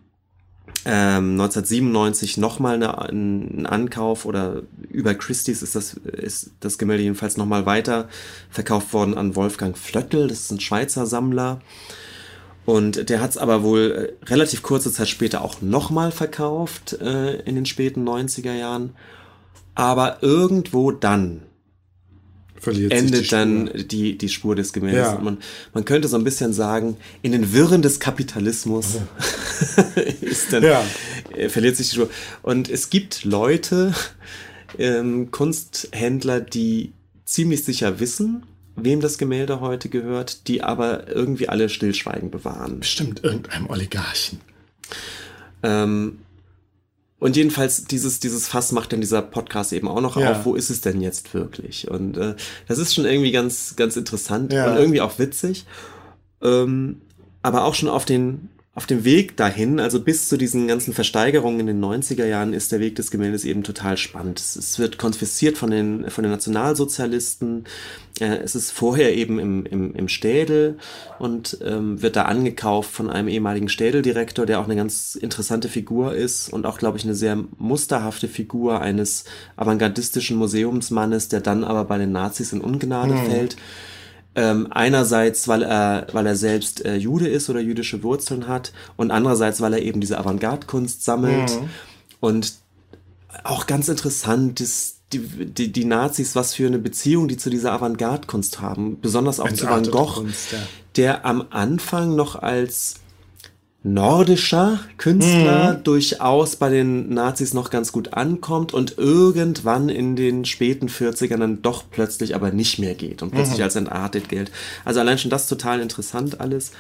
[0.86, 7.38] ähm, 1997 nochmal eine, einen Ankauf oder über Christie's ist das, ist das Gemälde jedenfalls
[7.38, 8.10] nochmal weiter
[8.50, 11.62] verkauft worden an Wolfgang Flöttl, das ist ein Schweizer Sammler.
[12.66, 17.42] Und der hat es aber wohl äh, relativ kurze Zeit später auch nochmal verkauft äh,
[17.42, 18.96] in den späten 90er Jahren.
[19.74, 21.42] Aber irgendwo dann
[22.62, 23.38] Verliert sich die endet Spur.
[23.38, 25.08] dann die, die Spur des Gemäldes.
[25.08, 25.20] Ja.
[25.20, 25.40] Man,
[25.74, 28.98] man könnte so ein bisschen sagen, in den Wirren des Kapitalismus
[30.22, 30.84] ist dann, Ja.
[31.36, 32.10] äh, verliert sich die Spur.
[32.44, 33.94] Und es gibt Leute,
[34.78, 36.94] ähm, Kunsthändler, die
[37.26, 38.44] ziemlich sicher wissen,
[38.76, 42.80] wem das Gemälde heute gehört, die aber irgendwie alle Stillschweigen bewahren.
[42.80, 44.40] Bestimmt irgendeinem Oligarchen.
[45.64, 46.20] Ähm,
[47.22, 50.32] und jedenfalls, dieses, dieses Fass macht dann dieser Podcast eben auch noch Ja.
[50.32, 51.90] auf, wo ist es denn jetzt wirklich?
[51.90, 52.36] Und äh,
[52.68, 54.70] das ist schon irgendwie ganz, ganz interessant Ja.
[54.72, 55.66] und irgendwie auch witzig.
[56.42, 57.00] Ähm,
[57.44, 61.60] aber auch schon auf den auf dem Weg dahin, also bis zu diesen ganzen Versteigerungen
[61.60, 64.40] in den 90er Jahren, ist der Weg des Gemäldes eben total spannend.
[64.40, 67.66] Es, wird konfisziert von den, von den Nationalsozialisten.
[68.22, 70.78] Äh, es ist vorher eben im, im, im Städel
[71.20, 76.16] und ähm, wird da angekauft von einem ehemaligen Städeldirektor, der auch eine ganz interessante Figur
[76.16, 79.26] ist und auch, glaube ich, eine sehr musterhafte Figur eines
[79.58, 83.30] avantgardistischen Museumsmannes, der dann aber bei den Nazis in Ungnade Hm.
[83.30, 83.58] fällt.
[84.34, 89.12] Ähm, einerseits, weil er, weil er selbst äh, Jude ist oder jüdische Wurzeln hat und
[89.12, 91.52] andererseits, weil er eben diese Avantgarde-Kunst sammelt.
[91.52, 91.70] Mhm.
[92.22, 92.54] Und
[93.44, 97.74] auch ganz interessant ist, die, die, die Nazis, was für eine Beziehung die zu dieser
[97.74, 99.02] Avantgarde-Kunst haben.
[99.02, 100.60] Besonders auch zu Van Entartete Gogh, Kunst, ja.
[100.96, 103.01] der am Anfang noch als
[103.84, 105.84] nordischer Künstler Mhm.
[105.84, 111.62] durchaus bei den Nazis noch ganz gut ankommt und irgendwann in den späten 40ern dann
[111.62, 113.64] doch plötzlich aber nicht mehr geht und plötzlich Mhm.
[113.64, 114.52] als entartet gilt.
[114.86, 116.72] Also allein schon das total interessant alles.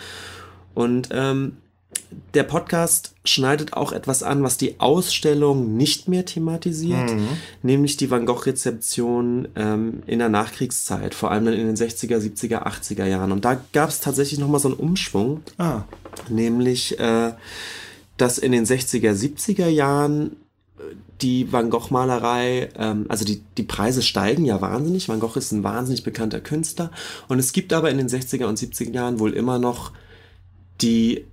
[0.75, 1.57] Und ähm,
[2.33, 7.27] der Podcast schneidet auch etwas an, was die Ausstellung nicht mehr thematisiert, Mhm.
[7.61, 12.65] nämlich die Van Gogh-Rezeption ähm, in der Nachkriegszeit, vor allem dann in den 60er, 70er,
[12.65, 13.31] 80er Jahren.
[13.31, 15.83] Und da gab es tatsächlich nochmal so einen Umschwung, Ah,
[16.29, 17.33] nämlich äh,
[18.17, 20.37] dass in den 60er, 70er Jahren
[20.79, 20.83] äh,
[21.21, 25.09] die Van Gogh-Malerei, ähm, also die, die Preise steigen ja wahnsinnig.
[25.09, 26.91] Van Gogh ist ein wahnsinnig bekannter Künstler.
[27.27, 29.91] Und es gibt aber in den 60er und 70er Jahren wohl immer noch
[30.81, 31.25] die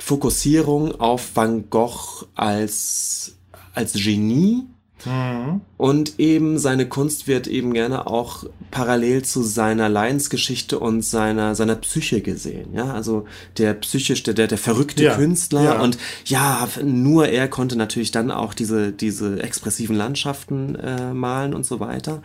[0.00, 3.36] Fokussierung auf Van Gogh als,
[3.74, 4.64] als Genie.
[5.04, 5.62] Mhm.
[5.76, 11.76] Und eben seine Kunst wird eben gerne auch parallel zu seiner Leidensgeschichte und seiner, seiner
[11.76, 12.74] Psyche gesehen.
[12.74, 13.24] Ja, also
[13.56, 15.64] der psychisch, der, der, verrückte Ja, Künstler.
[15.64, 15.80] ja.
[15.80, 15.96] Und
[16.26, 21.80] ja, nur er konnte natürlich dann auch diese, diese expressiven Landschaften äh, malen und so
[21.80, 22.22] weiter.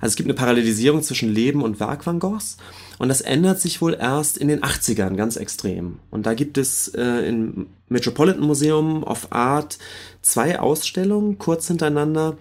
[0.00, 2.58] Also es gibt eine Parallelisierung zwischen Leben und Werk Van Goghs.
[2.98, 5.98] Und das ändert sich wohl erst in den 80ern ganz extrem.
[6.10, 9.78] Und da gibt es äh, im Metropolitan Museum of Art
[10.22, 12.36] zwei Ausstellungen kurz hintereinander,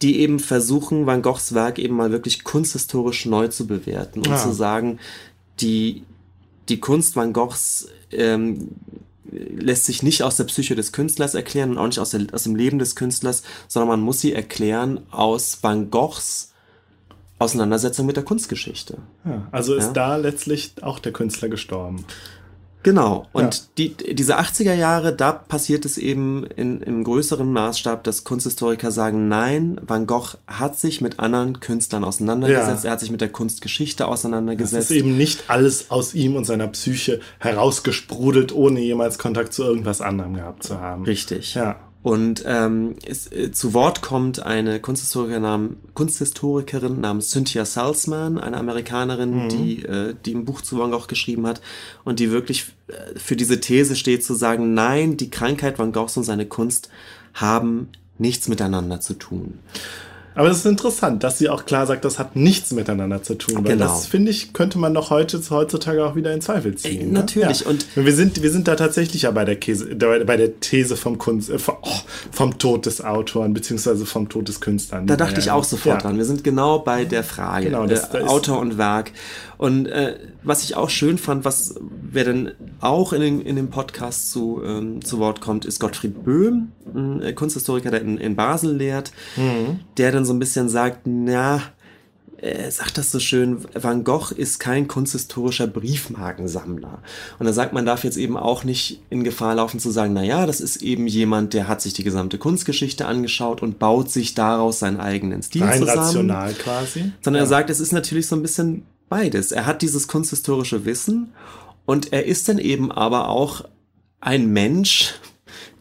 [0.00, 4.36] die eben versuchen, Van Goghs Werk eben mal wirklich kunsthistorisch neu zu bewerten und Ah.
[4.36, 4.98] zu sagen,
[5.60, 6.02] die,
[6.68, 8.68] die Kunst Van Goghs ähm,
[9.30, 12.42] lässt sich nicht aus der Psyche des Künstlers erklären und auch nicht aus, der, aus
[12.42, 16.51] dem Leben des Künstlers, sondern man muss sie erklären aus Van Goghs
[17.42, 18.98] Auseinandersetzung mit der Kunstgeschichte.
[19.24, 19.92] Ja, also ist Ja.
[19.92, 22.04] da letztlich auch der Künstler gestorben.
[22.84, 23.28] Genau.
[23.32, 23.60] Und Ja.
[23.78, 29.28] die, diese 80er Jahre, da passiert es eben in, im größeren Maßstab, dass Kunsthistoriker sagen,
[29.28, 32.88] nein, Van Gogh hat sich mit anderen Künstlern auseinandergesetzt, Ja.
[32.90, 34.90] er hat sich mit der Kunstgeschichte Es auseinandergesetzt.
[34.90, 40.00] ist eben nicht alles aus ihm und seiner Psyche herausgesprudelt, ohne jemals Kontakt zu irgendwas
[40.00, 41.04] anderem gehabt zu haben.
[41.04, 41.54] Richtig.
[41.54, 41.76] Ja.
[42.02, 49.48] Und ähm, es, äh, zu Wort kommt eine nam, Kunsthistorikerin namens Cynthia Salzman, eine Amerikanerin,
[49.48, 51.60] die, äh, die ein Buch zu Van Gogh geschrieben hat
[52.04, 56.16] und die wirklich äh, für diese These steht, zu sagen, nein, die Krankheit Van Goghs
[56.16, 56.88] und seine Kunst
[57.34, 57.88] haben
[58.18, 59.58] nichts miteinander zu tun.
[60.34, 63.64] Aber es ist interessant, dass sie auch klar sagt, das hat nichts miteinander zu tun.
[63.64, 63.84] Weil Genau.
[63.86, 67.00] das, finde ich, könnte man doch heute, heutzutage auch wieder in Zweifel ziehen.
[67.00, 67.12] Äh, ne?
[67.12, 67.60] natürlich.
[67.60, 67.66] Ja.
[67.68, 71.18] Und- wir sind, wir sind da tatsächlich ja bei der, Käse, bei der These vom
[71.18, 71.88] Kunst, äh, vom, oh,
[72.30, 75.02] vom Tod des Autoren, beziehungsweise vom Tod des Künstlers.
[75.06, 76.00] Da dachte ich auch sofort ja.
[76.08, 76.16] dran.
[76.16, 79.12] Wir sind genau bei der Frage, Genau, das- äh, da ist- Autor und Werk.
[79.62, 81.76] Und äh, was ich auch schön fand, was
[82.10, 86.24] wer denn auch in, den, in dem Podcast zu, ähm, zu Wort kommt, ist Gottfried
[86.24, 89.78] Böhm, ein äh, Kunsthistoriker, der in, in Basel lehrt, Mhm.
[89.98, 91.60] der dann so ein bisschen sagt, na,
[92.38, 96.98] er sagt das so schön, Van Gogh ist kein kunsthistorischer Briefmarkensammler.
[97.38, 100.24] Und er sagt, man darf jetzt eben auch nicht in Gefahr laufen zu sagen, na
[100.24, 104.34] ja, das ist eben jemand, der hat sich die gesamte Kunstgeschichte angeschaut und baut sich
[104.34, 105.98] daraus seinen eigenen Stil Rein zusammen.
[106.00, 107.12] rational quasi.
[107.20, 107.46] Sondern ja.
[107.46, 108.82] er sagt, es ist natürlich so ein bisschen
[109.12, 109.52] beides.
[109.52, 111.32] Er hat dieses kunsthistorische Wissen
[111.84, 113.64] und er ist dann eben aber auch
[114.20, 115.12] ein Mensch,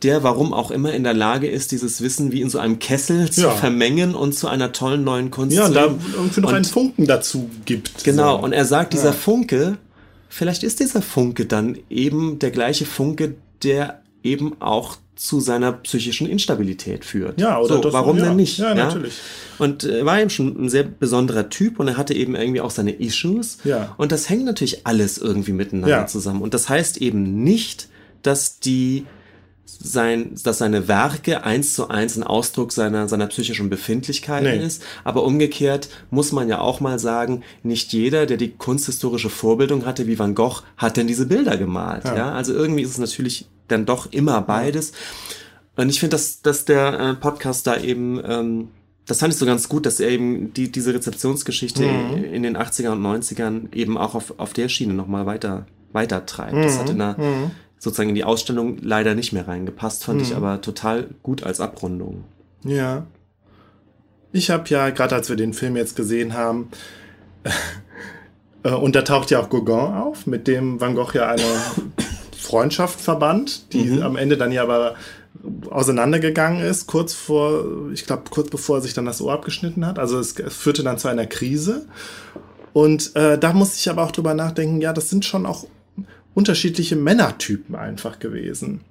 [0.03, 3.31] der, warum auch immer, in der Lage ist, dieses Wissen wie in so einem Kessel
[3.31, 3.51] zu Ja.
[3.51, 5.83] vermengen und zu einer tollen neuen Kunst Ja, zu und da
[6.15, 8.03] irgendwie noch Und- einen Funken dazu gibt.
[8.03, 8.43] Genau, So.
[8.43, 9.11] und er sagt, dieser Ja.
[9.13, 9.77] Funke,
[10.27, 16.27] vielleicht ist dieser Funke dann eben der gleiche Funke, der eben auch zu seiner psychischen
[16.27, 17.39] Instabilität führt.
[17.39, 18.25] Ja, oder so, das- warum ja.
[18.25, 18.57] denn nicht?
[18.57, 19.13] Ja, natürlich.
[19.59, 22.61] Und äh, er war eben schon ein sehr besonderer Typ und er hatte eben irgendwie
[22.61, 23.59] auch seine Issues.
[23.63, 23.93] Ja.
[23.97, 26.07] Und das hängt natürlich alles irgendwie miteinander Ja.
[26.07, 26.41] zusammen.
[26.41, 27.87] Und das heißt eben nicht,
[28.23, 29.05] dass die
[29.81, 34.63] sein, dass seine Werke eins zu eins ein Ausdruck seiner, seiner psychischen Befindlichkeiten Nee.
[34.65, 34.83] ist.
[35.03, 40.07] Aber umgekehrt muss man ja auch mal sagen, nicht jeder, der die kunsthistorische Vorbildung hatte,
[40.07, 42.05] wie Van Gogh, hat denn diese Bilder gemalt.
[42.05, 42.15] Ja.
[42.15, 42.31] Ja.
[42.33, 44.91] Also irgendwie ist es natürlich dann doch immer beides.
[45.75, 48.67] Und ich finde, dass, dass der äh, Podcast da eben, ähm,
[49.07, 52.23] das fand ich so ganz gut, dass er eben die, diese Rezeptionsgeschichte Mhm.
[52.25, 56.55] in den 80er und 90ern eben auch auf, auf der Schiene nochmal weiter, weiter treibt.
[56.55, 57.51] Das hat in einer Mhm.
[57.81, 62.23] Sozusagen in die Ausstellung leider nicht mehr reingepasst, fand ich aber total gut als Abrundung.
[62.63, 63.07] Ja.
[64.31, 66.69] Ich habe ja, gerade als wir den Film jetzt gesehen haben,
[68.63, 71.43] äh, und da taucht ja auch Gauguin auf, mit dem Van Gogh ja eine
[72.37, 74.03] Freundschaft verband, die Mhm.
[74.03, 74.93] am Ende dann ja aber
[75.71, 79.97] auseinandergegangen ist, kurz vor, ich glaube, kurz bevor er sich dann das Ohr abgeschnitten hat.
[79.97, 81.87] Also es, es führte dann zu einer Krise.
[82.73, 85.65] Und äh, da musste ich aber auch drüber nachdenken, ja, das sind schon auch
[86.33, 88.81] unterschiedliche Männertypen einfach gewesen.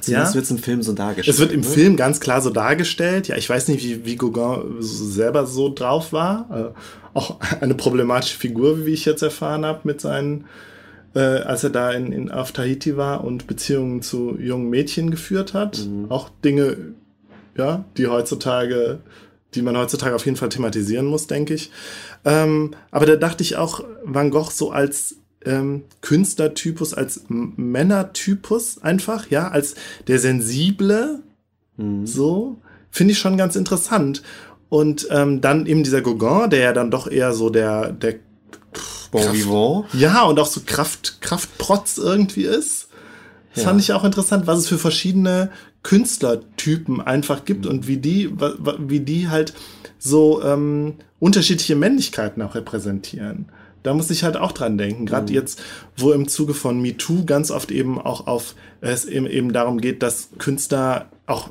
[0.00, 0.34] Zumindest Ja.
[0.34, 1.34] wird es im Film so dargestellt.
[1.34, 1.66] Es wird im ne?
[1.66, 3.28] Film ganz klar so dargestellt.
[3.28, 6.74] Ja, ich weiß nicht, wie, wie Gauguin selber so drauf war.
[6.74, 10.46] Äh, auch eine problematische Figur, wie ich jetzt erfahren habe, mit seinen,
[11.14, 15.52] äh, als er da in, in, auf Tahiti war und Beziehungen zu jungen Mädchen geführt
[15.52, 15.86] hat.
[16.08, 16.76] Auch Dinge,
[17.56, 19.00] ja, die heutzutage,
[19.54, 21.70] die man heutzutage auf jeden Fall thematisieren muss, denke ich.
[22.24, 29.30] Ähm, aber da dachte ich auch, Van Gogh so als ähm, Künstlertypus, als Männertypus einfach,
[29.30, 29.74] ja, als
[30.06, 31.20] der sensible,
[32.04, 32.58] so,
[32.90, 34.22] finde ich schon ganz interessant.
[34.68, 38.16] Und ähm, dann eben dieser Gauguin, der ja dann doch eher so der, der
[39.10, 39.86] Bon vivant.
[39.94, 42.88] ja, und auch so Kraft, Kraftprotz irgendwie ist.
[43.54, 43.70] Das Ja.
[43.70, 45.50] fand ich auch interessant, was es für verschiedene
[45.82, 48.30] Künstlertypen einfach gibt und wie die,
[48.78, 49.54] wie die halt
[49.98, 53.46] so ähm, unterschiedliche Männlichkeiten auch repräsentieren.
[53.82, 55.06] Da muss ich halt auch dran denken.
[55.06, 55.60] Gerade jetzt,
[55.96, 60.02] wo im Zuge von MeToo ganz oft eben auch auf es eben, eben darum geht,
[60.02, 61.50] dass Künstler auch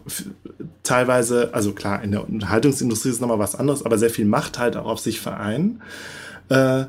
[0.84, 4.76] teilweise, also klar, in der Unterhaltungsindustrie ist nochmal was anderes, aber sehr viel Macht halt
[4.78, 5.82] auch auf sich vereinen
[6.50, 6.86] äh,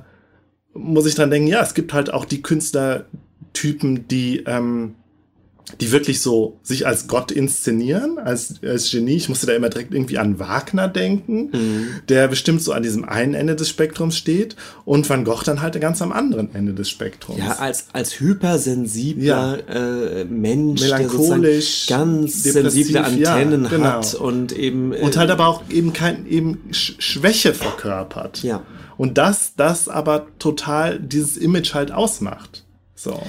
[0.73, 4.95] muss ich dran denken, ja, es gibt halt auch die Künstlertypen, die, ähm,
[5.81, 9.17] die wirklich so sich als Gott inszenieren, als, als Genie.
[9.17, 11.53] Ich musste da immer direkt irgendwie an Wagner denken,
[12.09, 15.81] der bestimmt so an diesem einen Ende des Spektrums steht und Van Gogh dann halt
[15.81, 17.39] ganz am anderen Ende des Spektrums.
[17.39, 23.85] Ja, als, als hypersensibler äh, Mensch, Melancholisch, der ganz sensible ja, Antennen genau.
[23.85, 28.43] hat und eben äh, und halt aber auch eben kein eben Sch Schwäche verkörpert.
[28.43, 28.63] Ja.
[28.97, 32.65] Und das, das aber total dieses Image halt ausmacht.
[32.95, 33.23] So.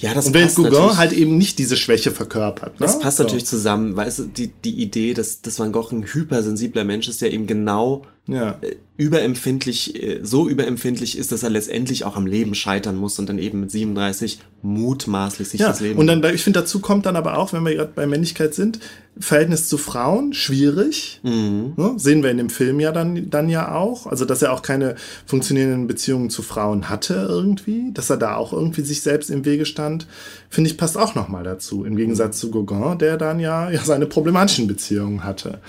[0.00, 2.80] Ja, das Und wenn passt Gauguin halt eben nicht diese Schwäche verkörpert.
[2.80, 2.86] Ne?
[2.86, 3.24] Das passt so.
[3.24, 7.20] natürlich zusammen, weißt du, die, die Idee, dass, dass Van Gogh ein hypersensibler Mensch ist,
[7.20, 8.58] der eben genau Ja.
[8.60, 13.28] äh, überempfindlich, äh, so überempfindlich ist, dass er letztendlich auch am Leben scheitern muss und
[13.28, 17.06] dann eben mit 37 mutmaßlich sich Ja, das Leben und dann, ich finde, dazu kommt
[17.06, 18.78] dann aber auch, wenn wir gerade bei Männlichkeit sind,
[19.18, 21.20] Verhältnis zu Frauen, schwierig.
[21.22, 21.72] Mhm.
[21.76, 21.94] Ne?
[21.96, 24.06] Sehen wir in dem Film ja dann, dann ja auch.
[24.06, 24.94] Also, dass er auch keine
[25.26, 27.92] funktionierenden Beziehungen zu Frauen hatte irgendwie.
[27.92, 30.06] Dass er da auch irgendwie sich selbst im Wege stand,
[30.50, 31.84] finde ich, passt auch nochmal dazu.
[31.84, 35.60] Im Gegensatz zu Gauguin, der dann ja, ja seine problematischen Beziehungen hatte.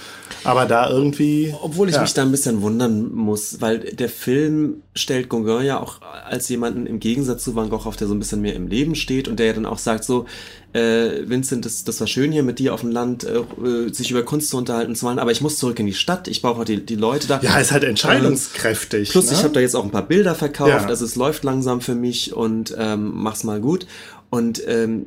[0.44, 1.54] Aber da irgendwie.
[1.62, 2.02] Obwohl ich ja.
[2.02, 6.88] mich da ein bisschen wundern muss, weil der Film stellt Gauguin ja auch als jemanden
[6.88, 9.38] im Gegensatz zu Van Gogh auf, der so ein bisschen mehr im Leben steht und
[9.40, 10.26] der ja dann auch sagt so,
[10.74, 14.10] äh, Vincent, das, das war schön hier mit dir auf dem Land, äh, äh, sich
[14.10, 16.66] über Kunst zu unterhalten zu wollen, aber ich muss zurück in die Stadt, ich brauche
[16.66, 17.40] die, die Leute da.
[17.42, 19.10] Ja, ist halt entscheidungskräftig.
[19.12, 19.34] Plus, ne?
[19.34, 20.86] ich habe da jetzt auch ein paar Bilder verkauft, Ja.
[20.86, 23.86] also es läuft langsam für mich und ähm, mach's mal gut.
[24.32, 25.06] Und ähm,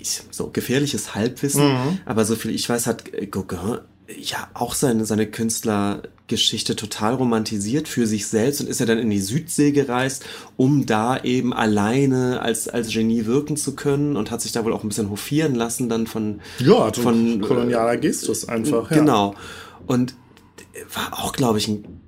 [0.00, 1.98] ich, so gefährliches Halbwissen, Mhm.
[2.06, 3.80] aber so viel ich weiß, hat äh, Gauguin
[4.18, 9.10] ja auch seine, seine Künstlergeschichte total romantisiert für sich selbst und ist ja dann in
[9.10, 10.24] die Südsee gereist,
[10.56, 14.72] um da eben alleine als, als Genie wirken zu können und hat sich da wohl
[14.72, 18.90] auch ein bisschen hofieren lassen dann von, Ja, von kolonialer Gestus einfach.
[18.90, 18.96] Ja.
[18.96, 19.34] Genau.
[19.86, 20.14] Und
[20.94, 21.99] war auch, glaube ich, ein,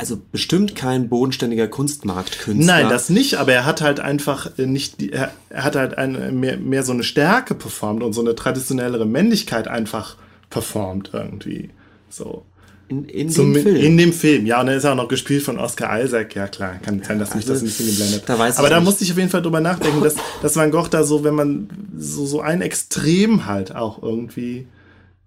[0.00, 2.74] also bestimmt kein bodenständiger Kunstmarktkünstler.
[2.74, 6.32] Nein, das nicht, aber er hat halt einfach äh, nicht, die, er, hat halt eine,
[6.32, 10.16] mehr, mehr so eine Stärke performt und so eine traditionellere Männlichkeit einfach
[10.48, 11.68] performt irgendwie.
[12.08, 12.46] So.
[12.88, 13.76] in, in Zum, dem Film.
[13.76, 16.78] In dem Film, ja, und er ist auch noch gespielt von Oscar Isaac, ja klar,
[16.82, 18.86] kann sein, dass mich also, das ein bisschen geblendet da weiß ich Aber da nicht.
[18.86, 21.68] musste ich auf jeden Fall drüber nachdenken, dass, dass Van Gogh da so, wenn man
[21.94, 24.66] so, so ein Extrem halt auch irgendwie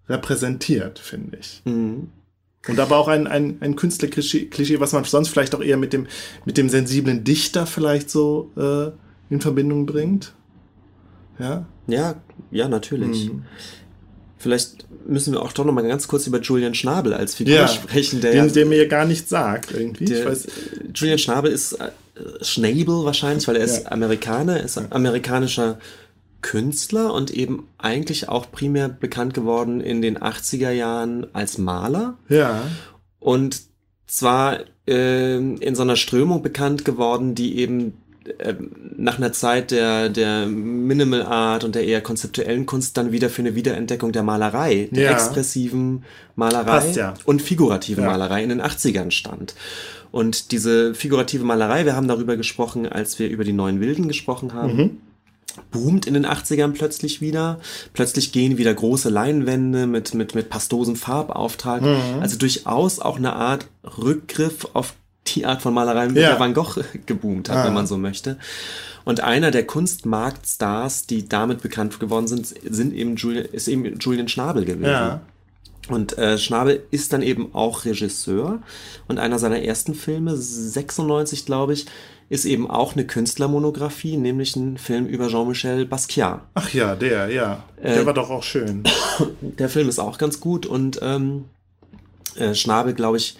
[0.09, 1.61] repräsentiert, finde ich.
[1.65, 2.07] Mhm.
[2.67, 5.91] Und aber auch ein, ein, ein Künstlerklischee, Klischee, was man sonst vielleicht auch eher mit
[5.91, 6.07] dem,
[6.45, 8.91] mit dem sensiblen Dichter vielleicht so äh,
[9.33, 10.33] in Verbindung bringt.
[11.39, 11.65] Ja.
[11.87, 12.15] Ja,
[12.51, 13.29] ja, natürlich.
[13.29, 13.43] Mhm.
[14.37, 17.67] Vielleicht müssen wir auch doch noch mal ganz kurz über Julian Schnabel als Figur Ja,
[17.67, 20.05] sprechen, der, Den, der mir gar nichts sagt, irgendwie.
[20.05, 20.47] der ich weiß,
[20.95, 21.89] Julian Schnabel ist äh,
[22.41, 23.91] Schnabel wahrscheinlich, weil er ist Ja.
[23.91, 25.79] Amerikaner, er ist amerikanischer
[26.43, 32.17] Künstler und eben eigentlich auch primär bekannt geworden in den 80er Jahren als Maler.
[32.29, 32.61] ja.
[33.19, 33.61] Und
[34.05, 37.93] zwar ähm, in so einer Strömung bekannt geworden, die eben
[38.39, 43.29] ähm, nach einer Zeit der, der Minimal Art und der eher konzeptuellen Kunst dann wieder
[43.29, 45.11] für eine Wiederentdeckung der Malerei, der Ja.
[45.11, 46.03] expressiven
[46.35, 47.13] Malerei Passt ja.
[47.25, 48.11] und figurativen Ja.
[48.11, 49.55] Malerei in den 80ern stand.
[50.11, 54.53] Und diese figurative Malerei, wir haben darüber gesprochen, als wir über die neuen Wilden gesprochen
[54.53, 54.75] haben.
[54.75, 54.97] Mhm.
[55.71, 57.59] Boomt in den 80ern plötzlich wieder.
[57.93, 61.81] Plötzlich gehen wieder große Leinwände mit, mit, mit pastosem Farbauftrag.
[62.21, 63.67] Also durchaus auch eine Art
[63.97, 64.93] Rückgriff auf
[65.27, 66.31] die Art von Malerei, mit Ja.
[66.31, 67.65] der Van Gogh geboomt hat, Ah.
[67.65, 68.37] wenn man so möchte.
[69.05, 74.27] Und einer der Kunstmarktstars, die damit bekannt geworden sind, sind eben Julian, ist eben Julian
[74.27, 74.83] Schnabel gewesen.
[74.91, 75.21] Ja.
[75.89, 78.59] Und äh, Schnabel ist dann eben auch Regisseur
[79.09, 81.85] und einer seiner ersten Filme, 96 glaube ich,
[82.29, 86.41] ist eben auch eine Künstlermonographie, nämlich ein Film über Jean-Michel Basquiat.
[86.55, 87.63] Ach ja, der, ja.
[87.81, 88.83] Äh, der war doch auch schön.
[89.41, 91.45] Der Film ist auch ganz gut und ähm,
[92.35, 93.37] äh, Schnabel, glaube ich,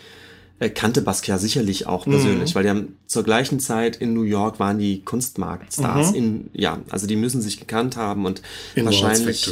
[0.60, 2.56] äh, kannte Basquiat sicherlich auch persönlich, Mhm.
[2.56, 6.12] weil die haben zur gleichen Zeit in New York waren die Kunstmarktstars.
[6.12, 8.80] In, ja, also die müssen sich gekannt haben und Mhm.
[8.82, 9.50] In wahrscheinlich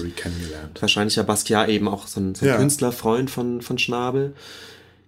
[0.80, 2.58] wahrscheinlich ja Basquiat eben auch so ein, so ein Ja.
[2.58, 4.34] Künstlerfreund von, von Schnabel.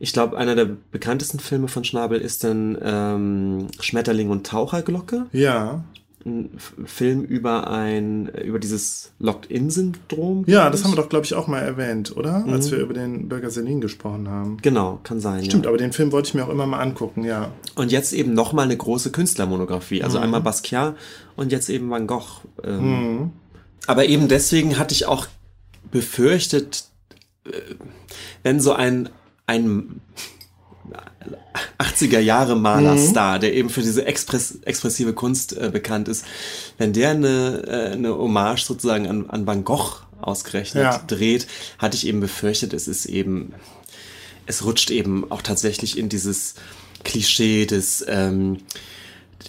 [0.04, 5.28] Ich glaube, einer der bekanntesten Filme von Schnabel ist dann ähm, Schmetterling und Taucherglocke.
[5.32, 5.86] Ja.
[6.26, 6.50] Ein
[6.84, 10.44] Film über ein, über dieses Locked-In-Syndrom.
[10.46, 12.44] Ja, das haben wir doch, glaube ich, auch mal erwähnt, oder?
[12.50, 14.58] Als wir über den Bürger Selin gesprochen haben.
[14.62, 15.46] Genau, kann sein.
[15.46, 15.70] Stimmt, ja.
[15.70, 17.54] aber den Film wollte ich mir auch immer mal angucken, ja.
[17.76, 20.04] Und jetzt eben nochmal eine große Künstlermonographie.
[20.04, 20.98] Also einmal Basquiat
[21.38, 22.42] und jetzt eben Van Gogh.
[22.62, 23.32] Ähm,
[23.88, 25.28] Aber eben deswegen hatte ich auch
[25.92, 26.90] befürchtet,
[27.46, 27.52] äh,
[28.44, 29.08] wenn so ein,
[29.46, 30.02] ein
[31.78, 36.26] 80er Jahre Malerstar, der eben für diese Express, expressive Kunst äh, bekannt ist,
[36.78, 40.98] wenn der eine, äh, eine Hommage sozusagen an, an Van Gogh ausgerechnet Ja.
[41.08, 41.48] dreht,
[41.80, 43.54] hatte ich eben befürchtet, es ist eben,
[44.46, 46.56] es rutscht eben auch tatsächlich in dieses
[47.04, 48.58] Klischee des ähm,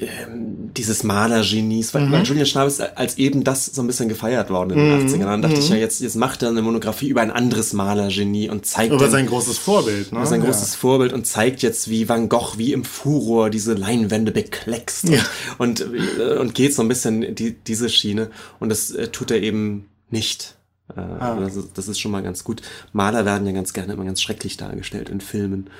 [0.00, 4.70] dieses Malergenies, weil, weil Julian Schnabel ist als eben das so ein bisschen gefeiert worden
[4.70, 5.24] in den 80ern.
[5.26, 8.66] Dann dachte ich ja, jetzt, jetzt macht er eine Monographie über ein anderes Malergenie und
[8.66, 10.26] zeigt dann- sein großes Vorbild, ne?
[10.26, 10.46] sein Ja.
[10.46, 15.20] großes Vorbild und zeigt jetzt, wie Van Gogh wie im Furor diese Leinwände bekleckst Ja.
[15.58, 19.08] und, und, äh, und geht so ein bisschen in die, diese Schiene und das äh,
[19.08, 20.56] tut er eben nicht.
[20.96, 21.38] Äh, Ah.
[21.40, 22.62] das, ist, das ist schon mal ganz gut.
[22.92, 25.70] Maler werden ja ganz gerne immer ganz schrecklich dargestellt in Filmen.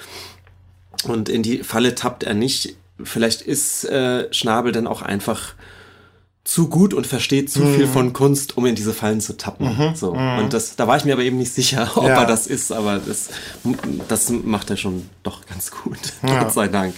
[1.07, 2.77] Und in die Falle tappt er nicht.
[3.03, 5.55] Vielleicht ist äh, Schnabel dann auch einfach
[6.45, 7.75] zu gut und versteht zu Mhm.
[7.75, 9.95] viel von Kunst, um in diese Fallen zu tappen.
[9.97, 10.13] so.
[10.13, 12.21] Und das, da war ich mir aber eben nicht sicher, ob Ja.
[12.21, 13.31] er das ist, aber das,
[14.09, 15.99] das macht er schon doch ganz gut.
[16.23, 16.43] Ja.
[16.45, 16.95] Gott sei Dank.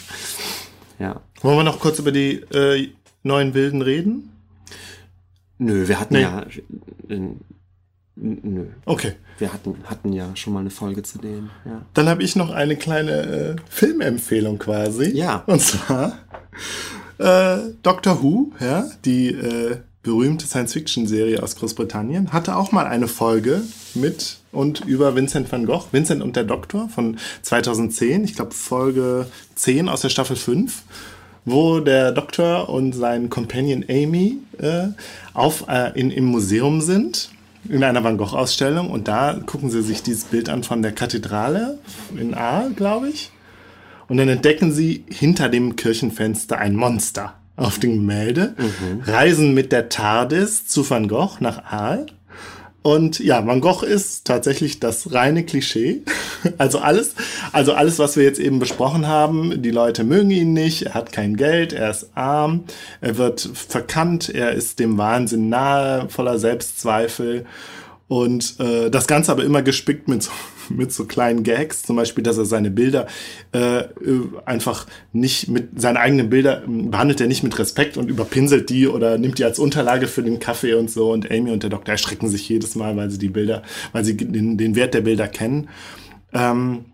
[0.98, 1.20] Ja.
[1.42, 2.88] Wollen wir noch kurz über die äh,
[3.22, 4.32] neuen Wilden reden?
[5.58, 6.22] Nö, wir hatten Nee.
[6.22, 6.44] ja.
[8.16, 8.66] Nö.
[8.86, 9.12] Okay.
[9.38, 11.50] Wir hatten, hatten ja schon mal eine Folge zu denen.
[11.66, 11.82] Ja.
[11.92, 15.10] Dann habe ich noch eine kleine äh, Filmempfehlung quasi.
[15.14, 15.44] Ja.
[15.46, 16.18] Und zwar
[17.18, 23.62] äh, Doctor Who, ja, die äh, berühmte Science-Fiction-Serie aus Großbritannien, hatte auch mal eine Folge
[23.94, 29.26] mit und über Vincent van Gogh, Vincent und der Doktor von 2010, ich glaube Folge
[29.56, 30.82] 10 aus der Staffel 5
[31.46, 34.88] wo der Doktor und sein Companion Amy äh,
[35.32, 37.30] auf, äh, in, im Museum sind,
[37.68, 38.90] in einer Van Gogh-Ausstellung.
[38.90, 41.78] Und da gucken sie sich dieses Bild an von der Kathedrale
[42.16, 43.30] in Aal, glaube ich.
[44.08, 48.54] Und dann entdecken sie hinter dem Kirchenfenster ein Monster auf dem Gemälde,
[49.04, 52.06] reisen mit der TARDIS zu Van Gogh nach Aal.
[52.86, 56.02] Und ja, Van Gogh ist tatsächlich das reine Klischee.
[56.58, 57.16] Also alles,
[57.52, 61.10] also alles, was wir jetzt eben besprochen haben, die Leute mögen ihn nicht, er hat
[61.10, 62.64] kein Geld, er ist arm,
[63.00, 67.46] er wird verkannt, er ist dem Wahnsinn nahe, voller Selbstzweifel.
[68.06, 70.30] Und äh, das Ganze aber immer gespickt mit so,
[70.70, 73.06] mit so kleinen Gags, zum Beispiel, dass er seine Bilder
[73.52, 73.88] äh, äh,
[74.44, 78.88] einfach nicht mit seine eigenen Bilder ähm, behandelt er nicht mit Respekt und überpinselt die
[78.88, 81.12] oder nimmt die als Unterlage für den Kaffee und so.
[81.12, 83.62] Und Amy und der Doktor erschrecken sich jedes Mal, weil sie die Bilder,
[83.92, 85.68] weil sie den, den Wert der Bilder kennen.
[86.32, 86.84] Ähm,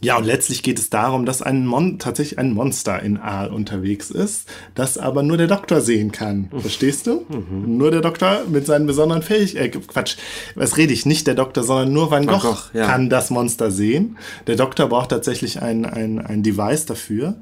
[0.00, 4.10] ja, und letztlich geht es darum, dass ein Mon tatsächlich ein Monster in Aal unterwegs
[4.10, 6.50] ist, das aber nur der Doktor sehen kann.
[6.56, 7.26] Verstehst du?
[7.66, 9.78] Nur der Doktor mit seinen besonderen Fähigkeiten.
[9.78, 10.16] Äh, Quatsch,
[10.54, 11.04] was rede ich?
[11.04, 12.86] Nicht der Doktor, sondern nur Van Gogh, Gogh, ja.
[12.86, 14.18] kann das Monster sehen.
[14.46, 17.36] Der Doktor braucht tatsächlich ein, ein, ein Device dafür.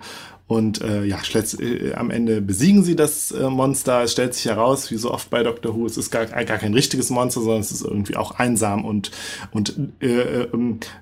[0.48, 1.18] Und äh, ja,
[1.58, 4.04] äh, am Ende besiegen sie das äh, Monster.
[4.04, 6.72] Es stellt sich heraus, wie so oft bei Doctor Who, es ist gar, gar kein
[6.72, 9.10] richtiges Monster, sondern es ist irgendwie auch einsam und,
[9.50, 10.48] und äh, äh,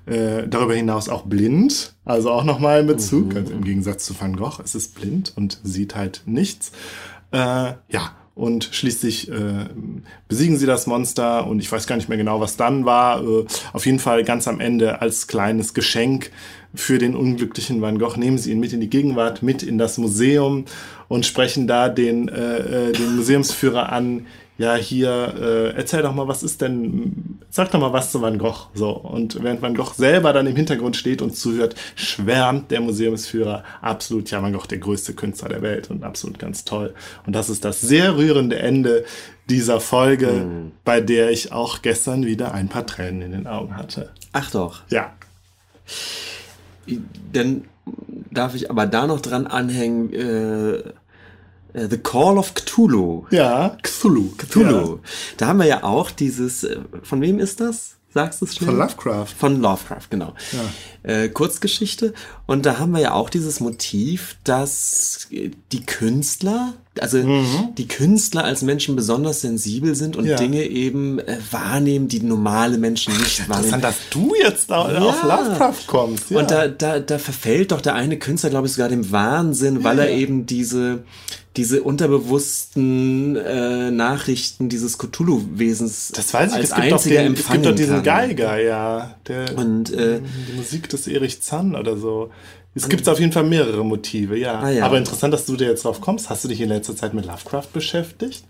[0.07, 1.95] äh, darüber hinaus auch blind.
[2.07, 4.63] Also auch nochmal in Bezug, also im Gegensatz zu Van Gogh.
[4.65, 6.73] Es ist blind und sieht halt nichts.
[7.31, 9.67] Äh, ja, und schließlich äh,
[10.27, 13.23] besiegen sie das Monster und ich weiß gar nicht mehr genau, was dann war.
[13.23, 16.31] Äh, auf jeden Fall ganz am Ende als kleines Geschenk
[16.75, 19.99] für den unglücklichen Van Gogh nehmen sie ihn mit in die Gegenwart, mit in das
[19.99, 20.65] Museum
[21.09, 24.27] und sprechen da den, äh, äh, den Museumsführer an.
[24.57, 28.39] Ja, hier, äh, erzähl doch mal, was ist denn, sag doch mal was zu Van
[28.39, 28.69] Gogh.
[28.73, 28.91] So.
[28.91, 34.31] Und während Van Gogh selber dann im Hintergrund steht und zuhört, schwärmt der Museumsführer absolut,
[34.31, 36.95] ja, Van Gogh, der größte Künstler der Welt und absolut ganz toll.
[37.27, 39.05] Und das ist das sehr rührende Ende
[39.51, 40.71] dieser Folge, Mhm.
[40.85, 44.11] bei der ich auch gestern wieder ein paar Tränen in den Augen hatte.
[44.33, 44.83] Ach doch.
[44.89, 45.13] Ja.
[47.33, 47.65] Dann
[48.31, 50.83] darf ich aber da noch dran anhängen, äh,
[51.75, 53.27] äh, The Call of Cthulhu.
[53.31, 54.31] Ja, Cthulhu.
[54.37, 55.01] Cthulhu.
[55.37, 57.97] Da haben wir ja auch dieses, äh, von wem ist das?
[58.15, 58.71] Sagst du es schnell?
[58.71, 59.27] Von Lovecraft.
[59.37, 60.35] Von Lovecraft, genau.
[61.03, 62.15] Äh, Kurzgeschichte.
[62.47, 67.19] Und da haben wir ja auch dieses Motiv, dass äh, die Künstler, also
[67.77, 70.31] die Künstler als Menschen besonders sensibel sind und Mhm.
[70.31, 70.37] Ja.
[70.37, 73.75] Dinge eben äh, wahrnehmen, die normale Menschen nicht wahrnehmen.
[73.75, 76.31] Interessant, dass du jetzt da auf Lovecraft kommst.
[76.31, 76.39] Ja.
[76.39, 79.99] Und da, da, da verfällt doch der eine Künstler, glaube ich, sogar dem Wahnsinn, weil
[79.99, 81.03] er eben diese,
[81.57, 87.33] diese unterbewussten äh, Nachrichten dieses Cthulhu-Wesens das weiß ich, als es gibt, doch einziger den,
[87.33, 88.05] es empfangen gibt doch diesen kann.
[88.05, 89.15] Geiger, ja.
[89.29, 92.31] Der, Und äh, die Musik des Erich Zann oder so.
[92.77, 94.59] Es gibt auf jeden Fall mehrere Motive, ja.
[94.61, 94.85] Ah, ja.
[94.85, 96.29] Aber interessant, dass du da jetzt drauf kommst.
[96.29, 98.45] Hast du dich in letzter Zeit mit Lovecraft beschäftigt?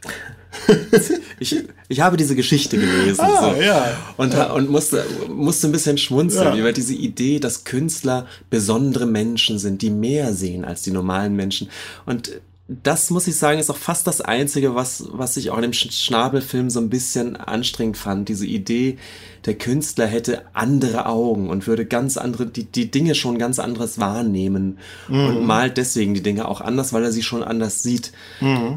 [1.40, 1.56] ich,
[1.88, 3.60] ich habe diese Geschichte gelesen Ah, so.
[3.60, 3.98] ja.
[4.16, 9.82] und, und musste, musste ein bisschen schmunzeln über diese Idee, dass Künstler besondere Menschen sind,
[9.82, 11.68] die mehr sehen als die normalen Menschen.
[12.06, 12.32] Und
[12.66, 15.72] das muss ich sagen, ist auch fast das Einzige, was, was ich auch in dem
[15.72, 18.28] Sch- Schnabelfilm so ein bisschen anstrengend fand.
[18.30, 18.96] Diese Idee,
[19.44, 23.98] der Künstler hätte andere Augen und würde ganz andere, die, die Dinge schon ganz anderes
[23.98, 24.78] wahrnehmen
[25.08, 28.12] und malt deswegen die Dinge auch anders, weil er sie schon anders sieht.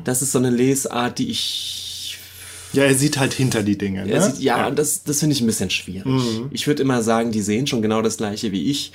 [0.03, 2.17] Das ist so eine Lesart, die ich
[2.73, 4.05] Ja, er sieht halt hinter die Dinge.
[4.05, 4.11] Ne?
[4.21, 6.41] sieht, ja, und das, das finde ich ein bisschen schwierig.
[6.51, 8.91] Ich würde immer sagen, die sehen schon genau das gleiche wie ich,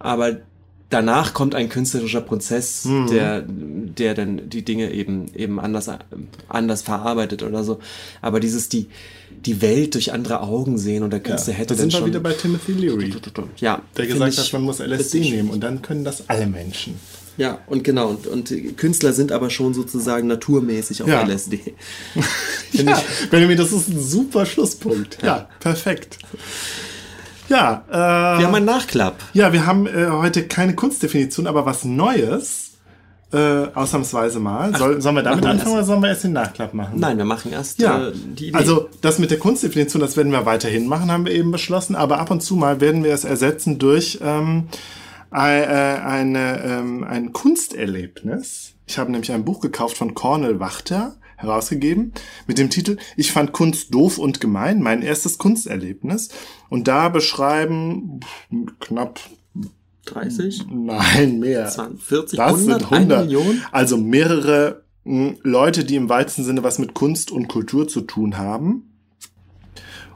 [0.00, 0.38] aber
[0.90, 5.88] danach kommt ein künstlerischer Prozess, der, der dann die Dinge eben, eben anders,
[6.48, 7.80] anders verarbeitet oder so.
[8.22, 8.88] Aber dieses, die,
[9.44, 11.98] die Welt durch andere Augen sehen und der Künstler ja, hätte da dann sind wir
[11.98, 12.08] schon.
[12.08, 13.14] wieder bei Timothy Leary,
[13.58, 16.94] ja, der gesagt ich hat, man muss LSD nehmen und dann können das alle Menschen.
[17.36, 21.22] Ja, und genau, und, und Künstler sind aber schon sozusagen naturmäßig auf Ja.
[21.22, 21.60] LSD.
[22.72, 23.00] Ja,
[23.30, 25.18] Benjamin, das ist ein super Schlusspunkt.
[25.22, 26.18] Ja, perfekt.
[27.48, 29.16] Ja, äh, Wir haben einen Nachklapp.
[29.32, 32.70] Ja, wir haben äh, heute keine Kunstdefinition, aber was Neues.
[33.32, 34.76] Äh, ausnahmsweise mal.
[34.76, 37.00] Soll, sollen wir damit anfangen oder sollen wir erst den Nachklapp machen?
[37.00, 38.56] Nein, wir machen erst Ja, äh, die Idee.
[38.56, 41.96] also das mit der Kunstdefinition, das werden wir weiterhin machen, haben wir eben beschlossen.
[41.96, 44.68] Aber ab und zu mal werden wir es ersetzen durch ähm,
[45.32, 48.74] ein, äh, eine, ähm, ein Kunsterlebnis.
[48.86, 52.12] Ich habe nämlich ein Buch gekauft von Cornel Wachter, herausgegeben,
[52.46, 56.28] mit dem Titel Ich fand Kunst doof und gemein, mein erstes Kunsterlebnis.
[56.68, 58.20] Und da beschreiben
[58.80, 59.20] knapp
[60.06, 60.66] 30?
[60.70, 61.68] Nein, mehr.
[61.68, 63.18] 20, 40, Das 100, sind 100.
[63.18, 63.62] eine Million?
[63.72, 68.36] Also mehrere mh, Leute, die im weitesten Sinne was mit Kunst und Kultur zu tun
[68.36, 68.90] haben.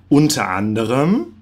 [0.08, 1.34] Unter anderem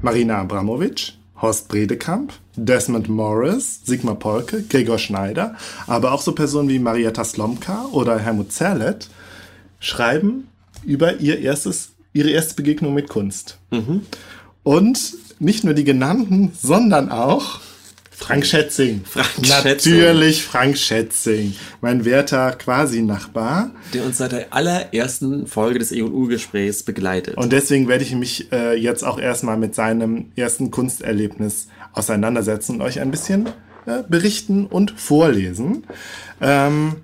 [0.00, 5.54] Marina Abramovic, Horst Bredekamp, Desmond Morris, Sigmar Polke, Gregor Schneider,
[5.86, 9.08] aber auch so Personen wie Marietta Slomka oder Helmut Zerlett
[9.80, 10.48] schreiben
[10.84, 13.58] über ihr erstes, ihre erste Begegnung mit Kunst.
[14.62, 17.60] Und nicht nur die genannten, sondern auch
[18.18, 19.02] Frank Schätzing.
[19.04, 19.92] Frank Schätzing.
[19.92, 21.54] Natürlich Frank Schätzing.
[21.80, 23.70] Mein werter Quasi-Nachbar.
[23.94, 27.36] Der uns seit der allerersten Folge des E&U-Gesprächs begleitet.
[27.36, 32.82] Und deswegen werde ich mich äh, jetzt auch erstmal mit seinem ersten Kunsterlebnis auseinandersetzen und
[32.82, 33.50] euch ein bisschen
[33.86, 35.86] äh, berichten und vorlesen.
[36.40, 36.96] Ähm,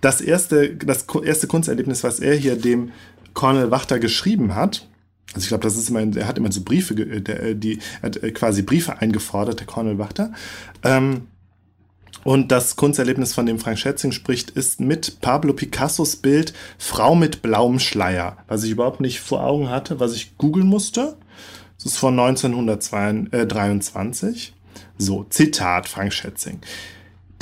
[0.00, 2.92] das erste, das erste Kunsterlebnis, was er hier dem
[3.34, 4.86] Cornel Wachter geschrieben hat,
[5.34, 8.16] also ich glaube, das ist immer, er hat immer so Briefe, äh, äh, die, hat
[8.22, 10.32] äh, quasi Briefe eingefordert, der Cornel Wachter.
[10.82, 11.28] Ähm,
[12.24, 17.42] und das Kunsterlebnis, von dem Frank Schätzing spricht, ist mit Pablo Picassos Bild Frau mit
[17.42, 21.16] blauem Schleier, was ich überhaupt nicht vor Augen hatte, was ich googeln musste.
[21.76, 24.52] Das ist von 1923.
[24.98, 26.58] So, Zitat Frank Schätzing.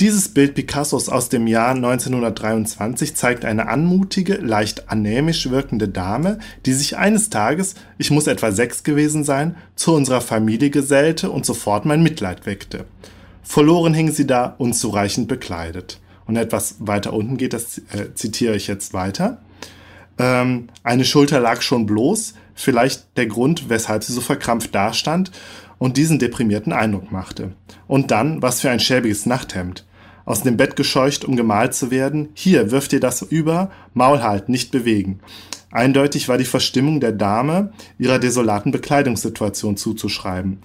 [0.01, 6.71] Dieses Bild Picassos aus dem Jahr 1923 zeigt eine anmutige, leicht anämisch wirkende Dame, die
[6.71, 11.83] sich eines Tages, ich muss etwa sechs gewesen sein, zu unserer Familie gesellte und sofort
[11.83, 12.85] mein Mitleid weckte.
[13.43, 15.99] Verloren hing sie da, unzureichend bekleidet.
[16.25, 19.41] Und etwas weiter unten geht, das äh, zitiere ich jetzt weiter.
[20.17, 25.31] Ähm, eine Schulter lag schon bloß, vielleicht der Grund, weshalb sie so verkrampft dastand
[25.77, 27.51] und diesen deprimierten Eindruck machte.
[27.85, 29.83] Und dann, was für ein schäbiges Nachthemd.
[30.29, 32.29] Aus dem Bett gescheucht, um gemalt zu werden.
[32.35, 35.21] Hier, wirf dir das über, Maul halt, nicht bewegen.
[35.71, 40.59] Eindeutig war die Verstimmung der Dame ihrer desolaten Bekleidungssituation zuzuschreiben.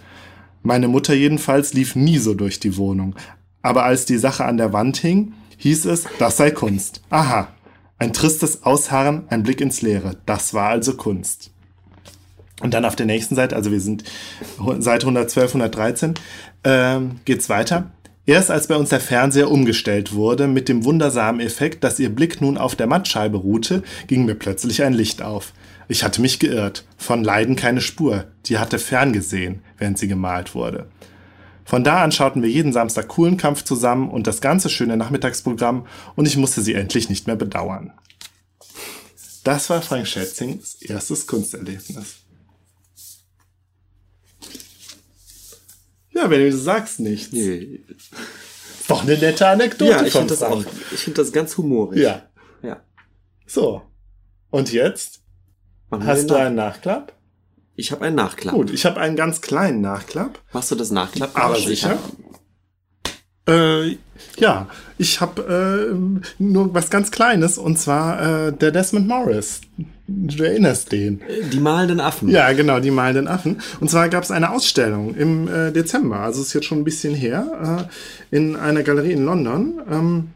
[0.63, 3.17] Meine Mutter jedenfalls lief nie so durch die Wohnung.
[3.63, 7.01] Aber als die Sache an der Wand hing, hieß es, das sei Kunst.
[7.09, 7.49] Aha.
[7.99, 10.19] Ein tristes Ausharren, ein Blick ins Leere.
[10.27, 11.53] Das war also Kunst.
[12.61, 14.05] Und dann auf der nächsten Seite, also wir sind
[14.81, 16.15] Seite 112, 113,
[16.65, 17.91] ähm, geht's weiter.
[18.27, 22.41] Erst als bei uns der Fernseher umgestellt wurde, mit dem wundersamen Effekt, dass ihr Blick
[22.41, 25.53] nun auf der Mattscheibe ruhte, ging mir plötzlich ein Licht auf.
[25.89, 26.87] Ich hatte mich geirrt.
[26.97, 28.25] Von Leiden keine Spur.
[28.47, 30.89] Die hatte ferngesehen, während sie gemalt wurde.
[31.67, 35.87] Von da an schauten wir jeden Samstag coolen Kampf zusammen und das ganze schöne Nachmittagsprogramm
[36.15, 37.93] und ich musste sie endlich nicht mehr bedauern.
[39.45, 42.24] Das war Frank Schätzings erstes Kunsterlebnis.
[46.15, 47.33] Ja, wenn du sagst nichts.
[47.33, 47.81] Nee.
[47.89, 51.57] Ist doch eine nette Anekdote Ja, ich von finde das auch, ich finde das ganz
[51.57, 52.01] humorig.
[52.01, 52.23] Ja.
[52.63, 52.83] Ja.
[53.47, 53.83] So.
[54.51, 55.21] Und jetzt?
[55.91, 57.13] Machen Hast du einen Nachklapp?
[57.77, 58.55] Ich habe einen Nachklapp.
[58.55, 60.41] Gut, ich habe einen ganz kleinen Nachklapp.
[60.53, 61.31] Machst du das Nachklapp?
[61.35, 61.99] Aber Ich sicher.
[63.49, 63.97] Äh,
[64.39, 69.61] ja, ich habe äh, nur was ganz Kleines und zwar äh, der Desmond Morris.
[70.07, 71.23] Du erinnerst den.
[71.51, 72.29] Die malenden Affen.
[72.29, 73.61] Ja, genau, die malenden Affen.
[73.81, 77.15] Und zwar gab es eine Ausstellung im äh, Dezember, also ist jetzt schon ein bisschen
[77.15, 77.89] her,
[78.31, 80.29] äh, in einer Galerie in London, ähm,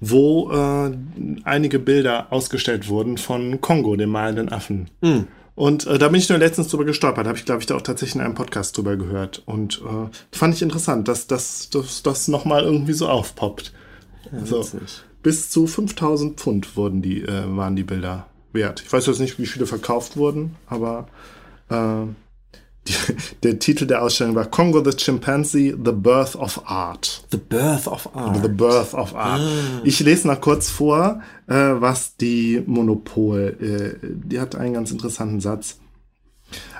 [0.00, 0.90] wo äh,
[1.44, 4.88] einige Bilder ausgestellt wurden von Kongo, dem malenden Affen.
[5.54, 7.82] Und äh, da bin ich nur letztens drüber gestolpert, habe ich, glaube ich, da auch
[7.82, 9.42] tatsächlich in einem Podcast drüber gehört.
[9.46, 13.72] Und äh, fand ich interessant, dass das, dass, das nochmal irgendwie so aufpoppt.
[14.44, 14.58] so.
[14.58, 15.02] witzig.
[15.22, 18.82] Bis zu 5000 Pfund wurden die, äh, waren die Bilder wert.
[18.84, 21.08] Ich weiß jetzt nicht, wie viele verkauft wurden, aber
[21.68, 22.06] äh,
[22.88, 22.94] die,
[23.42, 27.24] der Titel der Ausstellung war Congo the Chimpanzee, The Birth of Art.
[27.30, 28.42] The Birth of Art.
[28.42, 29.42] The Birth of Art.
[29.84, 35.40] Ich lese noch kurz vor, äh, was die Monopol, äh, die hat einen ganz interessanten
[35.40, 35.76] Satz.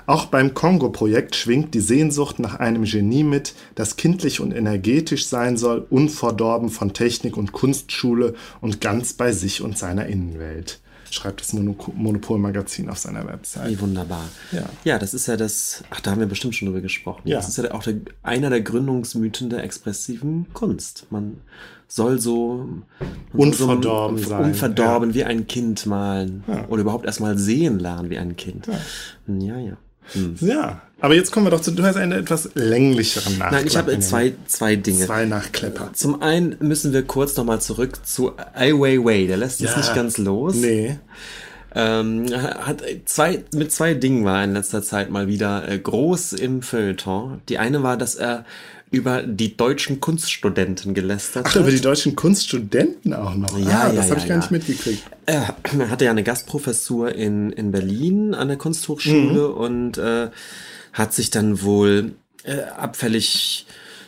[0.05, 5.57] Auch beim Kongo-Projekt schwingt die Sehnsucht nach einem Genie mit, das kindlich und energetisch sein
[5.57, 10.81] soll, unverdorben von Technik und Kunstschule und ganz bei sich und seiner Innenwelt.
[11.11, 13.69] Schreibt das Mono Monopol-Magazin auf seiner Website.
[13.69, 14.23] Wie wunderbar.
[14.51, 14.69] Ja.
[14.85, 17.21] ja, das ist ja das, ach, da haben wir bestimmt schon drüber gesprochen.
[17.25, 17.35] Ja.
[17.35, 21.07] Das ist ja auch der, einer der Gründungsmythen der expressiven Kunst.
[21.09, 21.41] Man
[21.87, 22.67] soll so
[23.33, 26.45] Unverdorben so, sein, unverdorben wie ein Kind malen.
[26.47, 26.67] Ja.
[26.69, 28.67] Oder überhaupt erstmal sehen lernen wie ein Kind.
[29.27, 29.77] Ja, ja.
[30.13, 30.35] Hm.
[30.41, 33.51] Ja, aber jetzt kommen wir doch zu, du hast einen etwas länglicheren Nachklapp.
[33.53, 35.05] Nein, ich habe zwei, zwei Dinge.
[35.05, 35.91] Zwei Nachklepper.
[35.93, 39.25] Zum einen müssen wir kurz nochmal zurück zu Ai Weiwei.
[39.25, 39.75] Der lässt Ja.
[39.75, 40.55] nicht ganz los.
[40.55, 40.97] Nee.
[41.73, 46.33] Ähm, hat zwei, mit zwei Dingen war er in letzter Zeit mal wieder äh, groß
[46.33, 47.41] im Feuilleton.
[47.47, 48.45] Die eine war, dass er
[48.91, 51.61] über die deutschen Kunststudenten gelästert Ach, hat.
[51.61, 53.57] über die deutschen Kunststudenten auch noch.
[53.57, 54.37] Ja, ah, ja, das habe ja, ich gar ja.
[54.37, 55.03] nicht mitgekriegt.
[55.25, 55.55] Er
[55.89, 60.29] hatte ja eine Gastprofessur in, in Berlin an der Kunsthochschule und äh,
[60.91, 62.11] hat sich dann wohl
[62.43, 63.65] äh, abfällig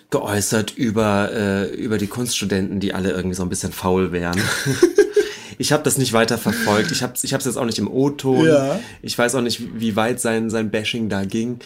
[0.10, 4.39] geäußert über, äh, über die Kunststudenten, die alle irgendwie so ein bisschen faul wären.
[5.60, 6.91] Ich habe das nicht weiter verfolgt.
[6.91, 8.47] Ich habe ich hab's jetzt auch nicht im O-Ton.
[8.47, 8.80] Ja.
[9.03, 11.60] Ich weiß auch nicht, wie- wie weit sein, sein Bashing da ging.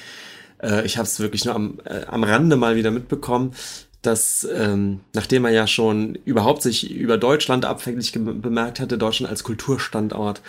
[0.61, 3.53] Äh, ich habe es wirklich nur am, äh, am Rande mal wieder mitbekommen,
[4.01, 9.29] dass ähm, nachdem er ja schon überhaupt sich über Deutschland abfällig ge- bemerkt hatte, Deutschland
[9.29, 10.41] als Kulturstandort,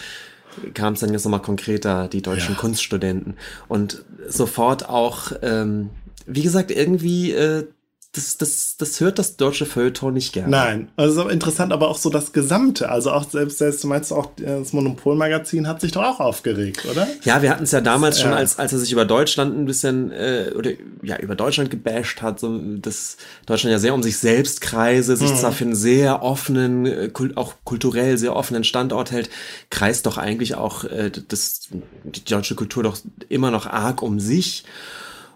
[0.75, 2.61] kam es dann jetzt nochmal konkreter, die deutschen Ja.
[2.61, 3.37] Kunststudenten.
[3.69, 5.91] Und sofort auch, ähm,
[6.27, 7.67] wie gesagt, irgendwie, äh,
[8.13, 10.49] das, das, das hört das deutsche Feuilleton nicht gerne.
[10.51, 12.89] Nein, also es ist aber interessant, aber auch so das Gesamte.
[12.89, 16.87] Also auch selbst, selbst du meinst auch, äh, das Monopol-Magazin hat sich doch auch aufgeregt,
[16.91, 17.07] oder?
[17.25, 18.39] Ja, wir hatten es ja damals schon, Ja.
[18.39, 20.71] als, als er sich über Deutschland ein bisschen, äh, oder
[21.03, 25.35] ja, über Deutschland gebasht hat, so, dass Deutschland ja sehr um sich selbst kreise, sich
[25.35, 29.29] zwar für einen sehr offenen, äh, auch kulturell sehr offenen Standort hält,
[29.69, 31.69] kreist doch eigentlich auch äh, das,
[32.05, 32.97] die deutsche Kultur doch
[33.29, 34.65] immer noch arg um sich.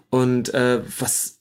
[0.09, 1.32] Und äh, was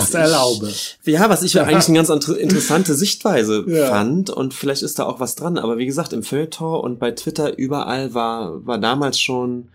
[0.00, 0.72] Was ich- erlaube.
[1.04, 3.88] Ja, was ich eigentlich eine ganz inter- interessante Sichtweise Ja.
[3.88, 7.10] fand und vielleicht ist da auch was dran, aber wie gesagt, im Feuilleton und bei
[7.12, 9.68] Twitter überall war, war damals schon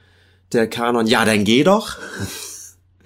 [0.54, 1.98] der Kanon, ja, dann geh doch,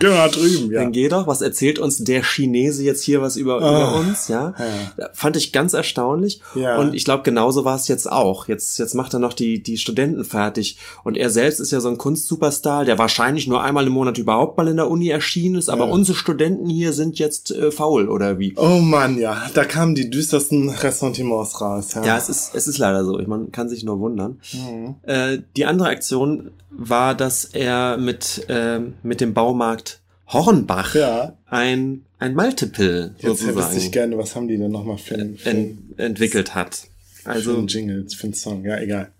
[0.01, 0.81] Genau, drüben, ja.
[0.81, 3.89] dann geh doch, was erzählt uns der Chinese jetzt hier was über, Ah.
[3.89, 4.53] über uns, ja?
[4.97, 5.09] Ja.
[5.13, 6.77] Fand ich ganz erstaunlich Ja.
[6.77, 8.47] und ich glaube, genauso war es jetzt auch.
[8.47, 11.89] Jetzt, jetzt macht er noch die, die Studenten fertig und er selbst ist ja so
[11.89, 15.69] ein Kunstsuperstar, der wahrscheinlich nur einmal im Monat überhaupt mal in der Uni erschienen ist,
[15.69, 15.91] aber Ja.
[15.91, 18.53] unsere Studenten hier sind jetzt äh, faul oder wie?
[18.57, 21.93] Oh Mann, ja, da kamen die düstersten Ressentiments raus.
[21.95, 23.19] Ja, Ja, es ist, es ist leider so.
[23.19, 24.39] Ich, man kann sich nur wundern.
[24.53, 24.95] Mhm.
[25.03, 29.90] Äh, die andere Aktion war, dass er mit, ähm, mit dem Baumarkt
[30.33, 31.37] Hornbach Ja.
[31.47, 35.37] ein, ein Multiple Jetzt wüsste ich sozusagen gerne, was haben die denn nochmal für, einen-
[35.37, 36.87] für, einen- en, entwickelt hat.
[37.13, 38.63] für Also, einen Jingle, für einen Song?
[38.65, 39.11] Ja, egal.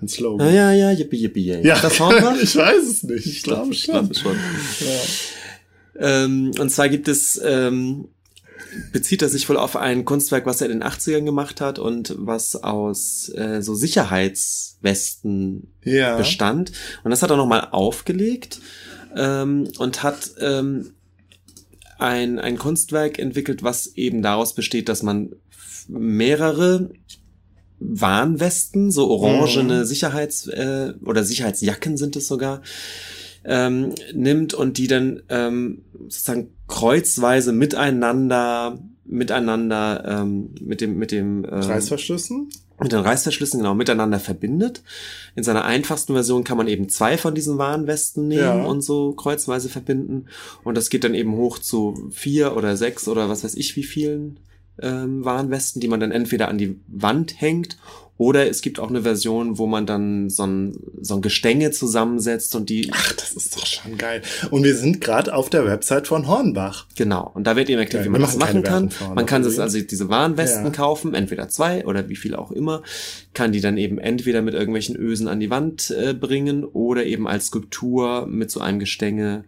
[0.00, 0.46] Ein Slogan.
[0.54, 1.66] ja, ja, ja, yippie, yippie, yay.
[1.66, 2.36] Ja, Das Hornbach?
[2.42, 3.26] ich weiß es nicht.
[3.26, 4.36] Ich glaube Ich glaube schon.
[4.78, 4.96] schon.
[6.00, 8.06] Ähm, und zwar gibt es ähm,
[8.92, 12.14] bezieht er sich wohl auf ein Kunstwerk, was er in den 80ern gemacht hat und
[12.18, 16.16] was aus äh, so Sicherheitswesten Ja.
[16.16, 16.72] bestand.
[17.02, 18.60] Und das hat er nochmal aufgelegt
[19.16, 20.92] ähm, und hat ähm,
[21.98, 25.32] ein, ein Kunstwerk entwickelt, was eben daraus besteht, dass man
[25.88, 26.90] mehrere
[27.80, 32.62] Warnwesten, so orangene Sicherheits- äh, oder Sicherheitsjacken sind es sogar,
[33.44, 41.44] ähm, nimmt und die dann ähm, sozusagen kreuzweise miteinander miteinander ähm, mit dem mit dem
[41.44, 42.50] ähm, Reißverschlüssen?
[42.80, 44.82] Mit den Reißverschlüssen genau miteinander verbindet.
[45.34, 48.64] In seiner einfachsten Version kann man eben zwei von diesen Warnwesten nehmen Ja.
[48.64, 50.26] und so kreuzweise verbinden.
[50.64, 53.82] Und das geht dann eben hoch zu vier oder sechs oder was weiß ich wie
[53.84, 54.40] vielen
[54.80, 57.78] ähm, Warnwesten, die man dann entweder an die Wand hängt
[58.18, 62.54] oder es gibt auch eine Version, wo man dann so ein, so ein Gestänge zusammensetzt
[62.56, 64.22] und die Ach, das ist doch schon geil.
[64.50, 66.86] Und wir sind gerade auf der Website von Hornbach.
[66.96, 67.30] Genau.
[67.34, 68.90] Und da wird eben erklärt, wie man das machen kann.
[68.90, 70.70] Für Man kann sich also diese Warnwesten Ja.
[70.70, 72.82] kaufen, entweder zwei oder wie viel auch immer,
[73.34, 77.28] kann die dann eben entweder mit irgendwelchen Ösen an die Wand äh, bringen oder eben
[77.28, 79.44] als Skulptur mit so einem Gestänge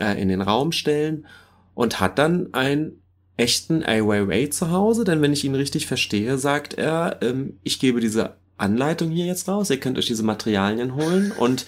[0.00, 1.26] äh, in den Raum stellen
[1.74, 3.02] und hat dann einen
[3.38, 7.78] echten Ai Weiwei zu Hause, denn wenn ich ihn richtig verstehe, sagt er, ähm, ich
[7.78, 11.64] gebe diese Anleitung hier jetzt raus, ihr könnt euch diese Materialien holen und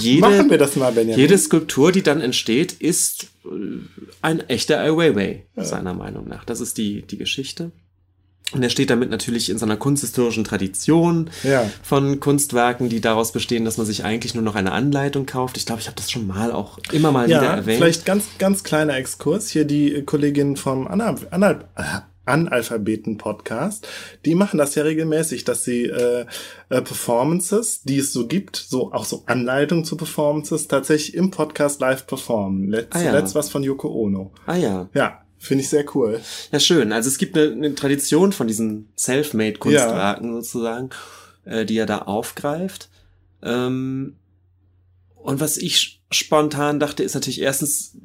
[0.00, 3.48] jede, mal, jede Skulptur, die dann entsteht, ist äh,
[4.22, 5.64] ein echter Ai Weiwei, Ja.
[5.64, 6.44] seiner Meinung nach.
[6.44, 7.70] Das ist die, die Geschichte.
[8.52, 11.68] Und er steht damit natürlich in seiner kunsthistorischen Tradition Ja.
[11.82, 15.56] von Kunstwerken, die daraus bestehen, dass man sich eigentlich nur noch eine Anleitung kauft.
[15.56, 17.78] Ich glaube, ich habe das schon mal auch immer mal wieder Ja, erwähnt.
[17.78, 19.48] vielleicht ganz, ganz kleiner Exkurs.
[19.50, 21.16] Hier die Kollegin vom Anal
[21.76, 21.82] äh,
[22.28, 23.86] Analphabeten-Podcast,
[24.24, 26.26] die machen das ja regelmäßig, dass sie äh,
[26.70, 31.80] äh, Performances, die es so gibt, so auch so Anleitungen zu Performances, tatsächlich im Podcast
[31.80, 32.68] live performen.
[32.70, 33.10] Letzt, Ah ja.
[33.10, 34.32] Zuletzt was von Yoko Ono.
[34.46, 36.20] Ah ja, Ja, finde ich sehr cool.
[36.52, 36.92] ja schön.
[36.92, 40.90] Also es gibt eine, eine Tradition von diesen Selfmade-Kunstwerken sozusagen,
[41.44, 42.88] äh, die er da aufgreift.
[43.42, 44.16] Ähm,
[45.16, 47.96] und was ich spontan dachte, ist natürlich erstens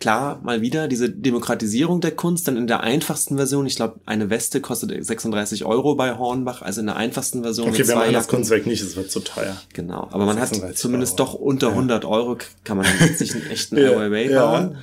[0.00, 2.48] klar mal wieder diese Demokratisierung der Kunst.
[2.48, 6.80] Dann in der einfachsten Version, ich glaube, eine Weste kostet 36 Euro bei Hornbach, also
[6.80, 8.28] in der einfachsten Version Okay, wir machen das.
[8.28, 9.56] Kunstwerk nicht, es wird zu teuer.
[9.72, 11.30] Genau, aber man hat 36 zumindest Euro.
[11.32, 11.72] doch unter Ja.
[11.74, 14.44] 100 Euro kann man sich einen echten Ja, Ai Weiwei ja.
[14.44, 14.78] bauen.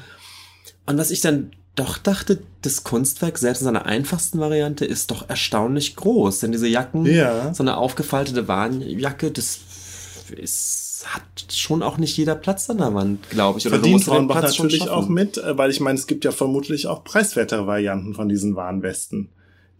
[0.86, 5.30] Und was ich dann doch dachte, das Kunstwerk, selbst in seiner einfachsten Variante, ist doch
[5.30, 6.40] erstaunlich groß.
[6.40, 7.54] Denn diese Jacken, Ja.
[7.54, 9.60] so eine aufgefaltete Warnjacke, das
[10.36, 13.68] ist, hat schon auch nicht jeder Platz an der Wand, glaube ich.
[13.68, 17.04] Oder Verdient schon natürlich auch mit, äh, weil ich meine, es gibt ja vermutlich auch
[17.04, 19.30] preiswertere Varianten von diesen Warnwesten.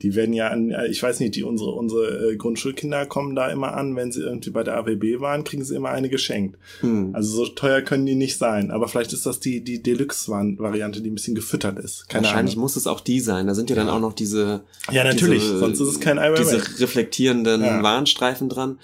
[0.02, 3.50] Die werden ja an, äh, ich weiß nicht, die unsere unsere äh, Grundschulkinder kommen da
[3.50, 6.58] immer an, wenn sie irgendwie bei der AWB waren, kriegen sie immer eine geschenkt.
[6.80, 7.14] Hm.
[7.14, 11.10] Also so teuer können die nicht sein, aber vielleicht ist das die die Deluxe-Variante, die
[11.10, 12.10] ein bisschen gefüttert ist.
[12.10, 12.64] Keine Wahrscheinlich Ahnung.
[12.64, 13.48] muss es auch die sein.
[13.48, 16.38] Da sind ja dann auch noch diese, Ja, natürlich, diese, sonst ist es kein Weiwei.
[16.38, 17.84] diese reflektierenden Ja.
[17.84, 18.80] Warnstreifen dran.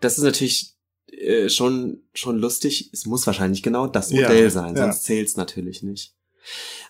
[0.00, 0.74] Das ist natürlich
[1.10, 2.90] äh, schon schon lustig.
[2.92, 4.82] Es muss wahrscheinlich genau das Ja, Modell sein, ja.
[4.84, 6.14] sonst zählt's natürlich nicht.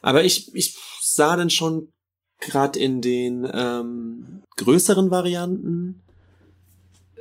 [0.00, 1.88] Aber ich ich sah dann schon
[2.44, 6.00] gerade in den ähm, größeren Varianten,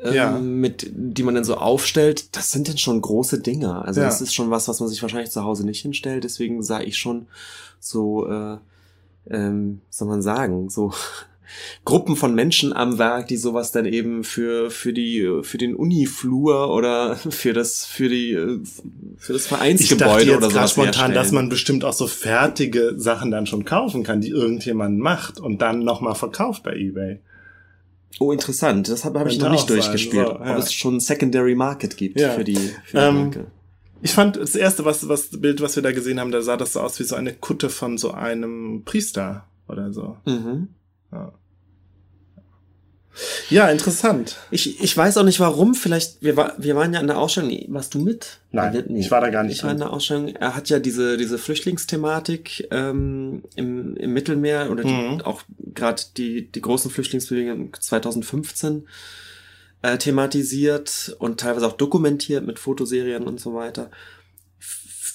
[0.03, 0.31] ähm, Ja.
[0.39, 3.85] mit die man dann so aufstellt, das sind dann schon große Dinger.
[3.85, 4.07] Also Ja.
[4.07, 6.23] das ist schon was, was man sich wahrscheinlich zu Hause nicht hinstellt.
[6.23, 7.27] Deswegen sah ich schon
[7.79, 8.57] so, äh,
[9.29, 10.91] ähm, soll man sagen, so
[11.85, 16.73] Gruppen von Menschen am Werk, die sowas dann eben für für die für den Uniflur
[16.73, 18.33] oder für das für die
[19.17, 21.13] für das Ich dachte Vereinsgebäude jetzt oder sowas spontan, herstellen.
[21.15, 25.61] dass man bestimmt auch so fertige Sachen dann schon kaufen kann, die irgendjemand macht und
[25.61, 27.19] dann nochmal verkauft bei eBay.
[28.19, 28.89] Oh, interessant.
[28.89, 30.27] Das habe hab ich noch nicht durchgespielt.
[30.27, 30.51] so, ja.
[30.53, 32.31] Ob es schon ein Secondary Market gibt Ja.
[32.31, 33.47] für die, für die Ähm, Marke.
[34.03, 36.73] Ich fand das erste, was, was Bild, was wir da gesehen haben, da sah das
[36.73, 40.17] so aus wie so eine Kutte von so einem Priester oder so.
[40.25, 40.69] Mhm.
[41.11, 41.31] Ja,
[43.49, 44.37] ja interessant.
[44.51, 45.75] Ich, ich weiß auch nicht warum.
[45.75, 47.49] Vielleicht, wir, war, wir waren ja in der Ausstellung.
[47.49, 48.39] Nee, warst du mit?
[48.51, 50.29] Nein, Äh, ich war da gar nicht Ich war in der Ausstellung.
[50.29, 55.21] Er hat ja diese, diese Flüchtlingsthematik ähm, im, im Mittelmeer oder die, Mhm.
[55.21, 55.43] auch
[55.73, 58.87] gerade die, die großen Flüchtlingsbewegungen 2015
[59.81, 63.89] äh, thematisiert und teilweise auch dokumentiert mit Fotoserien und so weiter.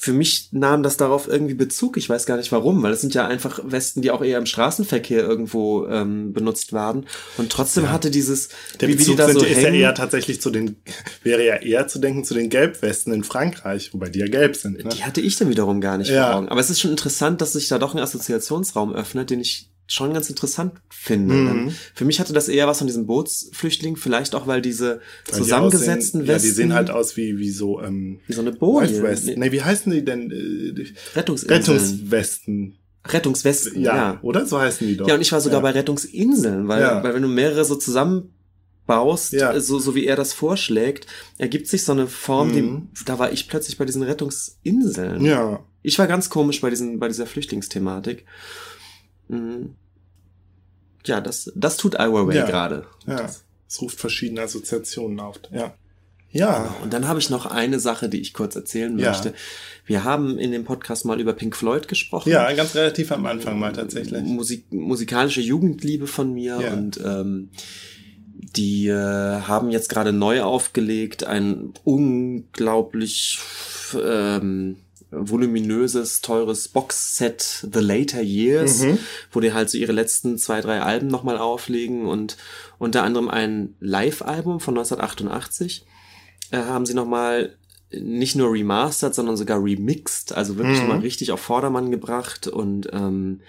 [0.07, 1.97] Für mich nahm das darauf irgendwie Bezug.
[1.97, 4.47] Ich weiß gar nicht warum, weil es sind ja einfach Westen, die auch eher im
[4.47, 7.07] Straßenverkehr irgendwo ähm, benutzt werden.
[7.39, 7.91] Und trotzdem Ja.
[7.91, 8.51] hatte dieses,
[8.81, 9.81] Der wie, wie die Bezug da sind, so ist ja hängen.
[9.81, 10.77] eher tatsächlich zu den,
[11.25, 14.85] wäre ja eher zu denken zu den Gelbwesten in Frankreich, wobei die ja gelb sind.
[14.85, 14.91] Ne?
[14.91, 16.29] Die hatte ich dann wiederum gar nicht Ja.
[16.31, 16.49] vor Augen.
[16.51, 20.13] Aber es ist schon interessant, dass sich da doch ein Assoziationsraum öffnet, den ich schon
[20.13, 21.35] ganz interessant finde.
[21.35, 21.75] Mhm.
[21.95, 25.33] Für mich hatte das eher was von diesem Bootsflüchtling, vielleicht auch, weil diese Weil die
[25.33, 28.53] zusammengesetzten aussehen, Ja, Westen die sehen halt aus wie, wie so, ähm, wie so eine
[28.53, 29.03] Boje.
[29.03, 29.27] West.
[29.37, 30.29] Nee, wie heißen die denn?
[30.29, 31.61] Die Rettungsinseln.
[31.61, 32.77] Rettungswesten.
[33.07, 34.19] Rettungswesten, Ja, ja.
[34.23, 34.47] oder?
[34.47, 35.07] So heißen die doch.
[35.07, 35.63] Ja, und ich war sogar Ja.
[35.63, 37.05] bei Rettungsinseln, weil, Ja.
[37.05, 39.59] weil wenn du mehrere so zusammenbaust, Ja.
[39.61, 41.07] so, so wie er das vorschlägt,
[41.39, 42.89] ergibt sich so eine Form, Mhm.
[42.99, 45.25] die, da war ich plötzlich bei diesen Rettungsinseln.
[45.25, 45.61] Ja.
[45.83, 48.25] Ich war ganz komisch bei diesen, bei dieser Flüchtlingsthematik.
[49.29, 49.75] Mhm.
[51.05, 52.47] Ja, das, das tut Ai Weiwei Ja.
[52.47, 52.87] gerade.
[53.07, 53.29] Ja.
[53.69, 55.41] Es ruft verschiedene Assoziationen auf.
[55.53, 55.75] Ja.
[56.31, 56.75] Ja.
[56.83, 59.11] Und dann habe ich noch eine Sache, die ich kurz erzählen Ja.
[59.11, 59.33] möchte.
[59.87, 62.29] Wir haben in dem Podcast mal über Pink Floyd gesprochen.
[62.31, 64.23] Ja, ganz relativ am Anfang mal tatsächlich.
[64.25, 66.73] Musik, musikalische Jugendliebe von mir Ja.
[66.73, 67.51] und ähm,
[68.57, 68.95] die äh,
[69.43, 73.39] haben jetzt gerade neu aufgelegt ein unglaublich
[73.95, 74.77] ähm,
[75.11, 78.99] voluminöses, teures Boxset The Later Years, Mhm.
[79.33, 82.37] wo die halt so ihre letzten zwei, drei Alben nochmal auflegen und
[82.79, 85.87] unter anderem ein Live-Album von 1988
[86.51, 87.57] äh, haben sie nochmal
[87.93, 90.89] nicht nur remastered, sondern sogar remixed, also wirklich Mhm.
[90.89, 93.41] mal richtig auf Vordermann gebracht und ähm,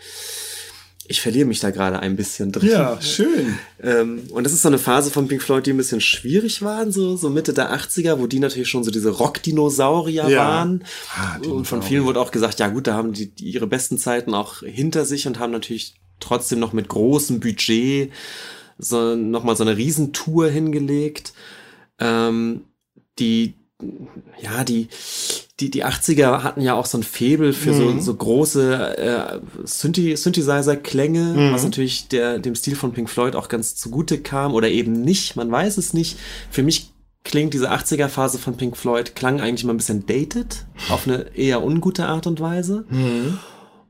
[1.07, 2.69] ich verliere mich da gerade ein bisschen drin.
[2.69, 3.57] Ja, schön.
[3.81, 6.91] Ähm, und das ist so eine Phase von Pink Floyd, die ein bisschen schwierig waren,
[6.91, 10.37] so, so Mitte der 80er, wo die natürlich schon so diese Rock-Dinosaurier Ja.
[10.39, 10.83] waren.
[11.15, 13.97] Ah, und von vielen wurde auch gesagt, ja gut, da haben die, die ihre besten
[13.97, 18.11] Zeiten auch hinter sich und haben natürlich trotzdem noch mit großem Budget
[18.77, 21.33] so nochmal so eine Riesentour hingelegt.
[21.99, 22.61] Ähm,
[23.19, 23.53] die,
[24.41, 24.87] ja, die,
[25.59, 27.99] die, die 80er hatten ja auch so ein Faible für Mhm.
[27.99, 31.53] so, so große äh, Synthi Synthesizer-Klänge, Mhm.
[31.53, 35.35] was natürlich der, dem Stil von Pink Floyd auch ganz zugute kam oder eben nicht,
[35.35, 36.17] man weiß es nicht.
[36.51, 36.91] Für mich
[37.23, 41.63] klingt diese 80er-Phase von Pink Floyd, klang eigentlich mal ein bisschen dated, auf eine eher
[41.63, 42.85] ungute Art und Weise.
[42.89, 43.39] Mhm.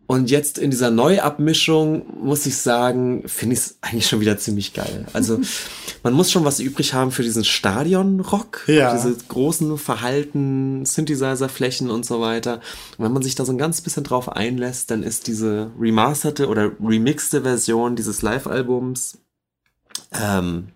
[0.07, 4.73] Und jetzt in dieser Neuabmischung, muss ich sagen, finde ich es eigentlich schon wieder ziemlich
[4.73, 5.05] geil.
[5.11, 5.39] Also
[6.03, 8.93] man muss schon was übrig haben für diesen Stadion-Rock, Ja.
[8.93, 12.61] diese großen Verhalten, Synthesizer-Flächen und so weiter.
[12.97, 16.47] Und wenn man sich da so ein ganz bisschen drauf einlässt, dann ist diese remasterte
[16.47, 19.17] oder remixte Version dieses Live-Albums
[20.13, 20.69] ähm,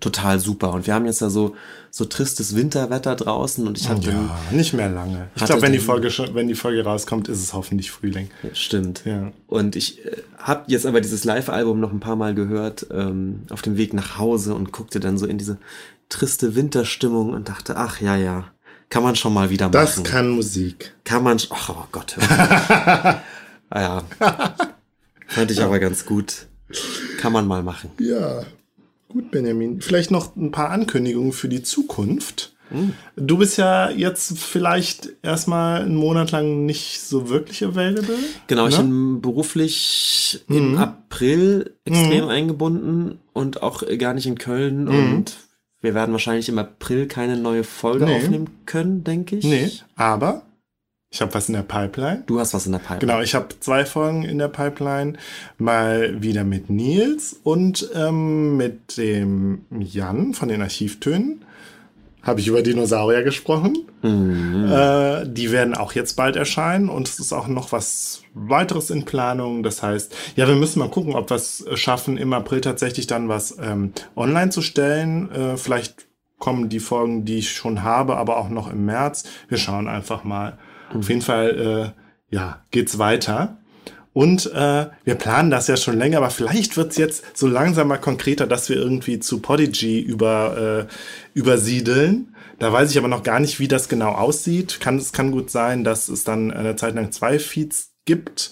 [0.00, 0.72] total super.
[0.74, 1.54] Und wir haben jetzt ja so,
[1.90, 5.28] so tristes Winterwetter draußen und ich hatte Ja, nicht mehr lange.
[5.34, 8.30] Ich glaube, wenn die Folge schon, wenn die Folge rauskommt, ist es hoffentlich Frühling.
[8.52, 9.02] Stimmt.
[9.04, 9.32] Ja.
[9.48, 13.62] Und ich äh, habe jetzt aber dieses Live-Album noch ein paar Mal gehört ähm, auf
[13.62, 15.58] dem Weg nach Hause und guckte dann so in diese
[16.08, 18.44] triste Winterstimmung und dachte, ach ja, ja,
[18.88, 19.72] kann man schon mal wieder machen.
[19.72, 20.94] Das kann Musik.
[21.04, 23.22] kann man, ach oh Gott, ah,
[23.74, 24.02] ja.
[25.26, 26.46] Fand ich aber ganz gut.
[27.18, 27.90] Kann man mal machen.
[27.98, 28.42] Ja.
[29.10, 29.80] Gut, Benjamin.
[29.80, 32.52] Vielleicht noch ein paar Ankündigungen für die Zukunft.
[32.70, 32.92] Hm.
[33.16, 38.14] Du bist ja jetzt vielleicht erstmal einen Monat lang nicht so wirklich available.
[38.46, 38.84] Genau, ich Ne?
[38.84, 40.78] bin beruflich im Mhm.
[40.78, 42.30] April extrem Mhm.
[42.30, 45.36] eingebunden und auch gar nicht in Köln und
[45.80, 48.16] wir werden wahrscheinlich im April keine neue Folge Nee.
[48.16, 49.44] aufnehmen können, denke ich.
[49.44, 50.42] Nee, aber
[51.12, 52.22] ich habe was in der Pipeline.
[52.26, 53.00] Du hast was in der Pipeline.
[53.00, 55.14] Genau, ich habe zwei Folgen in der Pipeline.
[55.58, 61.44] Mal wieder mit Nils und ähm, mit dem Jan von den Archivtönen.
[62.22, 63.78] Habe ich über Dinosaurier gesprochen.
[64.02, 64.70] Mhm.
[64.70, 69.04] Äh, die werden auch jetzt bald erscheinen und es ist auch noch was weiteres in
[69.04, 69.64] Planung.
[69.64, 73.28] Das heißt, ja, wir müssen mal gucken, ob wir es schaffen, im April tatsächlich dann
[73.28, 75.32] was ähm, online zu stellen.
[75.32, 76.06] Äh, vielleicht
[76.38, 79.24] kommen die Folgen, die ich schon habe, aber auch noch im März.
[79.48, 80.56] Wir schauen einfach mal.
[80.94, 81.94] Auf jeden Fall,
[82.30, 83.58] äh, ja, geht's weiter.
[84.12, 87.98] Und äh, wir planen das ja schon länger, aber vielleicht wird's jetzt so langsam mal
[87.98, 92.34] konkreter, dass wir irgendwie zu Podigy über, äh, übersiedeln.
[92.58, 94.80] Da weiß ich aber noch gar nicht, wie das genau aussieht.
[94.80, 98.50] Kann, es kann gut sein, dass es dann eine Zeit lang zwei Feeds gibt.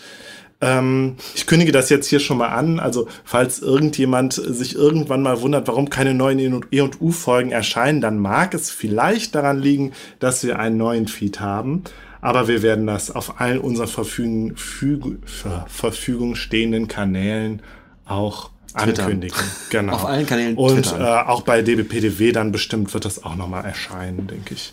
[0.60, 2.78] Ähm, ich kündige das jetzt hier schon mal an.
[2.80, 6.38] Also, falls irgendjemand sich irgendwann mal wundert, warum keine neuen
[6.70, 11.40] E- und U-Folgen erscheinen, dann mag es vielleicht daran liegen, dass wir einen neuen Feed
[11.40, 11.84] haben.
[12.20, 17.62] Aber wir werden das auf allen unseren Verfügung, Füg- Ver Verfügung stehenden Kanälen
[18.04, 19.04] auch Twittern.
[19.06, 19.36] ankündigen.
[19.70, 19.92] Genau.
[19.94, 24.26] Auf allen Kanälen Und äh, auch bei DBPDW dann bestimmt wird das auch nochmal erscheinen,
[24.26, 24.72] denke ich.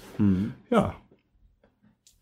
[0.70, 0.96] Ja.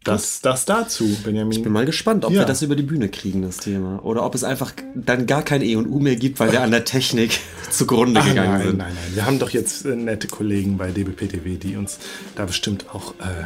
[0.04, 1.54] Das, das dazu, Benjamin.
[1.54, 2.40] Ich bin mal gespannt, ob Ja.
[2.42, 4.04] wir das über die Bühne kriegen, das Thema.
[4.04, 6.72] Oder ob es einfach dann gar kein E und U mehr gibt, weil wir an
[6.72, 7.40] der Technik
[7.70, 8.78] zugrunde Ah, gegangen nein, sind.
[8.80, 9.16] nein, nein.
[9.16, 12.00] Wir haben doch jetzt äh, nette Kollegen bei DBPTW, die uns
[12.36, 13.46] da bestimmt auch äh,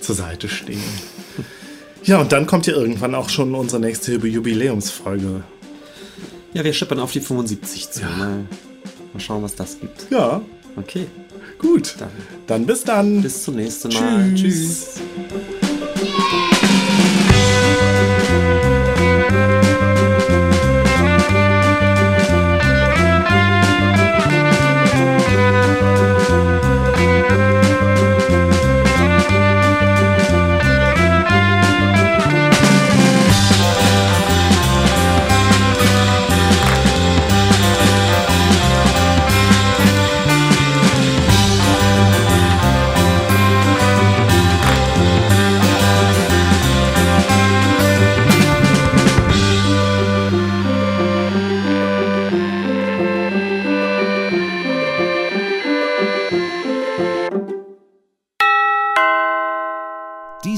[0.00, 0.82] zur Seite stehen.
[2.04, 5.44] Ja, und dann kommt ja irgendwann auch schon unsere nächste Jubiläumsfolge.
[6.54, 8.02] Ja, wir schippern auf die 75 zu.
[8.02, 8.44] Mal,
[9.12, 10.06] mal schauen, was das gibt.
[10.10, 10.40] Ja,
[10.76, 11.06] Okay,
[11.58, 11.96] gut.
[11.98, 12.08] dann
[12.46, 13.22] Dann bis dann.
[13.22, 14.32] bis zum nächsten Mal.
[14.34, 14.94] Tschüss.